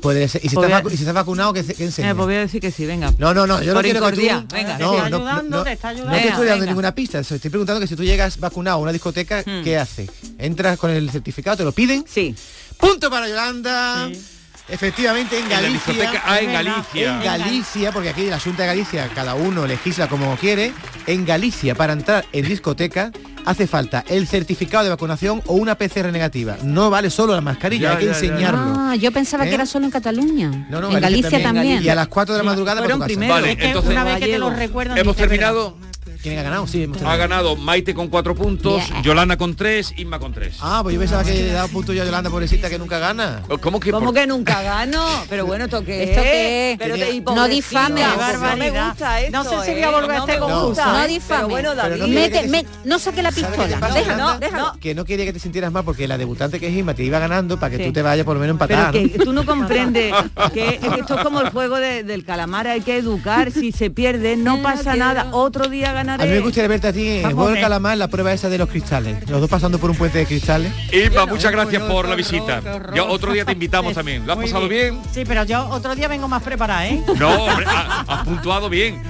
Puede 0.00 0.26
ser. 0.26 0.44
Y 0.44 0.48
si, 0.48 0.56
Pues 0.56 0.66
estás, 0.68 0.82
vacu- 0.82 0.88
y 0.92 0.96
si 0.96 1.02
estás 1.02 1.14
vacunado, 1.14 1.52
que, 1.52 1.62
se- 1.62 1.74
que 1.74 1.84
enseñe. 1.84 2.06
Eh, 2.10 2.14
pues 2.14 2.26
voy 2.26 2.34
a 2.34 2.40
decir 2.40 2.60
que 2.60 2.72
sí, 2.72 2.86
venga. 2.86 3.12
No, 3.18 3.32
no, 3.34 3.46
no, 3.46 3.62
yo 3.62 3.72
no 3.74 3.80
quiero 3.82 4.04
que 4.04 4.12
tú... 4.12 4.20
venga. 4.20 4.40
no, 4.40 4.46
Te 4.48 4.60
está 4.60 4.78
no, 4.78 4.92
ayudando, 4.92 5.58
no, 5.58 5.62
te 5.62 5.72
está 5.72 5.88
no 5.92 5.94
te 5.94 6.00
ayudando. 6.00 6.16
estoy 6.28 6.46
dando 6.46 6.52
Venga. 6.60 6.66
ninguna 6.66 6.94
pista. 6.94 7.18
Estoy 7.20 7.38
preguntando 7.38 7.80
que 7.80 7.86
si 7.86 7.94
tú 7.94 8.02
llegas 8.02 8.38
vacunado 8.40 8.78
a 8.78 8.80
una 8.80 8.92
discoteca, 8.92 9.42
Hmm. 9.46 9.62
¿qué 9.62 9.76
haces? 9.78 10.10
¿Entras 10.38 10.76
con 10.78 10.90
el 10.90 11.08
certificado? 11.10 11.58
¿Te 11.58 11.64
lo 11.64 11.70
piden? 11.72 12.04
Sí. 12.08 12.34
Punto 12.82 13.08
para 13.10 13.28
Yolanda. 13.28 14.08
Sí. 14.12 14.20
Efectivamente, 14.68 15.36
en 15.38 15.44
En 15.44 15.50
Galicia. 15.50 15.92
discoteca- 15.94 16.22
ah, 16.24 16.38
en. 16.40 16.52
Galicia. 16.52 17.14
En 17.16 17.22
Galicia, 17.24 17.92
porque 17.92 18.08
aquí 18.10 18.26
la 18.26 18.38
Junta 18.40 18.62
de 18.62 18.68
Galicia 18.68 19.08
cada 19.14 19.34
uno 19.34 19.66
legisla 19.66 20.08
como 20.08 20.34
quiere, 20.36 20.72
en 21.06 21.24
Galicia 21.26 21.74
para 21.74 21.92
entrar 21.92 22.24
en 22.32 22.46
discoteca 22.46 23.10
hace 23.44 23.66
falta 23.66 24.04
el 24.08 24.26
certificado 24.28 24.84
de 24.84 24.90
vacunación 24.90 25.42
o 25.46 25.54
una 25.54 25.74
PCR 25.76 26.12
negativa. 26.12 26.56
No 26.62 26.90
vale 26.90 27.10
solo 27.10 27.34
la 27.34 27.40
mascarilla, 27.40 27.82
Ya, 27.82 27.90
hay 27.92 27.98
que 27.98 28.06
ya, 28.06 28.12
ya. 28.12 28.18
enseñarlo. 28.18 28.74
Ah, 28.78 28.94
yo 28.96 29.10
pensaba 29.12 29.44
¿Eh? 29.44 29.48
que 29.48 29.54
era 29.56 29.66
solo 29.66 29.84
en 29.84 29.90
Cataluña. 29.90 30.66
No, 30.70 30.80
no, 30.80 30.92
en 30.92 31.00
Galicia, 31.00 31.42
también. 31.42 31.82
Y 31.82 31.88
a 31.88 31.94
las 31.94 32.08
4 32.08 32.34
de 32.34 32.38
la 32.38 32.44
madrugada 32.44 32.80
para 32.80 32.94
Fueron 32.94 33.00
tu 33.00 33.02
casa. 33.02 33.08
primero. 33.18 33.34
Vale, 33.34 33.52
Es 33.52 33.58
que 33.58 33.66
entonces 33.66 33.90
una 33.90 34.04
vez 34.04 34.18
que 34.20 34.26
te 34.26 34.38
lo 34.38 34.50
recuerdan... 34.50 34.96
hemos 34.98 35.16
terminado. 35.16 35.76
¿Quién 36.22 36.38
ha 36.38 36.42
ganado? 36.42 36.66
Sí, 36.68 36.84
hemos 36.84 36.96
Ha 36.98 37.00
terminado. 37.00 37.18
ganado 37.18 37.56
Maite 37.56 37.94
con 37.94 38.08
cuatro 38.08 38.34
puntos, 38.36 38.86
Yeah. 38.88 39.02
Yolanda 39.02 39.36
con 39.36 39.56
tres, 39.56 39.92
Inma 39.96 40.18
con 40.20 40.32
tres. 40.32 40.56
Ah, 40.60 40.80
pues 40.82 40.94
yo 40.94 41.00
pensaba 41.00 41.24
que 41.24 41.32
le 41.34 41.52
daba 41.52 41.66
punto 41.68 41.92
yo 41.92 42.02
a 42.02 42.06
Yolanda, 42.06 42.30
pobrecita, 42.30 42.70
que 42.70 42.78
nunca 42.78 42.98
gana. 43.00 43.42
¿Cómo 43.60 43.80
que? 43.80 43.90
¿Cómo 43.90 44.06
por- 44.06 44.14
que 44.14 44.26
nunca 44.26 44.62
gano? 44.62 45.04
Pero 45.28 45.46
bueno, 45.46 45.68
toqué. 45.68 46.04
¿Esto 46.04 46.22
qué? 46.22 46.76
Pero 46.78 46.94
te- 46.94 47.20
No 47.34 47.48
difame. 47.48 48.02
No 48.02 48.56
me 48.56 48.70
gusta 48.70 49.20
esto, 49.20 49.32
No 49.32 49.44
sé 49.44 49.64
si 49.64 49.70
¿eh? 49.72 49.74
voy 49.74 49.82
a 49.82 49.90
volver 49.90 50.10
a 50.12 50.18
este 50.20 50.38
concurso. 50.38 50.84
No 50.86 50.92
Pero 50.94 51.08
difame. 51.08 51.44
bueno, 51.44 51.70
Pero 51.82 51.96
no 51.96 52.06
David. 52.06 52.66
no 52.84 52.98
saque 53.00 53.22
la 53.22 53.32
¿Sabes 53.32 53.46
qué 53.50 53.64
pistola. 53.66 53.92
Déjalo, 53.94 54.38
déjalo. 54.38 54.72
Que 54.80 54.94
no 54.94 55.04
quería 55.04 55.24
que 55.24 55.32
te 55.32 55.40
sintieras 55.40 55.72
mal 55.72 55.84
porque 55.84 56.06
la 56.06 56.18
debutante 56.18 56.60
que 56.60 56.68
es 56.68 56.74
Inma 56.74 56.94
te 56.94 57.02
iba 57.02 57.18
ganando 57.18 57.58
para 57.58 57.70
que 57.72 57.78
Sí. 57.78 57.84
tú 57.86 57.92
te 57.94 58.02
vayas 58.02 58.24
por 58.24 58.34
lo 58.34 58.40
menos 58.40 58.56
Pero 58.58 58.72
empatada. 58.74 58.92
que 58.92 59.18
tú 59.18 59.32
no 59.32 59.44
comprendes 59.44 60.14
que, 60.54 60.68
es 60.74 60.78
que 60.80 61.00
esto 61.00 61.16
es 61.16 61.22
como 61.24 61.40
el 61.40 61.50
juego 61.50 61.76
de- 61.78 62.04
del 62.04 62.24
calamar, 62.24 62.68
hay 62.68 62.80
que 62.80 62.96
educar, 62.96 63.50
si 63.50 63.72
se 63.72 63.90
pierde, 63.90 64.36
no 64.36 64.62
pasa 64.62 64.94
nada, 64.94 65.28
otro 65.32 65.66
día 65.68 65.92
ganará. 65.92 66.11
A 66.14 66.24
mí 66.24 66.30
me 66.30 66.40
gustaría 66.40 66.68
verte 66.68 66.88
a 66.88 66.92
ti 66.92 67.08
en 67.08 67.32
juego 67.34 67.54
calamar, 67.60 67.96
la 67.96 68.08
prueba 68.08 68.32
esa 68.32 68.48
de 68.48 68.58
los 68.58 68.68
cristales. 68.68 69.28
Los 69.28 69.40
dos 69.40 69.48
pasando 69.50 69.78
por 69.78 69.90
un 69.90 69.96
puente 69.96 70.18
de 70.18 70.26
cristales. 70.26 70.72
Irma, 70.92 71.26
muchas 71.26 71.50
gracias 71.52 71.82
por 71.82 72.08
la 72.08 72.14
visita. 72.14 72.60
Ya 72.94 73.04
otro 73.04 73.32
día 73.32 73.44
te 73.44 73.52
invitamos 73.52 73.94
también. 73.94 74.26
¿Lo 74.26 74.32
has 74.32 74.38
Muy 74.38 74.46
pasado 74.46 74.68
bien? 74.68 75.00
Sí, 75.12 75.24
pero 75.26 75.44
yo 75.44 75.66
otro 75.68 75.94
día 75.94 76.08
vengo 76.08 76.28
más 76.28 76.42
preparada, 76.42 76.86
¿eh? 76.88 77.02
No, 77.18 77.44
hombre, 77.44 77.66
ha- 77.68 78.04
has 78.06 78.24
puntuado 78.24 78.68
bien. 78.68 79.02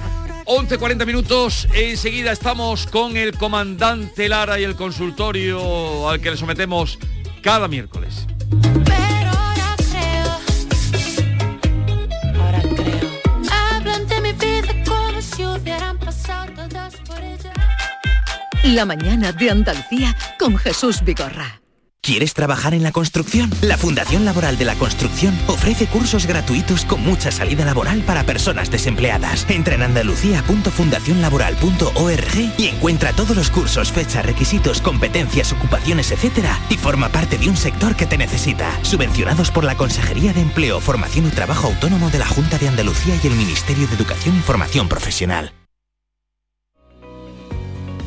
11.40 0.45 1.05
minutos, 1.05 1.67
enseguida 1.73 2.31
estamos 2.33 2.85
con 2.87 3.15
el 3.15 3.37
comandante 3.37 4.27
Lara 4.27 4.59
y 4.59 4.63
el 4.63 4.75
consultorio 4.75 6.09
al 6.09 6.19
que 6.19 6.31
le 6.31 6.37
sometemos 6.37 6.99
cada 7.41 7.67
miércoles. 7.69 8.27
La 18.63 18.85
mañana 18.85 19.31
de 19.33 19.49
Andalucía 19.49 20.15
con 20.39 20.55
Jesús 20.57 21.03
Vigorra. 21.03 21.59
¿Quieres 22.01 22.33
trabajar 22.33 22.73
en 22.73 22.81
la 22.81 22.93
construcción? 22.93 23.51
La 23.61 23.77
Fundación 23.77 24.23
Laboral 24.23 24.57
de 24.57 24.63
la 24.63 24.75
Construcción 24.75 25.37
ofrece 25.47 25.87
cursos 25.87 26.25
gratuitos 26.25 26.85
con 26.85 27.01
mucha 27.01 27.29
salida 27.31 27.65
laboral 27.65 28.03
para 28.03 28.23
personas 28.23 28.71
desempleadas. 28.71 29.45
Entra 29.49 29.75
en 29.75 29.83
andalucía.fundacionlaboral.org 29.83 32.53
y 32.57 32.67
encuentra 32.67 33.11
todos 33.11 33.35
los 33.35 33.49
cursos, 33.49 33.91
fechas, 33.91 34.25
requisitos, 34.25 34.79
competencias, 34.81 35.51
ocupaciones, 35.51 36.11
etcétera, 36.11 36.57
y 36.69 36.77
forma 36.77 37.09
parte 37.09 37.37
de 37.37 37.49
un 37.49 37.57
sector 37.57 37.97
que 37.97 38.05
te 38.05 38.17
necesita. 38.17 38.71
Subvencionados 38.83 39.51
por 39.51 39.65
la 39.65 39.75
Consejería 39.75 40.31
de 40.31 40.39
Empleo, 40.41 40.79
Formación 40.79 41.27
y 41.27 41.31
Trabajo 41.31 41.67
Autónomo 41.67 42.09
de 42.09 42.19
la 42.19 42.27
Junta 42.27 42.57
de 42.57 42.69
Andalucía 42.69 43.17
y 43.21 43.27
el 43.27 43.35
Ministerio 43.35 43.87
de 43.87 43.95
Educación 43.95 44.37
y 44.37 44.41
Formación 44.41 44.87
Profesional. 44.87 45.51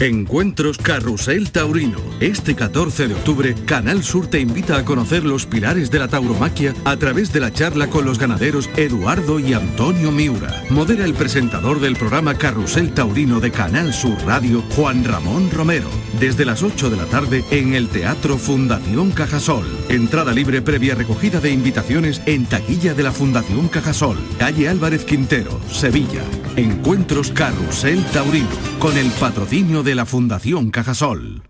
Encuentros 0.00 0.78
Carrusel 0.78 1.50
Taurino. 1.50 1.98
Este 2.20 2.54
14 2.56 3.08
de 3.08 3.14
octubre, 3.14 3.54
Canal 3.66 4.02
Sur 4.02 4.28
te 4.28 4.40
invita 4.40 4.78
a 4.78 4.84
conocer 4.86 5.24
los 5.24 5.44
pilares 5.44 5.90
de 5.90 5.98
la 5.98 6.08
tauromaquia 6.08 6.74
a 6.86 6.96
través 6.96 7.34
de 7.34 7.40
la 7.40 7.52
charla 7.52 7.88
con 7.90 8.06
los 8.06 8.18
ganaderos 8.18 8.70
Eduardo 8.76 9.38
y 9.38 9.52
Antonio 9.52 10.10
Miura. 10.10 10.64
Modera 10.70 11.04
el 11.04 11.12
presentador 11.12 11.80
del 11.80 11.96
programa 11.96 12.34
Carrusel 12.38 12.94
Taurino 12.94 13.40
de 13.40 13.50
Canal 13.50 13.92
Sur 13.92 14.16
Radio, 14.24 14.62
Juan 14.74 15.04
Ramón 15.04 15.50
Romero. 15.50 15.90
Desde 16.18 16.46
las 16.46 16.62
8 16.62 16.88
de 16.88 16.96
la 16.96 17.04
tarde 17.04 17.44
en 17.50 17.74
el 17.74 17.88
Teatro 17.88 18.38
Fundación 18.38 19.10
Cajasol. 19.10 19.79
Entrada 19.90 20.32
libre 20.32 20.62
previa 20.62 20.94
recogida 20.94 21.40
de 21.40 21.50
invitaciones 21.50 22.22
en 22.24 22.46
taquilla 22.46 22.94
de 22.94 23.02
la 23.02 23.10
Fundación 23.10 23.66
Cajasol. 23.66 24.16
Calle 24.38 24.68
Álvarez 24.68 25.04
Quintero, 25.04 25.60
Sevilla. 25.68 26.22
Encuentros 26.54 27.32
Carrusel 27.32 28.04
Taurino. 28.12 28.46
Con 28.78 28.96
el 28.96 29.10
patrocinio 29.10 29.82
de 29.82 29.96
la 29.96 30.06
Fundación 30.06 30.70
Cajasol. 30.70 31.49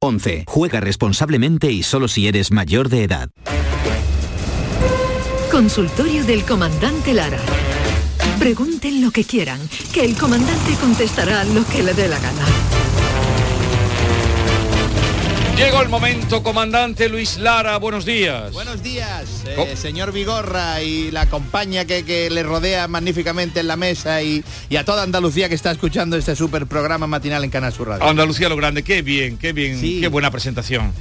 11. 0.00 0.44
Juega 0.46 0.78
responsablemente 0.78 1.72
y 1.72 1.82
solo 1.82 2.06
si 2.06 2.28
eres 2.28 2.52
mayor 2.52 2.88
de 2.88 3.02
edad. 3.02 3.30
Consultorio 5.50 6.24
del 6.24 6.44
comandante 6.44 7.12
Lara. 7.12 7.40
Pregunten 8.38 9.02
lo 9.02 9.10
que 9.10 9.24
quieran, 9.24 9.58
que 9.92 10.04
el 10.04 10.16
comandante 10.16 10.74
contestará 10.80 11.42
lo 11.44 11.66
que 11.66 11.82
le 11.82 11.94
dé 11.94 12.06
la 12.06 12.20
gana. 12.20 12.77
Llegó 15.58 15.82
el 15.82 15.88
momento, 15.88 16.42
comandante 16.44 17.08
Luis 17.08 17.36
Lara, 17.36 17.78
buenos 17.78 18.04
días. 18.04 18.52
Buenos 18.52 18.80
días, 18.80 19.42
eh, 19.44 19.74
señor 19.76 20.12
Vigorra 20.12 20.80
y 20.82 21.10
la 21.10 21.26
compañía 21.28 21.84
que, 21.84 22.04
que 22.04 22.30
le 22.30 22.44
rodea 22.44 22.86
magníficamente 22.86 23.58
en 23.58 23.66
la 23.66 23.74
mesa 23.76 24.22
y, 24.22 24.44
y 24.68 24.76
a 24.76 24.84
toda 24.84 25.02
Andalucía 25.02 25.48
que 25.48 25.56
está 25.56 25.72
escuchando 25.72 26.16
este 26.16 26.36
super 26.36 26.66
programa 26.68 27.08
matinal 27.08 27.42
en 27.42 27.50
Canal 27.50 27.72
Sur 27.72 27.88
Radio. 27.88 28.04
Andalucía 28.04 28.48
lo 28.48 28.54
grande, 28.56 28.84
qué 28.84 29.02
bien, 29.02 29.36
qué 29.36 29.52
bien, 29.52 29.80
Sí. 29.80 29.98
qué 30.00 30.06
buena 30.06 30.30
presentación. 30.30 30.92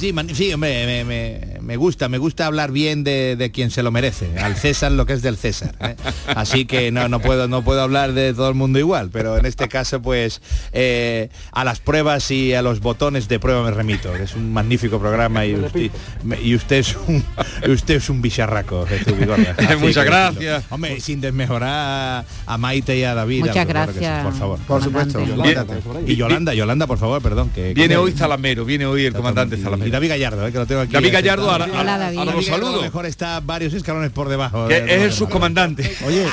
Sí, 0.00 0.12
man- 0.14 0.34
sí, 0.34 0.52
hombre, 0.52 0.86
me, 0.86 1.04
me- 1.04 1.60
me 1.60 1.76
gusta, 1.76 2.08
me 2.08 2.16
gusta 2.18 2.46
hablar 2.46 2.72
bien 2.72 3.04
de, 3.04 3.36
de 3.36 3.50
quien 3.50 3.70
se 3.70 3.82
lo 3.82 3.90
merece, 3.92 4.38
al 4.38 4.56
César 4.56 4.90
lo 4.92 5.04
que 5.06 5.12
es 5.12 5.22
del 5.22 5.36
César. 5.36 5.74
¿eh? 5.80 5.94
Así 6.34 6.64
que 6.64 6.90
no, 6.90 7.08
no 7.08 7.20
puedo, 7.20 7.46
no 7.48 7.62
puedo 7.62 7.82
hablar 7.82 8.12
de 8.14 8.32
todo 8.32 8.48
el 8.48 8.54
mundo 8.54 8.78
igual, 8.78 9.10
pero 9.12 9.36
en 9.36 9.44
este 9.46 9.68
caso, 9.68 10.00
pues, 10.00 10.40
eh, 10.72 11.28
a 11.52 11.64
las 11.64 11.80
pruebas 11.80 12.30
y 12.30 12.54
a 12.54 12.62
los 12.62 12.80
botones 12.80 13.28
de 13.28 13.38
prueba 13.38 13.62
me 13.62 13.70
remito. 13.72 14.14
Es 14.16 14.34
un 14.34 14.52
magnífico 14.52 14.98
programa 14.98 15.44
y 15.44 15.54
usted, 15.54 15.90
me- 16.24 16.40
y 16.40 16.54
usted 16.54 16.76
es 16.78 16.96
un 17.06 17.22
usted 17.68 17.96
es 17.96 18.08
un 18.10 18.22
bicharraco, 18.22 18.86
Jesús 18.86 19.14
Muchas 19.80 20.04
gracias. 20.06 20.34
decirlo. 20.38 20.62
Hombre, 20.70 21.00
sin 21.00 21.20
desmejorar 21.20 22.24
a 22.46 22.58
Maite 22.58 22.96
y 22.98 23.04
a 23.04 23.14
David. 23.14 23.40
Muchas 23.40 23.56
sí, 23.56 23.64
gracias, 23.68 24.24
por 24.24 24.32
favor. 24.34 24.58
Por 24.66 24.82
supuesto. 24.82 25.24
Yolanda, 25.24 25.66
y 26.06 26.16
Yolanda, 26.16 26.54
Yolanda, 26.54 26.86
por 26.86 26.98
favor, 26.98 27.20
perdón. 27.22 27.50
Que, 27.54 27.74
Viene 27.74 27.96
hoy 27.96 28.12
Zalamero, 28.12 28.64
viene 28.64 28.86
hoy 28.86 29.04
el 29.04 29.12
comandante 29.12 29.56
y. 29.90 29.92
David 29.92 30.08
Gallardo, 30.08 30.46
eh, 30.46 30.52
que 30.52 30.58
lo 30.58 30.66
tengo 30.66 30.80
aquí. 30.82 30.92
David 30.92 31.12
Gallardo, 31.12 31.50
ahora, 31.50 31.64
ahora- 31.66 31.80
Hola, 31.80 31.98
David. 31.98 32.18
ahora 32.18 32.30
David 32.32 32.36
los 32.38 32.46
Gallardo 32.46 32.66
a 32.66 32.68
lo 32.70 32.72
saludo. 32.76 32.82
mejor 32.82 33.06
está 33.06 33.40
varios 33.40 33.74
escalones 33.74 34.10
por 34.10 34.28
debajo. 34.28 34.66
De- 34.68 34.78
es 34.78 34.86
de 34.86 35.04
el 35.04 35.12
subcomandante. 35.12 35.96
Oye, 36.06 36.26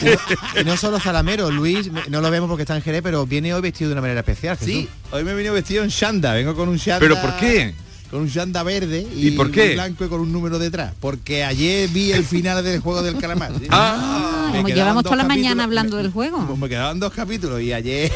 y 0.60 0.64
no, 0.64 0.76
solo 0.76 0.98
Zalamero, 1.00 1.50
Luis, 1.50 1.90
no 2.08 2.20
lo 2.20 2.30
vemos 2.30 2.48
porque 2.48 2.62
está 2.62 2.76
en 2.76 2.82
Jerez, 2.82 3.02
pero 3.02 3.26
viene 3.26 3.54
hoy 3.54 3.60
vestido 3.60 3.88
de 3.90 3.92
una 3.94 4.02
manera 4.02 4.20
especial. 4.20 4.56
Jesús. 4.58 4.72
Sí, 4.74 4.88
hoy 5.10 5.24
me 5.24 5.30
he 5.30 5.34
venido 5.34 5.54
vestido 5.54 5.82
en 5.84 5.90
shanda, 5.90 6.32
vengo 6.34 6.54
con 6.54 6.68
un 6.68 6.76
shanda. 6.76 7.00
¿Pero 7.00 7.20
por 7.20 7.36
qué? 7.36 7.74
Con 8.10 8.20
un 8.20 8.28
shanda 8.28 8.62
verde 8.62 9.06
y, 9.16 9.28
¿Y 9.28 9.30
por 9.30 9.50
qué? 9.50 9.72
blanco 9.72 10.04
y 10.04 10.08
con 10.08 10.20
un 10.20 10.30
número 10.32 10.58
detrás. 10.58 10.92
Porque 11.00 11.44
ayer 11.44 11.88
vi 11.88 12.12
el 12.12 12.24
final 12.24 12.62
del 12.62 12.80
juego 12.80 13.02
del 13.02 13.16
calamar. 13.16 13.52
¿sí? 13.58 13.66
Ah, 13.70 14.50
Me 14.52 14.58
Como 14.58 14.68
llevamos 14.68 15.02
toda 15.02 15.16
la 15.16 15.24
mañana 15.24 15.64
hablando 15.64 15.96
me- 15.96 16.02
del 16.02 16.12
juego. 16.12 16.44
Pues 16.46 16.58
me 16.58 16.68
quedaban 16.68 17.00
dos 17.00 17.10
capítulos 17.14 17.62
y 17.62 17.72
ayer 17.72 18.12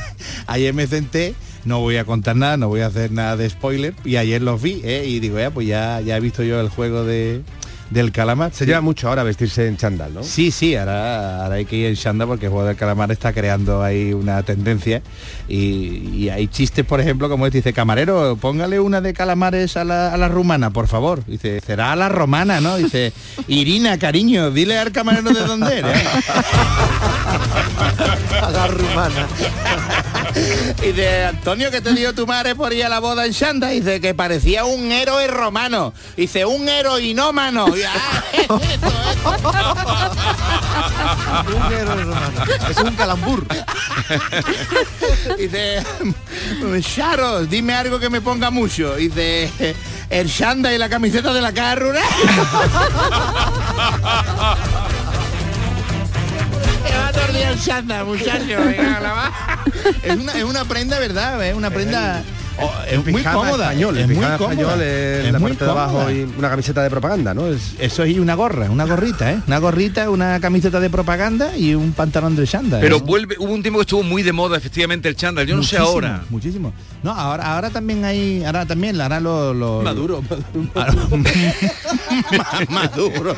ayer 0.46 0.72
me 0.72 0.86
senté 0.86 1.34
no 1.64 1.80
voy 1.80 1.96
a 1.96 2.04
contar 2.04 2.36
nada 2.36 2.56
no 2.56 2.68
voy 2.68 2.80
a 2.80 2.86
hacer 2.86 3.12
nada 3.12 3.36
de 3.36 3.48
spoiler 3.48 3.94
y 4.04 4.16
ayer 4.16 4.42
los 4.42 4.60
vi 4.60 4.80
¿eh? 4.84 5.04
y 5.06 5.20
digo 5.20 5.38
ya 5.38 5.50
pues 5.50 5.66
ya 5.66 6.00
ya 6.00 6.16
he 6.16 6.20
visto 6.20 6.42
yo 6.42 6.60
el 6.60 6.68
juego 6.68 7.04
de 7.04 7.42
del 7.90 8.12
calamar 8.12 8.52
Se 8.54 8.64
lleva 8.66 8.80
mucho 8.80 9.08
ahora 9.08 9.24
vestirse 9.24 9.66
en 9.66 9.76
chándal, 9.76 10.14
¿no? 10.14 10.22
Sí, 10.22 10.50
sí, 10.52 10.76
ahora, 10.76 11.42
ahora 11.42 11.56
hay 11.56 11.64
que 11.64 11.76
ir 11.76 11.86
en 11.86 11.94
Shanda 11.94 12.26
porque 12.26 12.46
el 12.46 12.52
juego 12.52 12.66
del 12.66 12.76
calamar 12.76 13.10
está 13.10 13.32
creando 13.32 13.82
ahí 13.82 14.12
una 14.12 14.42
tendencia 14.44 15.02
y, 15.48 16.08
y 16.14 16.28
hay 16.28 16.46
chistes, 16.46 16.86
por 16.86 17.00
ejemplo, 17.00 17.28
como 17.28 17.46
este, 17.46 17.58
dice, 17.58 17.72
camarero, 17.72 18.36
póngale 18.40 18.78
una 18.78 19.00
de 19.00 19.12
calamares 19.12 19.76
a 19.76 19.84
la, 19.84 20.14
a 20.14 20.16
la 20.16 20.28
rumana, 20.28 20.70
por 20.70 20.86
favor. 20.86 21.24
Dice, 21.26 21.60
será 21.60 21.92
a 21.92 21.96
la 21.96 22.08
romana, 22.08 22.60
¿no? 22.60 22.76
Dice, 22.76 23.12
Irina, 23.48 23.98
cariño, 23.98 24.52
dile 24.52 24.78
al 24.78 24.92
camarero 24.92 25.30
de 25.32 25.40
dónde 25.40 25.78
eres. 25.78 25.92
A 28.42 28.50
la 28.50 28.66
rumana. 28.66 29.26
Y 30.82 30.92
dice, 30.92 31.24
Antonio, 31.24 31.70
que 31.70 31.80
te 31.80 31.92
dio 31.92 32.14
tu 32.14 32.26
madre 32.26 32.54
por 32.54 32.72
ir 32.72 32.84
a 32.84 32.88
la 32.88 33.00
boda 33.00 33.26
en 33.26 33.32
Shanda? 33.32 33.68
Dice 33.68 34.00
que 34.00 34.14
parecía 34.14 34.64
un 34.64 34.92
héroe 34.92 35.26
romano. 35.26 35.92
Dice, 36.16 36.44
un 36.44 36.68
heroinómano. 36.68 37.76
Y, 37.76 37.82
ah, 37.82 38.24
Un 41.48 41.72
héroe 41.72 42.04
romano. 42.04 42.44
Es 42.70 42.76
un 42.78 42.94
calambur. 42.94 43.44
Dice, 45.36 45.82
Charo, 46.80 47.44
dime 47.46 47.74
algo 47.74 47.98
que 47.98 48.08
me 48.08 48.20
ponga 48.20 48.50
mucho. 48.50 48.94
Dice, 48.94 49.50
el 50.08 50.28
Shanda 50.28 50.72
y 50.72 50.78
la 50.78 50.88
camiseta 50.88 51.32
de 51.32 51.40
la 51.40 51.74
rural. 51.74 52.04
Va 56.84 57.12
el. 57.12 57.58
Es 60.02 60.16
una, 60.16 60.32
es 60.32 60.44
una 60.44 60.64
prenda, 60.64 60.98
¿verdad? 60.98 61.44
Es 61.44 61.54
una 61.54 61.70
prenda... 61.70 62.22
es 62.88 63.06
muy 63.06 63.22
cómoda. 63.22 63.64
español, 63.64 63.96
es 63.98 64.06
muy 64.06 64.16
cómoda. 64.16 64.34
español 64.36 64.82
es, 64.82 65.32
la 65.32 65.38
muy 65.38 65.50
parte 65.50 65.64
de 65.64 65.70
abajo 65.70 66.10
y 66.10 66.22
una 66.38 66.50
camiseta 66.50 66.82
de 66.82 66.90
propaganda, 66.90 67.34
¿no? 67.34 67.46
Es, 67.46 67.74
Eso 67.78 68.02
es 68.04 68.10
y 68.16 68.18
una 68.18 68.34
gorra, 68.34 68.70
una 68.70 68.84
gorrita, 68.84 69.32
¿eh? 69.32 69.40
Una 69.46 69.58
gorrita, 69.58 70.10
una 70.10 70.40
camiseta 70.40 70.80
de 70.80 70.90
propaganda 70.90 71.56
y 71.56 71.74
un 71.74 71.92
pantalón 71.92 72.36
de 72.36 72.46
Shanda. 72.46 72.80
Pero 72.80 72.96
¿eh? 72.96 73.02
vuelve, 73.04 73.36
hubo 73.38 73.52
un 73.52 73.62
tiempo 73.62 73.78
que 73.78 73.82
estuvo 73.82 74.02
muy 74.02 74.22
de 74.22 74.32
moda 74.32 74.56
efectivamente 74.56 75.08
el 75.08 75.16
chándal. 75.16 75.46
Yo 75.46 75.56
no 75.56 75.62
sé 75.62 75.76
ahora. 75.78 76.22
Muchísimo. 76.30 76.72
No, 77.02 77.12
ahora, 77.12 77.54
ahora 77.54 77.70
también 77.70 78.04
hay, 78.04 78.44
ahora 78.44 78.66
también, 78.66 79.00
ahora 79.00 79.20
lo, 79.20 79.54
lo 79.54 79.82
Maduro. 79.82 80.22
Maduro. 82.68 83.36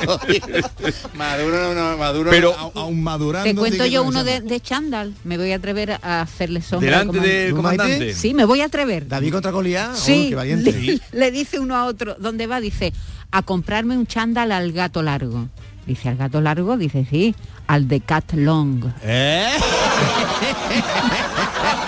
Maduro, 1.15 1.75
no, 1.75 1.97
Maduro, 1.97 2.31
Pero- 2.31 2.55
a- 2.75 2.81
aún 2.81 3.03
madurando. 3.03 3.49
Te 3.49 3.55
cuento 3.55 3.87
yo 3.87 4.03
uno 4.03 4.25
de, 4.25 4.41
de 4.41 4.61
chándal. 4.61 5.15
Me 5.25 5.37
voy 5.39 5.53
a 5.53 5.57
atrever 5.57 5.93
a 6.03 6.23
hacerle 6.23 6.61
sombra. 6.63 6.91
Delante 6.91 7.21
del 7.21 7.55
comandante. 7.55 7.93
comandante. 7.93 8.15
Sí, 8.15 8.35
me 8.35 8.45
voy 8.45 8.61
a 8.61 8.67
atrever. 8.67 9.07
David 9.13 9.33
contra 9.33 9.51
Goliat. 9.51 9.95
Sí, 9.95 10.25
Oh, 10.27 10.29
qué 10.31 10.35
valiente. 10.37 10.73
le, 10.73 10.99
le 11.13 11.31
dice 11.31 11.61
uno 11.61 11.77
a 11.77 11.85
otro, 11.85 12.17
¿dónde 12.19 12.47
va? 12.47 12.61
Dice, 12.61 12.95
a 13.31 13.43
comprarme 13.43 13.95
un 13.97 14.07
chándal 14.07 14.53
al 14.53 14.73
gato 14.73 15.03
largo. 15.03 15.49
Dice, 15.87 16.09
¿al 16.09 16.17
gato 16.17 16.41
largo? 16.41 16.79
Dice, 16.79 17.07
sí, 17.11 17.35
al 17.67 17.89
de 17.89 18.01
Cat 18.01 18.33
Long. 18.33 18.85
¿Eh? 19.03 19.49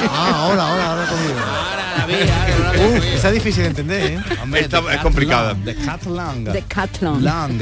Ah, 0.06 0.48
hola, 0.50 0.72
hola, 0.72 0.90
ahora 0.90 1.06
conmigo. 1.06 1.34
Uf, 2.98 3.04
esa 3.14 3.28
es 3.28 3.34
difícil 3.34 3.62
de 3.62 3.68
entender, 3.70 4.12
¿eh? 4.12 4.18
Hombre, 4.42 4.60
Esta 4.60 4.80
de 4.82 4.94
es 4.94 5.00
complicada. 5.00 5.54
De 5.54 5.74
Cat 5.74 6.04
Long. 6.04 6.44
De 6.44 6.62
Cat 6.62 7.00
Long. 7.00 7.22
Long. 7.22 7.58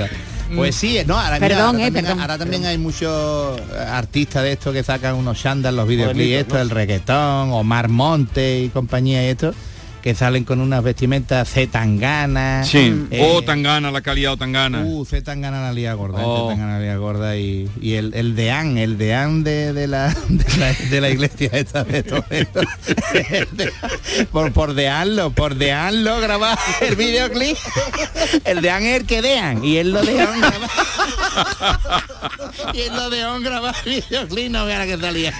Pues 0.55 0.74
sí, 0.74 0.98
no, 1.07 1.18
ahora, 1.18 1.36
mira, 1.40 1.48
Perdón, 1.48 1.66
ahora 1.76 1.78
eh, 1.78 1.84
también, 1.84 2.05
perdón. 2.05 2.20
ahora 2.20 2.38
también 2.38 2.64
hay 2.66 2.78
muchos 2.78 3.59
eh, 3.59 3.62
artistas 3.78 4.42
de 4.42 4.53
estos 4.53 4.72
que 4.72 4.82
sacan 4.82 5.14
unos 5.14 5.38
shandals, 5.38 5.76
los 5.76 5.88
videoclips, 5.88 6.40
esto, 6.42 6.55
¿no? 6.55 6.61
el 6.61 6.70
reggaetón, 6.70 7.53
Omar 7.53 7.88
Monte 7.88 8.61
y 8.61 8.68
compañía 8.68 9.24
y 9.24 9.28
esto, 9.30 9.55
que 10.03 10.14
salen 10.16 10.44
con 10.44 10.61
unas 10.61 10.82
vestimentas 10.82 11.48
Z 11.48 11.70
tangana. 11.70 12.64
Sí. 12.64 13.07
eh, 13.11 13.30
o 13.32 13.42
Tangana, 13.42 13.90
la 13.92 14.00
calidad 14.00 14.32
o 14.32 14.36
Tangana. 14.36 14.82
Uh, 14.84 15.05
Z 15.05 15.22
Tangana 15.22 15.62
la 15.62 15.72
lía 15.72 15.94
gorda, 15.94 16.20
Oh. 16.24 16.48
Z 16.48 16.55
Tangana 16.57 16.78
la 16.78 16.84
lía 16.84 16.96
gorda 16.96 17.36
y, 17.36 17.70
y 17.80 17.94
el, 17.94 18.12
el 18.14 18.34
deán, 18.34 18.78
el 18.78 18.98
deán 18.98 19.44
de, 19.44 19.72
de, 19.72 19.86
la, 19.86 20.09
de, 20.28 20.57
la, 20.59 20.72
de 20.90 21.00
la 21.00 21.09
iglesia 21.11 21.50
esta 21.53 21.84
de 21.84 22.03
Toledo. 22.03 22.62
por, 24.32 24.53
por 24.53 24.74
deanlo, 24.74 25.30
por 25.30 25.55
deanlo 25.55 26.20
grabar 26.20 26.59
el 26.80 26.96
videoclip. 26.96 27.57
El 28.44 28.61
deán 28.61 28.82
es 28.82 29.00
el 29.00 29.07
que 29.07 29.22
dean 29.22 29.64
y 29.64 29.76
él 29.76 29.92
lo 29.92 30.03
dejan 30.03 30.40
grabar. 30.40 30.70
y 32.74 32.80
él 32.80 32.94
lo 32.96 33.11
dejó 33.11 33.40
grabar 33.40 33.74
el 33.86 34.03
videoclip, 34.03 34.50
no 34.50 34.64
vean 34.66 34.88
que 34.88 34.98
salía. 34.98 35.32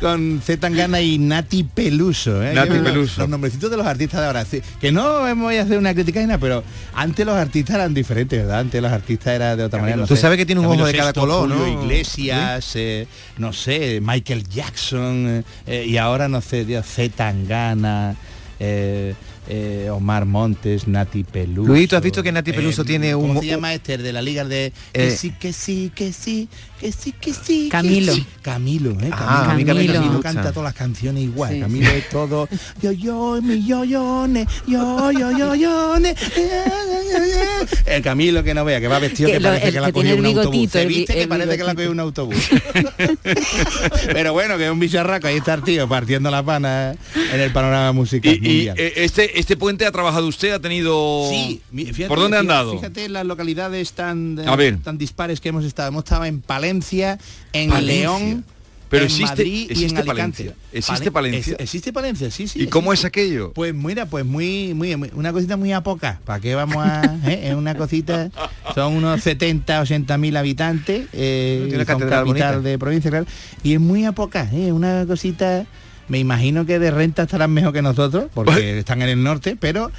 Con 0.00 0.40
Z 0.44 0.60
Tangana 0.60 1.00
y 1.00 1.18
Nati 1.18 1.64
Peluso. 1.64 2.42
¿eh? 2.42 2.54
Nati 2.54 2.78
Peluso. 2.78 3.25
Los 3.26 3.30
nombrecitos 3.32 3.68
de 3.70 3.76
los 3.76 3.86
artistas 3.86 4.20
de 4.20 4.26
ahora. 4.28 4.44
sí, 4.44 4.62
que 4.80 4.92
no 4.92 5.34
voy 5.34 5.56
a 5.56 5.62
hacer 5.62 5.78
una 5.78 5.92
crítica 5.94 6.20
nada, 6.22 6.38
pero 6.38 6.62
antes 6.94 7.26
los 7.26 7.36
artistas 7.36 7.74
eran 7.74 7.92
diferentes, 7.92 8.38
¿verdad? 8.38 8.60
Antes 8.60 8.80
los 8.80 8.92
artistas 8.92 9.34
eran 9.34 9.58
de 9.58 9.64
otra 9.64 9.80
manera. 9.80 9.96
no 9.98 10.06
Tú 10.06 10.14
sé, 10.14 10.22
sabes 10.22 10.38
que 10.38 10.46
tiene 10.46 10.60
un 10.60 10.66
Camilo 10.66 10.84
ojo 10.84 10.92
de 10.92 10.98
cada 10.98 11.12
color, 11.12 11.48
Julio 11.48 11.56
¿no? 11.56 11.82
Iglesias, 11.82 12.72
eh, 12.76 13.08
no 13.38 13.52
sé, 13.52 14.00
Michael 14.00 14.48
Jackson, 14.48 15.44
eh, 15.66 15.86
y 15.88 15.96
ahora 15.96 16.28
no 16.28 16.40
sé, 16.40 16.64
Dios, 16.64 16.86
Z 16.86 17.16
Tangana, 17.16 18.14
eh, 18.60 19.14
eh, 19.48 19.88
Omar 19.92 20.24
Montes, 20.24 20.86
Nati 20.88 21.24
Peluso. 21.24 21.68
Luis, 21.68 21.88
¿tú 21.88 21.96
has 21.96 22.02
visto 22.02 22.22
que 22.22 22.32
Nati 22.32 22.52
Peluso 22.52 22.84
tiene 22.84 23.14
un- 23.14 23.28
¿Cómo 23.28 23.40
se 23.40 23.46
llama 23.46 23.72
este? 23.74 23.98
De 23.98 24.12
la 24.12 24.22
liga 24.22 24.44
de... 24.44 24.72
Que 24.92 25.08
Eh, 25.08 25.10
sí, 25.16 25.32
que 25.38 25.52
sí, 25.52 25.92
que 25.94 26.12
sí, 26.12 26.48
que 26.80 26.92
sí, 26.92 27.12
que 27.12 27.32
sí. 27.32 27.62
que 27.64 27.68
Camilo. 27.68 28.12
sí. 28.14 28.26
Camilo, 28.42 28.90
¿eh? 29.00 29.08
Ah, 29.12 29.50
a 29.50 29.54
mí 29.54 29.64
Camilo 29.64 29.92
Camilo. 29.94 30.12
gusta. 30.14 30.32
canta 30.34 30.52
todas 30.52 30.64
las 30.68 30.74
canciones 30.74 31.22
igual. 31.22 31.54
Sí. 31.54 31.60
Camilo 31.60 31.90
es 31.90 32.08
todo. 32.10 32.48
Yo, 32.82 32.92
yo, 32.92 33.40
mi 33.42 33.64
yo, 33.66 33.84
yones, 33.84 34.46
yo, 34.66 35.10
yo, 35.12 35.30
yo, 35.36 35.54
yones. 35.54 36.16
El 37.86 38.02
Camilo 38.02 38.42
que 38.44 38.52
no 38.54 38.64
vea, 38.64 38.80
que 38.80 38.88
va 38.88 38.98
vestido 38.98 39.28
Que 39.28 39.34
que, 39.34 39.40
lo- 39.40 39.48
parece 39.48 39.68
el 39.68 39.74
que 39.74 39.80
la 39.80 39.86
que 39.86 39.92
cogió 39.92 40.16
un 40.16 40.26
autobús. 40.26 40.42
bigotito, 40.50 40.72
Se 40.72 40.82
el 40.82 40.88
viste 40.88 41.14
que 41.14 41.22
el 41.22 41.28
parece 41.28 41.56
que 41.56 41.64
la 41.64 41.74
cogió 41.74 41.90
un 41.90 42.00
autobús. 42.00 42.36
Pero 44.12 44.32
bueno, 44.32 44.56
que 44.58 44.64
es 44.66 44.70
un 44.70 44.78
bicharraco, 44.80 45.26
ahí 45.26 45.36
está 45.36 45.54
el 45.54 45.62
tío 45.62 45.88
partiendo 45.88 46.30
la 46.30 46.42
pana 46.42 46.94
en 47.32 47.40
el 47.40 47.52
panorama 47.52 47.92
musical 47.92 48.32
Y, 48.32 48.36
y, 48.36 48.38
mundial. 48.40 48.76
eh, 48.78 48.92
este, 48.96 49.35
este 49.36 49.56
puente 49.56 49.86
ha 49.86 49.92
trabajado 49.92 50.26
usted, 50.26 50.52
ha 50.52 50.60
tenido... 50.60 51.28
Sí, 51.30 51.60
fíjate, 51.74 52.08
¿Por 52.08 52.18
dónde 52.18 52.38
han 52.38 52.46
dado? 52.46 52.72
Fíjate 52.72 53.08
las 53.08 53.24
localidades 53.26 53.92
tan, 53.92 54.38
A 54.46 54.56
ver. 54.56 54.78
tan 54.78 54.98
dispares 54.98 55.40
que 55.40 55.50
hemos 55.50 55.64
estado. 55.64 55.88
Hemos 55.88 56.04
estado 56.04 56.24
en 56.24 56.40
Palencia, 56.40 57.18
en 57.52 57.70
Palencia. 57.70 58.00
León, 58.00 58.44
Pero 58.88 59.02
en 59.04 59.10
existe- 59.10 59.24
Madrid 59.26 59.70
y 59.70 59.84
en 59.84 59.96
Alicante. 59.96 60.04
Palencia. 60.06 60.54
¿Existe 60.72 61.10
Pale- 61.10 61.28
Palencia? 61.30 61.52
ex- 61.54 61.62
existe 61.62 61.92
Palencia, 61.92 62.30
sí, 62.30 62.46
sí. 62.48 62.62
¿Y 62.62 62.66
cómo 62.68 62.92
es 62.92 63.04
aquello? 63.04 63.52
Pues 63.52 63.74
mira, 63.74 64.06
pues 64.06 64.24
muy, 64.24 64.74
muy, 64.74 64.92
una 65.14 65.32
cosita 65.32 65.56
muy 65.56 65.72
a 65.72 65.82
poca. 65.82 66.20
¿Para 66.24 66.40
qué 66.40 66.54
vamos 66.54 66.76
a...? 66.78 67.02
eh? 67.26 67.48
Es 67.50 67.54
una 67.54 67.74
cosita... 67.74 68.30
Son 68.74 68.94
unos 68.94 69.22
70, 69.22 69.80
80 69.80 70.18
mil 70.18 70.36
habitantes. 70.36 71.06
Eh, 71.12 71.64
Tiene 71.68 71.84
son 71.84 71.98
capital 71.98 72.24
bonita. 72.24 72.60
de 72.60 72.78
provincia, 72.78 73.10
claro. 73.10 73.26
Y 73.62 73.74
es 73.74 73.80
muy 73.80 74.04
a 74.04 74.12
poca, 74.12 74.48
¿eh? 74.52 74.72
Una 74.72 75.04
cosita... 75.06 75.66
Me 76.08 76.18
imagino 76.18 76.66
que 76.66 76.78
de 76.78 76.90
renta 76.90 77.24
estarán 77.24 77.52
mejor 77.52 77.72
que 77.72 77.82
nosotros, 77.82 78.26
porque 78.32 78.78
están 78.78 79.02
en 79.02 79.08
el 79.08 79.22
norte, 79.22 79.56
pero 79.58 79.90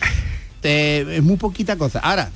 eh, 0.64 1.06
es 1.10 1.24
muy 1.24 1.38
poquita 1.38 1.76
cosa. 1.78 2.00
Ahora, 2.00 2.30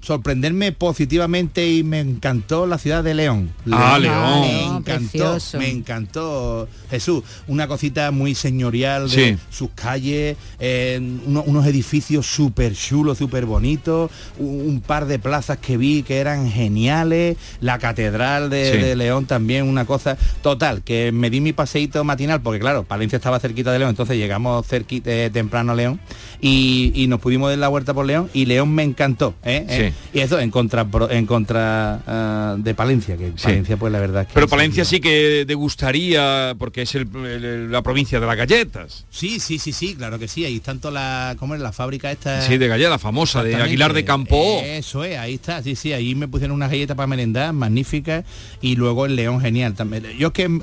sorprenderme 0.00 0.72
positivamente 0.72 1.68
y 1.70 1.82
me 1.82 2.00
encantó 2.00 2.66
la 2.66 2.78
ciudad 2.78 3.02
de 3.04 3.14
León. 3.14 3.50
Ah, 3.70 3.98
Me 4.00 4.06
León. 4.08 4.44
encantó, 4.78 4.84
precioso. 4.84 5.58
me 5.58 5.68
encantó 5.70 6.68
Jesús. 6.90 7.24
Una 7.46 7.66
cosita 7.68 8.10
muy 8.10 8.34
señorial 8.34 9.10
de 9.10 9.36
Sí. 9.36 9.38
sus 9.50 9.70
calles, 9.74 10.36
eh, 10.60 11.00
uno- 11.26 11.42
unos 11.46 11.66
edificios 11.66 12.26
súper 12.26 12.74
chulos, 12.74 13.18
súper 13.18 13.44
bonitos, 13.44 14.10
un, 14.38 14.60
un 14.68 14.80
par 14.80 15.06
de 15.06 15.18
plazas 15.18 15.58
que 15.58 15.76
vi 15.76 16.02
que 16.02 16.18
eran 16.18 16.50
geniales, 16.50 17.36
la 17.60 17.78
catedral 17.78 18.50
de, 18.50 18.72
Sí. 18.72 18.78
de 18.78 18.96
León 18.96 19.26
también, 19.26 19.64
una 19.68 19.84
cosa 19.84 20.16
total, 20.42 20.82
que 20.82 21.12
me 21.12 21.28
di 21.28 21.40
mi 21.40 21.52
paseíto 21.52 22.02
matinal, 22.04 22.40
porque 22.40 22.60
claro, 22.60 22.84
Palencia 22.84 23.16
estaba 23.16 23.40
cerquita 23.40 23.72
de 23.72 23.80
León, 23.80 23.90
entonces 23.90 24.16
llegamos 24.16 24.66
cerquita, 24.66 25.10
eh, 25.10 25.30
temprano 25.30 25.72
a 25.72 25.74
León 25.74 26.00
y, 26.40 26.92
y 26.94 27.08
nos 27.08 27.20
pudimos 27.20 27.50
dar 27.50 27.58
la 27.58 27.68
vuelta 27.68 27.92
por 27.94 28.06
León 28.06 28.30
y 28.32 28.46
León 28.46 28.70
me 28.74 28.84
encantó. 28.84 29.34
¿eh? 29.44 29.66
Sí. 29.68 29.87
Y 30.12 30.20
eso 30.20 30.38
en 30.40 30.50
contra, 30.50 30.86
en 31.10 31.26
contra 31.26 32.00
ah, 32.06 32.56
de 32.58 32.74
Palencia, 32.74 33.16
que 33.16 33.28
Sí. 33.36 33.42
Palencia 33.44 33.76
pues 33.76 33.92
la 33.92 34.00
verdad 34.00 34.22
es 34.22 34.28
que... 34.28 34.34
Pero 34.34 34.48
Palencia 34.48 34.84
sí 34.84 35.00
que 35.00 35.44
te 35.46 35.54
gustaría, 35.54 36.54
porque 36.58 36.82
es 36.82 36.94
el- 36.94 37.08
el- 37.24 37.70
la 37.72 37.82
provincia 37.82 38.18
de 38.20 38.26
las 38.26 38.36
galletas. 38.36 39.04
Sí, 39.10 39.40
sí, 39.40 39.58
sí, 39.58 39.72
sí, 39.72 39.94
claro 39.94 40.18
que 40.18 40.28
sí. 40.28 40.44
Ahí 40.44 40.56
están 40.56 40.80
todas 40.80 40.94
las, 40.94 41.36
¿cómo 41.36 41.54
es? 41.54 41.60
La 41.60 41.72
fábrica 41.72 42.10
esta. 42.10 42.40
Sí, 42.42 42.58
de 42.58 42.68
galletas, 42.68 42.90
la 42.92 42.98
famosa, 42.98 43.42
de. 43.42 43.54
Aguilar 43.56 43.92
de 43.92 44.04
Campo. 44.04 44.60
Eso 44.64 45.04
es, 45.04 45.18
ahí 45.18 45.34
está, 45.34 45.62
sí, 45.62 45.76
sí, 45.76 45.92
ahí 45.92 46.14
me 46.14 46.28
pusieron 46.28 46.54
unas 46.56 46.70
galletas 46.70 46.96
para 46.96 47.06
merendar, 47.06 47.52
magníficas, 47.52 48.24
y 48.60 48.76
luego 48.76 49.06
el 49.06 49.16
León 49.16 49.40
genial 49.40 49.74
también. 49.74 50.04
Yo 50.18 50.28
es 50.28 50.32
que 50.32 50.60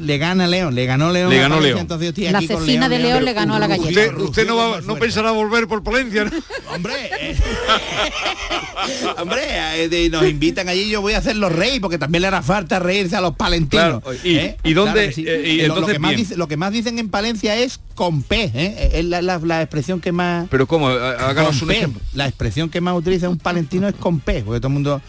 le 0.00 0.18
gana 0.18 0.46
León, 0.46 0.74
le 0.74 0.86
ganó 0.86 1.12
León. 1.12 1.30
Le 1.30 1.38
ganó 1.38 1.56
Palencia, 1.56 1.68
León. 1.74 1.80
Entonces 1.80 2.04
yo 2.06 2.08
estoy 2.10 2.24
La 2.32 2.38
aquí 2.38 2.48
con 2.48 2.60
cecina 2.64 2.88
de 2.88 2.98
León 2.98 3.24
le 3.24 3.32
ganó 3.32 3.54
a 3.54 3.58
la 3.58 3.66
galleta. 3.66 3.88
Usted, 3.88 4.16
usted 4.18 4.46
no, 4.46 4.56
va- 4.56 4.98
pensará 4.98 5.30
volver 5.30 5.66
por 5.68 5.82
Palencia, 5.82 6.24
¿no? 6.24 6.30
Hombre, 6.74 6.92
eh, 7.20 7.36
hombre, 9.18 9.40
eh, 9.46 10.08
nos 10.10 10.24
invitan 10.24 10.68
allí, 10.68 10.88
yo 10.88 11.00
voy 11.00 11.12
a 11.14 11.18
hacer 11.18 11.36
los 11.36 11.52
reyes, 11.52 11.80
porque 11.80 11.98
también 11.98 12.22
le 12.22 12.28
hará 12.28 12.42
falta 12.42 12.78
reírse 12.78 13.16
a 13.16 13.20
los 13.20 13.34
palentinos. 13.36 14.00
Claro, 14.02 14.02
y- 14.24 14.36
¿eh? 14.36 14.56
y 14.64 14.72
dónde- 14.74 15.12
sí. 15.12 15.24
eh, 15.26 15.42
y 15.62 15.66
lo, 15.66 15.84
que 15.86 15.98
más 15.98 16.10
bien. 16.10 16.16
dice- 16.22 16.36
lo 16.36 16.48
que 16.48 16.56
más 16.56 16.72
dicen 16.72 16.98
en 16.98 17.08
Palencia 17.08 17.56
es 17.56 17.80
con 17.94 18.22
P, 18.22 18.50
¿eh? 18.54 18.90
es 18.94 19.04
la, 19.04 19.22
la- 19.22 19.38
la 19.38 19.62
expresión 19.62 20.00
que 20.00 20.12
más... 20.12 20.46
Pero 20.50 20.66
¿cómo? 20.66 20.88
Há- 20.88 21.28
Háganos 21.28 21.60
un 21.62 21.70
ejemplo. 21.70 22.00
La 22.14 22.26
expresión 22.26 22.68
que 22.68 22.80
más 22.80 22.94
utiliza 22.96 23.28
un 23.28 23.38
palentino 23.38 23.88
es 23.88 23.94
con 23.94 24.20
P, 24.20 24.42
porque 24.44 24.60
todo 24.60 24.68
el 24.68 24.74
mundo... 24.74 25.02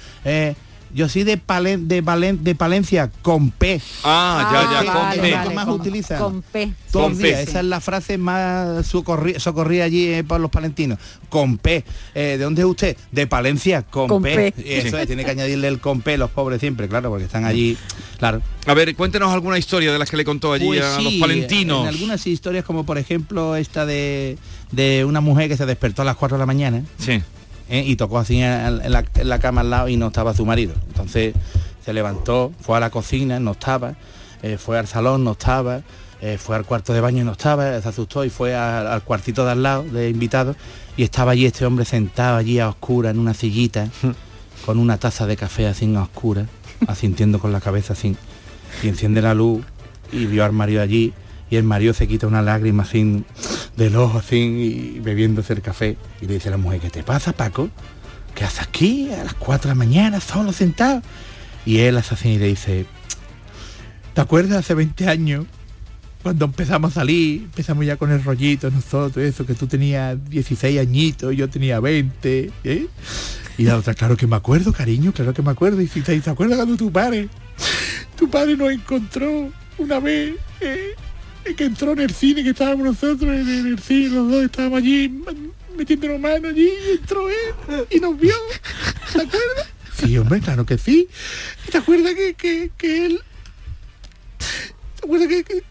Yo 0.94 1.08
soy 1.08 1.24
de, 1.24 1.38
Palen, 1.38 1.88
de, 1.88 2.04
Valen- 2.04 2.40
de 2.40 2.56
Palencia 2.56 3.12
con 3.22 3.52
P. 3.52 3.80
Ah, 4.04 4.50
ya, 4.52 4.72
ya, 4.72 4.80
¿Qué- 4.82 4.98
con 4.98 5.10
P. 5.22 5.30
es 5.32 5.44
lo 5.44 5.50
que 5.50 5.56
más 5.56 5.66
con, 5.66 5.74
utilizan? 5.80 6.20
con 6.20 6.42
P. 6.42 6.74
Todos 6.92 7.04
Con 7.06 7.12
los 7.14 7.22
P, 7.22 7.28
días. 7.28 7.40
sí. 7.44 7.50
Esa 7.50 7.60
es 7.60 7.66
la 7.66 7.80
frase 7.80 8.18
más 8.18 8.88
socorrida, 8.88 9.40
socorrida 9.40 9.84
allí 9.86 10.08
eh, 10.08 10.24
por 10.24 10.40
los 10.40 10.50
palentinos. 10.50 10.98
Con 11.30 11.58
P. 11.60 11.84
Eh, 12.16 12.22
¿De 12.38 12.38
dónde 12.40 12.62
es 12.62 12.68
usted? 12.68 12.98
De 13.12 13.28
Palencia, 13.28 13.84
con, 13.84 14.08
Con 14.08 14.24
P. 14.24 14.54
Eso 14.58 14.98
es, 14.98 15.08
tiene 15.08 15.24
que 15.24 15.32
añadirle 15.32 15.68
el 15.68 15.80
con 15.80 16.02
P 16.02 16.18
los 16.18 16.32
pobres 16.32 16.60
siempre, 16.60 16.88
claro, 16.90 17.10
porque 17.10 17.26
están 17.26 17.46
allí. 17.46 17.78
Claro. 18.18 18.42
A 18.66 18.74
ver, 18.74 18.96
cuéntenos 18.96 19.32
alguna 19.32 19.58
historia 19.58 19.92
de 19.94 20.00
las 20.00 20.10
que 20.10 20.18
le 20.18 20.26
contó 20.26 20.54
allí 20.54 20.66
Pues 20.66 20.82
a 20.82 20.98
sí, 20.98 21.04
los 21.04 21.14
palentinos. 21.16 21.84
En 21.84 21.88
algunas 21.88 22.26
historias, 22.28 22.66
como 22.66 22.84
por 22.86 22.98
ejemplo 22.98 23.56
esta 23.56 23.86
de, 23.86 24.38
de 24.72 25.06
una 25.06 25.22
mujer 25.22 25.48
que 25.50 25.58
se 25.58 25.66
despertó 25.66 26.02
a 26.02 26.06
las 26.06 26.16
4 26.18 26.38
de 26.38 26.40
la 26.40 26.46
mañana 26.46 26.84
Sí. 26.98 27.22
¿Eh? 27.70 27.84
y 27.86 27.95
tocó 27.95 28.20
así 28.20 28.41
en 28.41 28.91
la, 28.91 29.05
en 29.15 29.30
la 29.30 29.39
cama 29.39 29.61
al 29.61 29.70
lado 29.70 29.89
y 29.89 29.97
no 29.97 30.07
estaba 30.07 30.34
su 30.34 30.45
marido. 30.45 30.74
Entonces 30.88 31.34
se 31.84 31.93
levantó, 31.93 32.51
fue 32.61 32.78
a 32.78 32.80
la 32.80 32.89
cocina, 32.89 33.39
no 33.39 33.51
estaba, 33.51 33.95
eh, 34.41 34.57
fue 34.57 34.78
al 34.78 34.88
salón, 34.88 35.24
no 35.24 35.32
estaba, 35.32 35.82
eh, 36.22 36.38
fue 36.38 36.55
al 36.55 36.65
cuarto 36.65 36.93
de 36.93 37.01
baño 37.01 37.22
y 37.22 37.26
no 37.26 37.32
estaba, 37.32 37.80
se 37.82 37.88
asustó 37.88 38.26
y 38.26 38.30
fue 38.30 38.55
al, 38.55 38.88
al 38.88 39.03
cuartito 39.03 39.45
de 39.45 39.51
al 39.51 39.63
lado 39.63 39.84
de 39.84 40.09
invitados 40.09 40.57
y 40.97 41.03
estaba 41.03 41.32
allí 41.32 41.45
este 41.45 41.65
hombre 41.65 41.86
sentado 41.86 42.38
allí 42.38 42.59
a 42.59 42.70
oscura 42.70 43.09
en 43.09 43.20
una 43.20 43.34
sillita 43.34 43.88
con 44.65 44.80
una 44.80 44.97
taza 44.97 45.26
de 45.28 45.38
café 45.38 45.67
así 45.67 45.93
a 45.95 46.01
oscura, 46.01 46.45
asintiendo 46.88 47.39
con 47.39 47.51
la 47.51 47.61
cabeza 47.61 47.93
así 47.93 48.15
y 48.84 48.88
enciende 48.88 49.22
la 49.22 49.34
luz 49.34 49.63
y 50.11 50.26
vio 50.26 50.43
al 50.43 50.51
marido 50.51 50.82
allí 50.82 51.13
y 51.50 51.56
el 51.56 51.64
marido 51.64 51.93
se 51.93 52.08
quita 52.08 52.28
una 52.28 52.41
lágrima 52.41 52.84
así 52.84 53.24
del 53.76 53.95
ojo 53.95 54.20
así 54.20 54.38
y 54.38 55.00
bebiéndose 55.00 55.54
el 55.54 55.62
café 55.62 55.97
y 56.22 56.26
le 56.28 56.36
dice 56.36 56.50
a 56.50 56.52
la 56.52 56.58
mujer, 56.58 56.80
¿qué 56.80 56.89
te 56.89 57.04
pasa 57.04 57.34
Paco? 57.34 57.70
¿Qué 58.36 58.43
haces 58.43 58.62
aquí 58.62 59.12
a 59.12 59.24
las 59.24 59.34
4 59.34 59.70
de 59.70 59.70
la 59.70 59.76
mañana 59.76 60.20
solo 60.20 60.54
sentado? 60.54 61.02
Y 61.66 61.80
él 61.80 61.97
así 61.97 62.30
y 62.30 62.38
le 62.38 62.47
dice, 62.47 62.86
¿te 64.14 64.22
acuerdas 64.22 64.60
hace 64.60 64.74
20 64.74 65.08
años? 65.08 65.45
Cuando 66.24 66.45
empezamos 66.45 66.91
a 66.91 66.95
salir, 66.95 67.43
empezamos 67.43 67.86
ya 67.86 67.95
con 67.95 68.12
el 68.12 68.24
rollito 68.24 68.70
nosotros, 68.70 69.24
eso, 69.24 69.45
que 69.45 69.54
tú 69.54 69.68
tenías 69.68 70.18
16 70.30 70.80
añitos, 70.80 71.36
yo 71.36 71.50
tenía 71.50 71.80
20, 71.80 72.52
¿eh? 72.66 72.88
Y 73.58 73.64
la 73.64 73.78
otra, 73.78 73.93
claro 73.93 74.18
que 74.18 74.28
me 74.28 74.36
acuerdo, 74.36 74.72
cariño, 74.74 75.14
claro 75.14 75.34
que 75.34 75.41
me 75.41 75.52
acuerdo. 75.52 75.82
Y 75.82 75.88
si 75.88 76.02
te, 76.02 76.20
¿te 76.20 76.30
acuerdas 76.30 76.58
cuando 76.58 76.78
tu 76.78 76.91
padre, 76.91 77.30
tu 78.18 78.30
padre 78.30 78.56
nos 78.58 78.72
encontró 78.72 79.50
una 79.78 80.00
vez, 80.00 80.36
eh, 80.62 80.95
que 81.56 81.64
entró 81.66 81.92
en 81.94 82.00
el 82.00 82.14
cine, 82.14 82.44
que 82.44 82.50
estábamos 82.52 82.86
nosotros 82.86 83.24
en, 83.24 83.68
el 83.68 83.80
cine, 83.80 84.10
los 84.10 84.32
dos 84.32 84.44
estábamos 84.44 84.80
allí 84.80 85.24
metiéndonos 85.76 86.20
mano 86.20 86.50
allí, 86.50 86.70
y 86.70 86.92
entró 86.92 87.30
él 87.30 87.88
y 87.90 88.00
nos 88.00 88.18
vio. 88.20 88.36
¿Te 89.14 89.22
acuerdas? 89.22 89.68
Sí, 89.98 90.18
hombre, 90.18 90.40
claro 90.42 90.66
que 90.66 90.78
sí. 90.78 91.08
¿Y 91.68 91.72
¿Te 91.72 91.78
acuerdas 91.78 92.14
que, 92.14 92.34
que, 92.34 92.72
que 92.78 93.06
él... 93.06 93.22
¿Te 95.00 95.06
acuerdas 95.06 95.28
que, 95.30 95.44
que- 95.44 95.62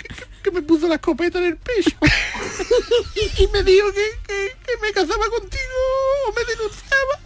que- 0.43 0.51
me 0.51 0.63
puso 0.63 0.89
la 0.89 0.95
escopeta 0.95 1.39
en 1.39 1.45
el 1.45 1.57
pecho? 1.59 1.91
y, 3.39 3.47
me 3.49 3.63
dijo 3.63 3.87
que, 3.93 4.77
me 4.81 4.93
casaba 4.93 5.27
contigo 5.29 5.63
o 6.27 6.33
me 6.33 6.45
denunciaba. 6.45 7.21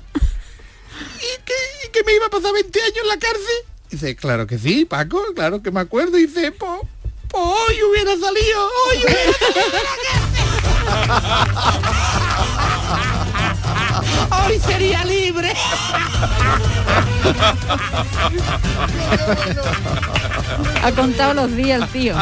Y 1.19 1.45
que, 1.45 1.55
y 1.87 1.91
que 1.93 2.03
me 2.03 2.15
iba 2.15 2.27
a 2.27 2.31
pasar 2.31 2.53
20 2.53 2.81
años 2.83 2.99
en 3.01 3.09
la 3.09 3.17
cárcel. 3.19 3.57
Dice, 3.91 4.17
claro 4.17 4.49
que 4.49 4.59
sí, 4.59 4.85
Paco, 4.87 5.23
claro 5.37 5.63
que 5.63 5.71
me 5.71 5.79
acuerdo. 5.81 6.19
Y 6.19 6.27
dice, 6.27 6.53
pues 7.33 7.45
hoy 7.45 7.83
hubiera 7.83 8.13
salido, 8.17 8.71
hoy 8.87 8.99
hubiera 9.05 9.33
salido. 9.33 9.73
Hoy 14.47 14.59
sería 14.59 15.05
libre. 15.05 15.53
Ha 20.83 20.93
contado 20.93 21.35
los 21.35 21.55
días 21.57 21.83
el 21.83 21.89
tío. 21.89 22.17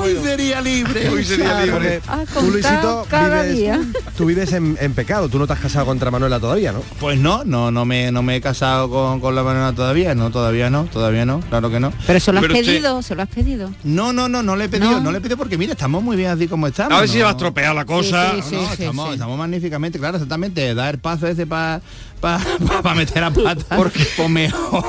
Hoy 0.00 0.16
sería 0.22 0.60
libre. 0.60 1.08
Hoy 1.10 1.24
sería 1.24 1.64
libre. 1.64 2.00
Tú, 2.32 2.50
Luisito, 2.50 3.06
cada 3.08 3.42
vives, 3.42 3.56
día. 3.58 3.80
tú 4.16 4.24
vives 4.26 4.52
en, 4.52 4.76
en 4.80 4.94
pecado, 4.94 5.28
tú 5.28 5.38
no 5.38 5.46
te 5.46 5.52
has 5.52 5.58
casado 5.60 5.86
contra 5.86 6.10
Manuela 6.10 6.40
todavía, 6.40 6.72
¿no? 6.72 6.80
Pues 7.00 7.18
no, 7.18 7.44
no, 7.44 7.70
no 7.70 7.84
me, 7.84 8.10
no 8.10 8.22
me 8.22 8.36
he 8.36 8.40
casado 8.40 8.88
con, 8.90 9.20
con 9.20 9.34
la 9.34 9.42
Manuela 9.42 9.72
todavía, 9.72 10.14
no, 10.14 10.30
todavía 10.30 10.70
no, 10.70 10.84
todavía 10.84 11.26
no, 11.26 11.40
claro 11.40 11.70
que 11.70 11.78
no. 11.80 11.92
Pero 12.06 12.20
se 12.20 12.32
lo 12.32 12.38
has 12.38 12.42
Pero 12.42 12.54
usted- 12.54 12.66
pedido, 12.66 13.02
se 13.02 13.14
lo 13.14 13.22
has 13.22 13.28
pedido. 13.28 13.70
No, 13.84 14.12
no, 14.12 14.28
no, 14.28 14.42
no 14.42 14.56
le 14.56 14.64
he 14.64 14.68
pedido, 14.68 14.92
No. 14.92 15.00
no, 15.00 15.12
le 15.12 15.18
he 15.18 15.20
pedido 15.20 15.36
porque 15.36 15.58
mira, 15.58 15.72
estamos 15.72 16.02
muy 16.02 16.16
bien 16.16 16.30
así 16.30 16.48
como 16.48 16.66
estamos. 16.66 16.96
A 16.96 17.00
ver 17.00 17.08
si 17.08 17.18
¿no? 17.18 17.24
va 17.24 17.30
a 17.30 17.32
estropear 17.32 17.74
la 17.74 17.84
cosa. 17.84 18.32
Sí, 18.36 18.42
sí, 18.50 18.56
No, 18.56 18.66
sí, 18.68 18.82
estamos, 18.82 19.08
sí. 19.08 19.14
estamos 19.14 19.38
magníficamente, 19.38 19.98
claro, 19.98 20.16
exactamente, 20.16 20.74
dar 20.74 20.93
paso 20.98 21.26
ese 21.26 21.46
para 21.46 21.80
pa, 22.20 22.40
pa- 22.68 22.82
pa 22.82 22.94
meter 22.94 23.22
a 23.24 23.30
pata. 23.30 23.76
Porque 23.76 24.04
pues 24.16 24.28
mejor, 24.30 24.84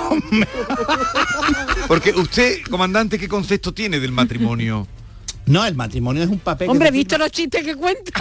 Porque 1.88 2.12
usted, 2.12 2.62
comandante, 2.70 3.18
¿qué 3.20 3.28
concepto 3.28 3.74
tiene 3.74 4.00
del 4.00 4.12
matrimonio? 4.12 4.88
No, 5.46 5.64
el 5.66 5.76
matrimonio 5.76 6.24
es 6.24 6.30
un 6.30 6.40
papel. 6.40 6.68
que 6.68 6.72
Hombre, 6.72 6.88
firma- 6.88 6.98
visto 6.98 7.18
los 7.20 7.32
chistes 7.32 7.64
que 7.64 7.76
cuenta. 7.76 8.12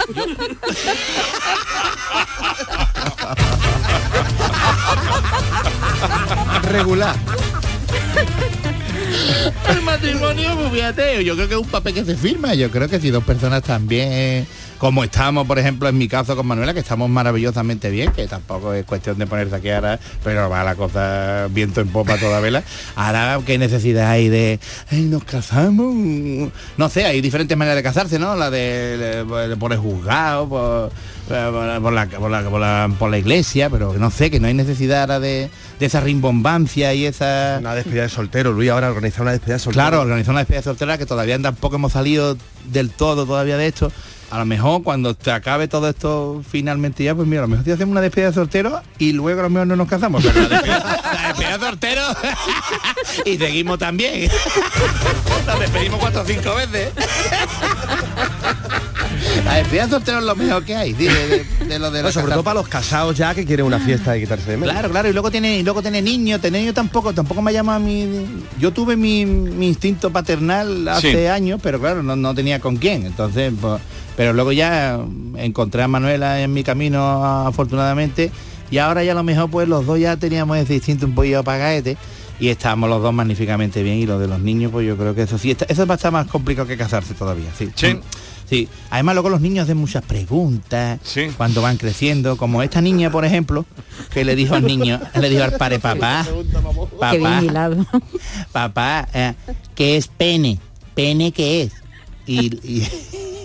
Regular. 6.71 7.15
El 9.69 9.81
matrimonio, 9.81 10.55
pues 10.57 10.71
fíjate, 10.73 11.23
yo 11.23 11.35
creo 11.35 11.47
que 11.47 11.53
es 11.55 11.59
un 11.59 11.67
papel 11.67 11.93
que 11.93 12.05
se 12.05 12.15
firma. 12.15 12.53
Yo 12.53 12.69
creo 12.71 12.87
que 12.89 12.99
si 12.99 13.09
dos 13.11 13.23
personas 13.23 13.63
también, 13.63 14.47
como 14.77 15.03
estamos, 15.03 15.47
por 15.47 15.57
ejemplo, 15.59 15.87
en 15.87 15.97
mi 15.97 16.07
caso 16.07 16.35
con 16.35 16.45
Manuela, 16.47 16.73
que 16.73 16.81
estamos 16.81 17.09
maravillosamente 17.09 17.89
bien, 17.89 18.11
que 18.11 18.27
tampoco 18.27 18.73
es 18.73 18.85
cuestión 18.85 19.17
de 19.17 19.25
ponerse 19.25 19.55
aquí 19.55 19.69
ahora, 19.69 19.99
pero 20.23 20.49
va 20.49 20.63
la 20.63 20.75
cosa 20.75 21.47
viento 21.49 21.81
en 21.81 21.87
popa 21.87 22.17
toda 22.17 22.39
vela. 22.39 22.63
Ahora, 22.95 23.39
¿qué 23.45 23.57
necesidad 23.57 24.09
hay 24.11 24.29
de, 24.29 24.59
"Ay, 24.91 25.01
nos 25.03 25.23
casamos? 25.23 25.95
No 26.77 26.89
sé, 26.89 27.05
hay 27.05 27.21
diferentes 27.21 27.57
maneras 27.57 27.77
de 27.77 27.83
casarse, 27.83 28.19
¿no? 28.19 28.35
La 28.35 28.49
de, 28.51 29.23
de- 29.25 29.55
por 29.57 29.71
el 29.71 29.79
juzgado, 29.79 30.47
por, 30.49 30.91
por, 31.27 31.81
por 31.81 31.93
la, 31.93 32.07
por, 32.07 32.29
la, 32.31 32.41
por 32.49 32.59
la- 32.59 32.89
por 32.99 33.09
la 33.09 33.17
iglesia, 33.17 33.69
pero 33.69 33.93
no 33.93 34.11
sé, 34.11 34.29
que 34.29 34.39
no 34.39 34.47
hay 34.47 34.53
necesidad 34.53 35.01
ahora 35.01 35.19
de, 35.19 35.49
de 35.79 35.85
esa 35.85 35.99
rimbombancia 36.01 36.93
y 36.93 37.05
esa... 37.05 37.57
Una 37.59 37.75
despedida 37.75 38.03
de 38.03 38.09
soltero, 38.09 38.51
Luis 38.51 38.69
ahora 38.69 38.89
organizar 38.89 39.21
una 39.21 39.31
despedida 39.31 39.55
de 39.55 39.59
soltero. 39.59 39.81
Claro, 39.81 40.01
organizar 40.01 40.31
una 40.31 40.41
despedida 40.41 40.59
de 40.59 40.63
soltera 40.65 40.97
que 40.97 41.05
todavía 41.05 41.39
tampoco 41.39 41.77
hemos 41.77 41.93
salido 41.93 42.37
del 42.65 42.89
todo 42.89 43.25
todavía 43.25 43.57
de 43.57 43.67
esto. 43.67 43.91
A 44.31 44.39
lo 44.39 44.45
mejor 44.45 44.83
cuando 44.83 45.13
te 45.13 45.31
acabe 45.31 45.67
todo 45.67 45.87
esto 45.87 46.41
finalmente 46.49 47.03
ya, 47.03 47.15
pues 47.15 47.27
mira, 47.27 47.41
a 47.41 47.43
lo 47.43 47.49
mejor 47.49 47.63
te 47.63 47.73
hacemos 47.73 47.91
una 47.91 48.01
despedida 48.01 48.29
de 48.29 48.33
soltero 48.33 48.81
y 48.97 49.13
luego 49.13 49.39
a 49.39 49.43
lo 49.43 49.49
mejor 49.49 49.67
no 49.67 49.75
nos 49.75 49.87
casamos. 49.87 50.23
La 50.23 50.33
despedida, 50.33 51.01
la 51.13 51.27
despedida 51.27 51.57
de 51.57 51.65
soltero 51.65 52.01
y 53.25 53.37
seguimos 53.37 53.79
también. 53.79 54.29
Nos 55.45 55.59
despedimos 55.59 55.99
cuatro 55.99 56.21
o 56.21 56.25
cinco 56.25 56.55
veces. 56.55 56.89
Soltero 59.89 60.19
es 60.19 60.25
lo 60.25 60.35
mejor 60.35 60.63
que 60.63 60.75
hay, 60.75 60.93
de, 60.93 61.05
de- 61.09 61.45
de 61.67 61.79
lo 61.79 61.91
de 61.91 62.01
No, 62.03 62.11
sobre 62.11 62.31
todo 62.33 62.43
para 62.43 62.55
los 62.59 62.67
casados 62.67 63.15
ya 63.17 63.33
que 63.35 63.45
quieren 63.45 63.65
una 63.65 63.79
fiesta 63.79 64.17
y 64.17 64.21
quitarse 64.21 64.51
de 64.51 64.57
medio. 64.57 64.71
Claro, 64.71 64.89
claro, 64.89 65.09
y 65.09 65.13
luego 65.13 65.29
tiene, 65.31 65.57
y 65.59 65.63
luego 65.63 65.81
tiene 65.81 66.01
niños, 66.01 66.41
tener 66.41 66.61
niños 66.61 66.75
tampoco, 66.75 67.13
tampoco 67.13 67.41
me 67.41 67.53
llama 67.53 67.75
a 67.75 67.79
mí. 67.79 68.25
Yo 68.59 68.71
tuve 68.71 68.95
mi, 68.95 69.25
mi 69.25 69.67
instinto 69.67 70.09
paternal 70.11 70.87
hace 70.87 71.11
Sí. 71.11 71.27
años, 71.27 71.59
pero 71.61 71.79
claro, 71.79 72.01
no, 72.03 72.15
no 72.15 72.33
tenía 72.33 72.59
con 72.59 72.77
quién. 72.77 73.05
Entonces, 73.05 73.53
pues, 73.59 73.81
pero 74.15 74.33
luego 74.33 74.51
ya 74.51 74.99
encontré 75.37 75.83
a 75.83 75.87
Manuela 75.87 76.41
en 76.41 76.53
mi 76.53 76.63
camino 76.63 77.23
afortunadamente. 77.47 78.31
Y 78.71 78.79
ahora 78.79 79.03
ya 79.03 79.11
a 79.11 79.15
lo 79.15 79.23
mejor 79.23 79.49
pues 79.51 79.67
los 79.67 79.85
dos 79.85 79.99
ya 79.99 80.17
teníamos 80.17 80.57
ese 80.57 80.73
instinto 80.75 81.05
un 81.05 81.13
poquillo 81.13 81.39
apagaete 81.39 81.97
y 82.39 82.49
estábamos 82.49 82.89
los 82.89 83.01
dos 83.01 83.13
magníficamente 83.13 83.83
bien 83.83 83.97
y 83.97 84.05
lo 84.07 84.17
de 84.19 84.27
los 84.27 84.39
niños 84.39 84.71
pues 84.71 84.85
yo 84.87 84.97
creo 84.97 85.13
que 85.15 85.21
eso 85.21 85.37
sí 85.37 85.51
está- 85.51 85.65
eso 85.69 85.85
va 85.85 85.93
a 85.93 85.97
estar 85.97 86.11
más 86.11 86.25
complicado 86.27 86.67
que 86.67 86.75
casarse 86.75 87.13
todavía 87.13 87.49
sí 87.57 87.69
Sí. 87.75 87.97
Sí, 88.49 88.67
además 88.91 89.15
luego 89.15 89.29
los 89.29 89.41
niños 89.41 89.63
hacen 89.63 89.77
muchas 89.77 90.03
preguntas 90.03 90.99
Sí. 91.03 91.27
cuando 91.35 91.61
van 91.61 91.77
creciendo, 91.77 92.37
como 92.37 92.61
esta 92.61 92.79
niña, 92.81 93.09
por 93.11 93.25
ejemplo, 93.25 93.65
que 94.13 94.23
le 94.23 94.35
dijo 94.35 94.53
al 94.55 94.65
niño, 94.65 94.99
le 95.19 95.29
dijo 95.29 95.43
al 95.43 95.53
padre, 95.53 95.79
papá, 95.79 96.25
papá, 96.99 97.41
papá, 98.51 99.07
eh, 99.13 99.33
¿qué 99.73 99.97
es 99.97 100.07
pene? 100.07 100.59
¿Pene 100.93 101.31
qué 101.31 101.63
es? 101.63 101.73
Y, 102.27 102.55
y- 102.67 102.87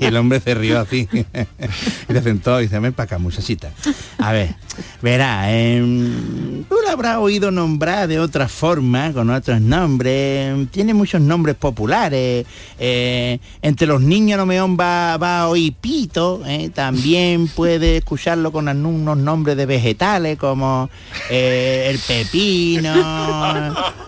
y 0.00 0.04
el 0.06 0.16
hombre 0.16 0.40
se 0.40 0.54
rió 0.54 0.80
así. 0.80 1.08
y 2.08 2.12
le 2.12 2.22
sentó 2.22 2.60
y 2.60 2.64
dice, 2.64 2.78
ven 2.78 2.92
para 2.92 3.04
acá, 3.04 3.18
muchachita. 3.18 3.70
A 4.18 4.32
ver, 4.32 4.54
verá, 5.02 5.52
em, 5.52 6.64
tú 6.64 6.76
la 6.84 6.92
habrás 6.92 7.18
oído 7.18 7.50
nombrar 7.50 8.08
de 8.08 8.18
otra 8.18 8.48
forma, 8.48 9.12
con 9.12 9.30
otros 9.30 9.60
nombres. 9.60 10.68
Tiene 10.70 10.94
muchos 10.94 11.20
nombres 11.20 11.56
populares. 11.56 12.46
eh, 12.78 13.38
entre 13.62 13.86
los 13.86 14.00
niños 14.00 14.38
no 14.38 14.46
me 14.46 14.60
va, 14.76 15.40
a 15.40 15.48
oír 15.48 15.74
pito. 15.80 16.42
eh, 16.46 16.70
también 16.74 17.48
puede 17.48 17.98
escucharlo 17.98 18.52
con 18.52 18.68
unos 18.68 19.16
nombres 19.16 19.56
de 19.56 19.66
vegetales 19.66 20.38
como 20.38 20.90
eh, 21.28 21.88
el 21.90 21.98
pepino, 21.98 22.94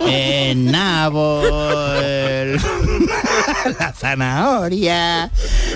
el 0.01 0.70
nabo, 0.70 1.43
la 3.78 3.93
zanahoria. 3.93 5.30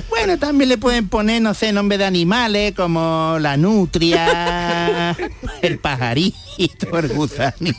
Bueno, 0.09 0.39
también 0.39 0.69
le 0.71 0.79
pueden 0.79 1.09
poner, 1.09 1.43
no 1.43 1.53
sé, 1.55 1.73
nombre 1.73 1.99
de 1.99 2.05
animales 2.05 2.73
como 2.75 3.37
la 3.41 3.57
nutria, 3.57 5.15
el 5.63 5.79
pajarito, 5.79 6.99
el 6.99 7.09
gusanito, 7.09 7.77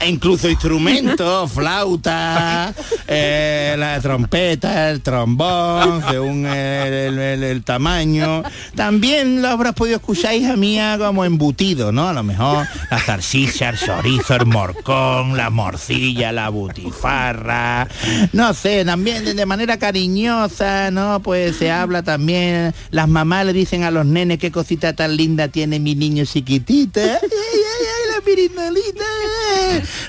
e 0.00 0.08
incluso 0.08 0.48
instrumentos, 0.48 1.52
flauta, 1.52 2.74
eh, 3.06 3.74
la 3.78 4.00
trompeta, 4.00 4.90
el 4.90 5.02
trombón, 5.02 6.02
según 6.10 6.46
el, 6.46 6.92
el- 6.92 7.18
el- 7.18 7.42
el 7.44 7.64
tamaño. 7.64 8.42
También 8.74 9.40
lo 9.40 9.48
habrás 9.48 9.74
podido 9.74 9.96
escuchar, 9.96 10.34
hija 10.34 10.56
mía, 10.56 10.96
como 10.98 11.24
embutido, 11.24 11.92
¿no? 11.92 12.08
A 12.08 12.12
lo 12.12 12.22
mejor 12.22 12.66
la 12.90 12.98
salchicha, 12.98 13.68
el 13.70 13.78
chorizo, 13.78 14.34
el 14.36 14.46
morcón, 14.46 15.36
la 15.36 15.50
morcilla, 15.50 16.32
la 16.32 16.48
butifarra, 16.48 17.86
no 18.32 18.52
sé, 18.54 18.84
también 18.84 19.24
de 19.36 19.46
manera 19.46 19.78
cariñosa, 19.78 20.61
¿no? 20.92 21.20
Pues 21.22 21.56
se 21.56 21.70
habla 21.70 22.02
también, 22.02 22.72
las 22.90 23.08
mamás 23.08 23.46
le 23.46 23.52
dicen 23.52 23.82
a 23.82 23.90
los 23.90 24.06
nenes 24.06 24.38
qué 24.38 24.52
cosita 24.52 24.92
tan 24.92 25.16
linda 25.16 25.48
tiene 25.48 25.80
mi 25.80 25.94
niño 25.94 26.24
chiquitita. 26.24 27.18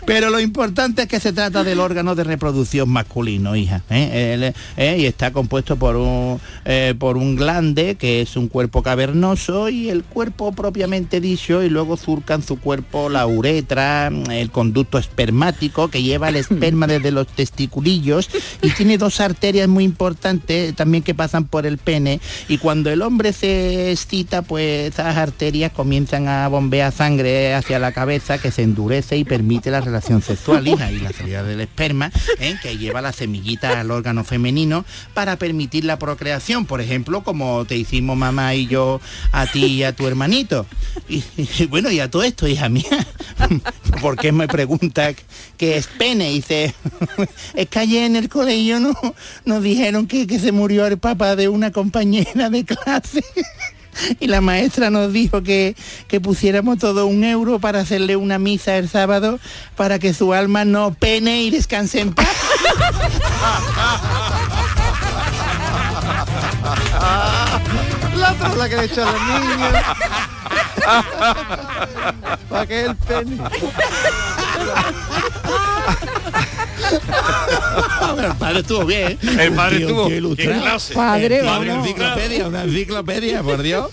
Pero 0.05 0.29
lo 0.29 0.39
importante 0.39 1.03
es 1.03 1.07
que 1.07 1.19
se 1.19 1.33
trata 1.33 1.63
del 1.63 1.79
órgano 1.79 2.13
de 2.13 2.23
reproducción 2.23 2.89
masculino, 2.89 3.55
hija. 3.55 3.81
¿eh? 3.89 4.53
Eh, 4.77 4.97
y 4.99 5.05
está 5.05 5.31
compuesto 5.33 5.77
por 5.77 5.95
un, 5.95 6.39
eh, 6.65 6.93
por 6.97 7.17
un 7.17 7.35
glande, 7.35 7.95
que 7.95 8.21
es 8.21 8.35
un 8.35 8.47
cuerpo 8.47 8.83
cavernoso, 8.83 9.69
y 9.69 9.89
el 9.89 10.03
cuerpo 10.03 10.51
propiamente 10.51 11.19
dicho, 11.19 11.63
y 11.63 11.69
luego 11.69 11.97
surcan 11.97 12.43
su 12.43 12.59
cuerpo 12.59 13.09
la 13.09 13.25
uretra, 13.25 14.07
el 14.07 14.51
conducto 14.51 14.97
espermático, 14.97 15.87
que 15.87 16.03
lleva 16.03 16.29
el 16.29 16.35
esperma 16.35 16.85
desde 16.87 17.11
los 17.11 17.27
testiculillos, 17.27 18.29
y 18.61 18.69
tiene 18.71 18.97
dos 18.97 19.19
arterias 19.19 19.67
muy 19.67 19.83
importantes 19.83 20.42
también 20.75 21.03
que 21.03 21.13
pasan 21.13 21.45
por 21.45 21.65
el 21.65 21.77
pene, 21.77 22.19
y 22.47 22.57
cuando 22.57 22.89
el 22.89 23.01
hombre 23.01 23.33
se 23.33 23.91
excita, 23.91 24.41
pues 24.41 24.93
esas 24.93 25.17
arterias 25.17 25.71
comienzan 25.71 26.27
a 26.27 26.47
bombear 26.47 26.91
sangre 26.91 27.53
hacia 27.53 27.79
la 27.79 27.91
cabeza, 27.91 28.37
que 28.37 28.51
se 28.51 28.63
endurece 28.63 29.17
y 29.17 29.23
permite 29.23 29.71
la 29.71 29.81
relación 29.81 30.21
sexual, 30.21 30.67
hija, 30.67 30.91
y 30.91 30.99
la 30.99 31.11
salida 31.11 31.43
del 31.43 31.61
esperma, 31.61 32.11
¿eh? 32.39 32.55
que 32.61 32.77
lleva 32.77 33.01
la 33.01 33.11
semillita 33.11 33.79
al 33.79 33.91
órgano 33.91 34.23
femenino 34.23 34.85
para 35.13 35.37
permitir 35.37 35.85
la 35.85 35.99
procreación, 35.99 36.65
por 36.65 36.81
ejemplo, 36.81 37.23
como 37.23 37.65
te 37.65 37.77
hicimos 37.77 38.17
mamá 38.17 38.55
y 38.55 38.67
yo 38.67 39.01
a 39.31 39.45
ti 39.47 39.65
y 39.65 39.83
a 39.83 39.95
tu 39.95 40.07
hermanito. 40.07 40.65
Y, 41.09 41.23
bueno, 41.67 41.91
y 41.91 41.99
a 41.99 42.09
todo 42.09 42.23
esto, 42.23 42.47
hija 42.47 42.69
mía, 42.69 43.07
¿por 44.01 44.17
qué 44.17 44.31
me 44.31 44.47
pregunta 44.47 45.11
qué 45.57 45.77
es 45.77 45.87
pene? 45.87 46.31
Y 46.31 46.35
dice, 46.35 46.73
es 47.55 47.67
que 47.67 47.79
ayer 47.79 48.03
en 48.03 48.15
el 48.15 48.29
colegio 48.29 48.79
no, 48.79 48.95
nos 49.45 49.63
dijeron 49.63 50.07
que, 50.07 50.22
que 50.27 50.39
se 50.39 50.51
murió 50.51 50.85
el 50.87 50.97
papá 50.97 51.35
de 51.35 51.49
una 51.49 51.71
compañera 51.71 52.49
de 52.49 52.65
clase. 52.65 53.23
Y 54.19 54.25
la 54.25 54.41
maestra 54.41 54.89
nos 54.89 55.13
dijo 55.13 55.43
que, 55.43 55.75
que 56.07 56.19
pusiéramos 56.19 56.79
todo 56.79 57.05
un 57.05 57.23
euro 57.23 57.59
para 57.59 57.81
hacerle 57.81 58.15
una 58.15 58.39
misa 58.39 58.75
el 58.77 58.89
sábado 58.89 59.39
para 59.75 59.99
que 59.99 60.15
su 60.15 60.33
alma 60.33 60.65
no 60.65 60.95
pene 60.95 61.43
y 61.43 61.51
descanse 61.51 61.99
en 61.99 62.11
paz. 62.11 62.27
La 68.17 68.33
tabla 68.35 68.69
que 68.69 68.75
le 68.75 68.81
he 68.81 68.85
hecho 68.85 69.03
a 69.03 69.11
los 69.11 69.21
niños. 69.21 69.73
¿Para 72.49 72.65
qué 72.65 72.85
el 72.85 72.95
pene? 72.95 73.37
El 76.93 78.35
padre 78.37 78.59
estuvo 78.59 78.85
bien. 78.85 79.17
El 79.39 79.53
padre 79.53 79.77
Tío, 79.77 79.87
estuvo 79.87 80.07
qué 80.07 80.15
ilustrado. 80.17 80.51
en 80.53 80.59
clase. 80.61 80.93
Padre, 80.93 81.39
El 81.39 81.45
una 81.47 81.73
enciclopedia, 81.73 82.47
una 82.47 82.63
enciclopedia, 82.63 83.43
por 83.43 83.61
Dios. 83.61 83.89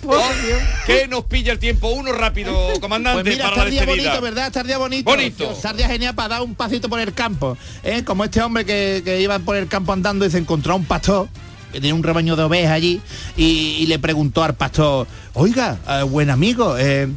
¿Qué 0.87 1.09
nos 1.09 1.25
pilla 1.25 1.53
el 1.53 1.59
tiempo? 1.59 1.89
Uno 1.89 2.13
rápido, 2.13 2.53
comandante, 2.81 3.23
Pues 3.23 3.35
mira, 3.37 3.45
para 3.51 3.55
está 3.55 3.61
la 3.63 3.65
el 3.65 3.71
día 3.71 3.81
despedida. 3.87 4.11
bonito, 4.11 4.23
¿verdad? 4.23 4.47
Está 4.47 4.61
el 4.61 4.67
día 4.67 4.79
bonito. 4.79 5.11
Bonito. 5.11 5.51
Está 5.53 5.71
el 5.71 5.77
día 5.79 5.89
genial 5.89 6.15
para 6.15 6.29
dar 6.29 6.43
un 6.43 6.55
pasito 6.55 6.89
por 6.89 7.01
el 7.01 7.13
campo. 7.15 7.57
¿eh? 7.83 8.03
Como 8.05 8.25
este 8.25 8.43
hombre 8.43 8.65
que, 8.65 9.03
que 9.05 9.21
iba 9.21 9.39
por 9.39 9.57
el 9.57 9.67
campo 9.69 9.93
andando 9.93 10.27
y 10.27 10.31
se 10.31 10.39
encontró 10.39 10.75
a 10.75 10.77
un 10.77 10.85
pastor 10.85 11.29
que 11.73 11.79
tenía 11.81 11.95
un 11.95 12.03
rebaño 12.03 12.35
de 12.35 12.43
ovejas 12.43 12.73
allí 12.73 13.01
y, 13.37 13.77
y 13.79 13.87
le 13.87 14.01
preguntó 14.01 14.43
al 14.43 14.55
pastor, 14.55 15.07
oiga, 15.35 15.79
eh, 15.89 16.03
buen 16.03 16.29
amigo, 16.29 16.77
eh, 16.77 17.09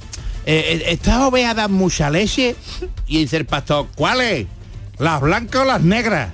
eh, 0.46 0.84
¿estas 0.90 1.22
ovejas 1.22 1.56
dan 1.56 1.72
mucha 1.72 2.10
leche? 2.12 2.56
Y 3.08 3.20
dice 3.20 3.38
el 3.38 3.46
pastor, 3.46 3.88
¿cuáles? 3.96 4.46
¿Las 5.00 5.22
blancas 5.22 5.62
o 5.62 5.66
las 5.66 5.82
negras? 5.82 6.30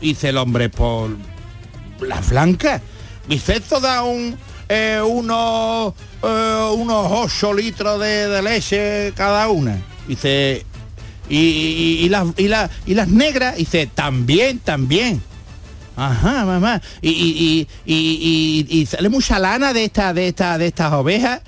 Dice 0.00 0.30
el 0.30 0.36
hombre, 0.36 0.68
por 0.68 1.10
las 2.00 2.28
blancas. 2.30 2.82
Dice, 3.28 3.56
esto 3.56 3.80
da 3.80 4.02
un, 4.02 4.36
eh, 4.68 5.00
unos, 5.04 5.94
eh, 6.22 6.70
unos 6.76 7.06
8 7.10 7.54
litros 7.54 8.00
de, 8.00 8.42
leche 8.42 9.12
cada 9.16 9.48
una. 9.48 9.78
Dice, 10.06 10.66
y, 11.28 11.38
y- 11.38 12.08
las, 12.10 12.26
y, 12.36 12.48
la- 12.48 12.68
y 12.84 12.94
las 12.94 13.08
negras, 13.08 13.56
dice, 13.56 13.86
también, 13.94 14.58
también. 14.58 15.22
Ajá, 15.96 16.44
mamá. 16.44 16.82
Y- 17.00 17.66
y 17.86 18.86
sale 18.86 19.08
mucha 19.08 19.38
lana 19.38 19.72
de 19.72 19.84
esta, 19.84 20.12
de 20.12 20.28
esta, 20.28 20.58
de 20.58 20.66
estas 20.66 20.92
ovejas. 20.92 21.40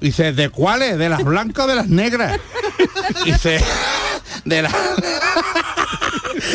Dice, 0.00 0.32
¿de 0.32 0.48
cuáles? 0.48 0.96
¿De 0.96 1.08
las 1.08 1.24
blancas 1.24 1.64
o 1.64 1.68
de 1.68 1.74
las 1.74 1.88
negras? 1.88 2.38
Dice, 3.24 3.60
de 4.44 4.62
las 4.62 4.72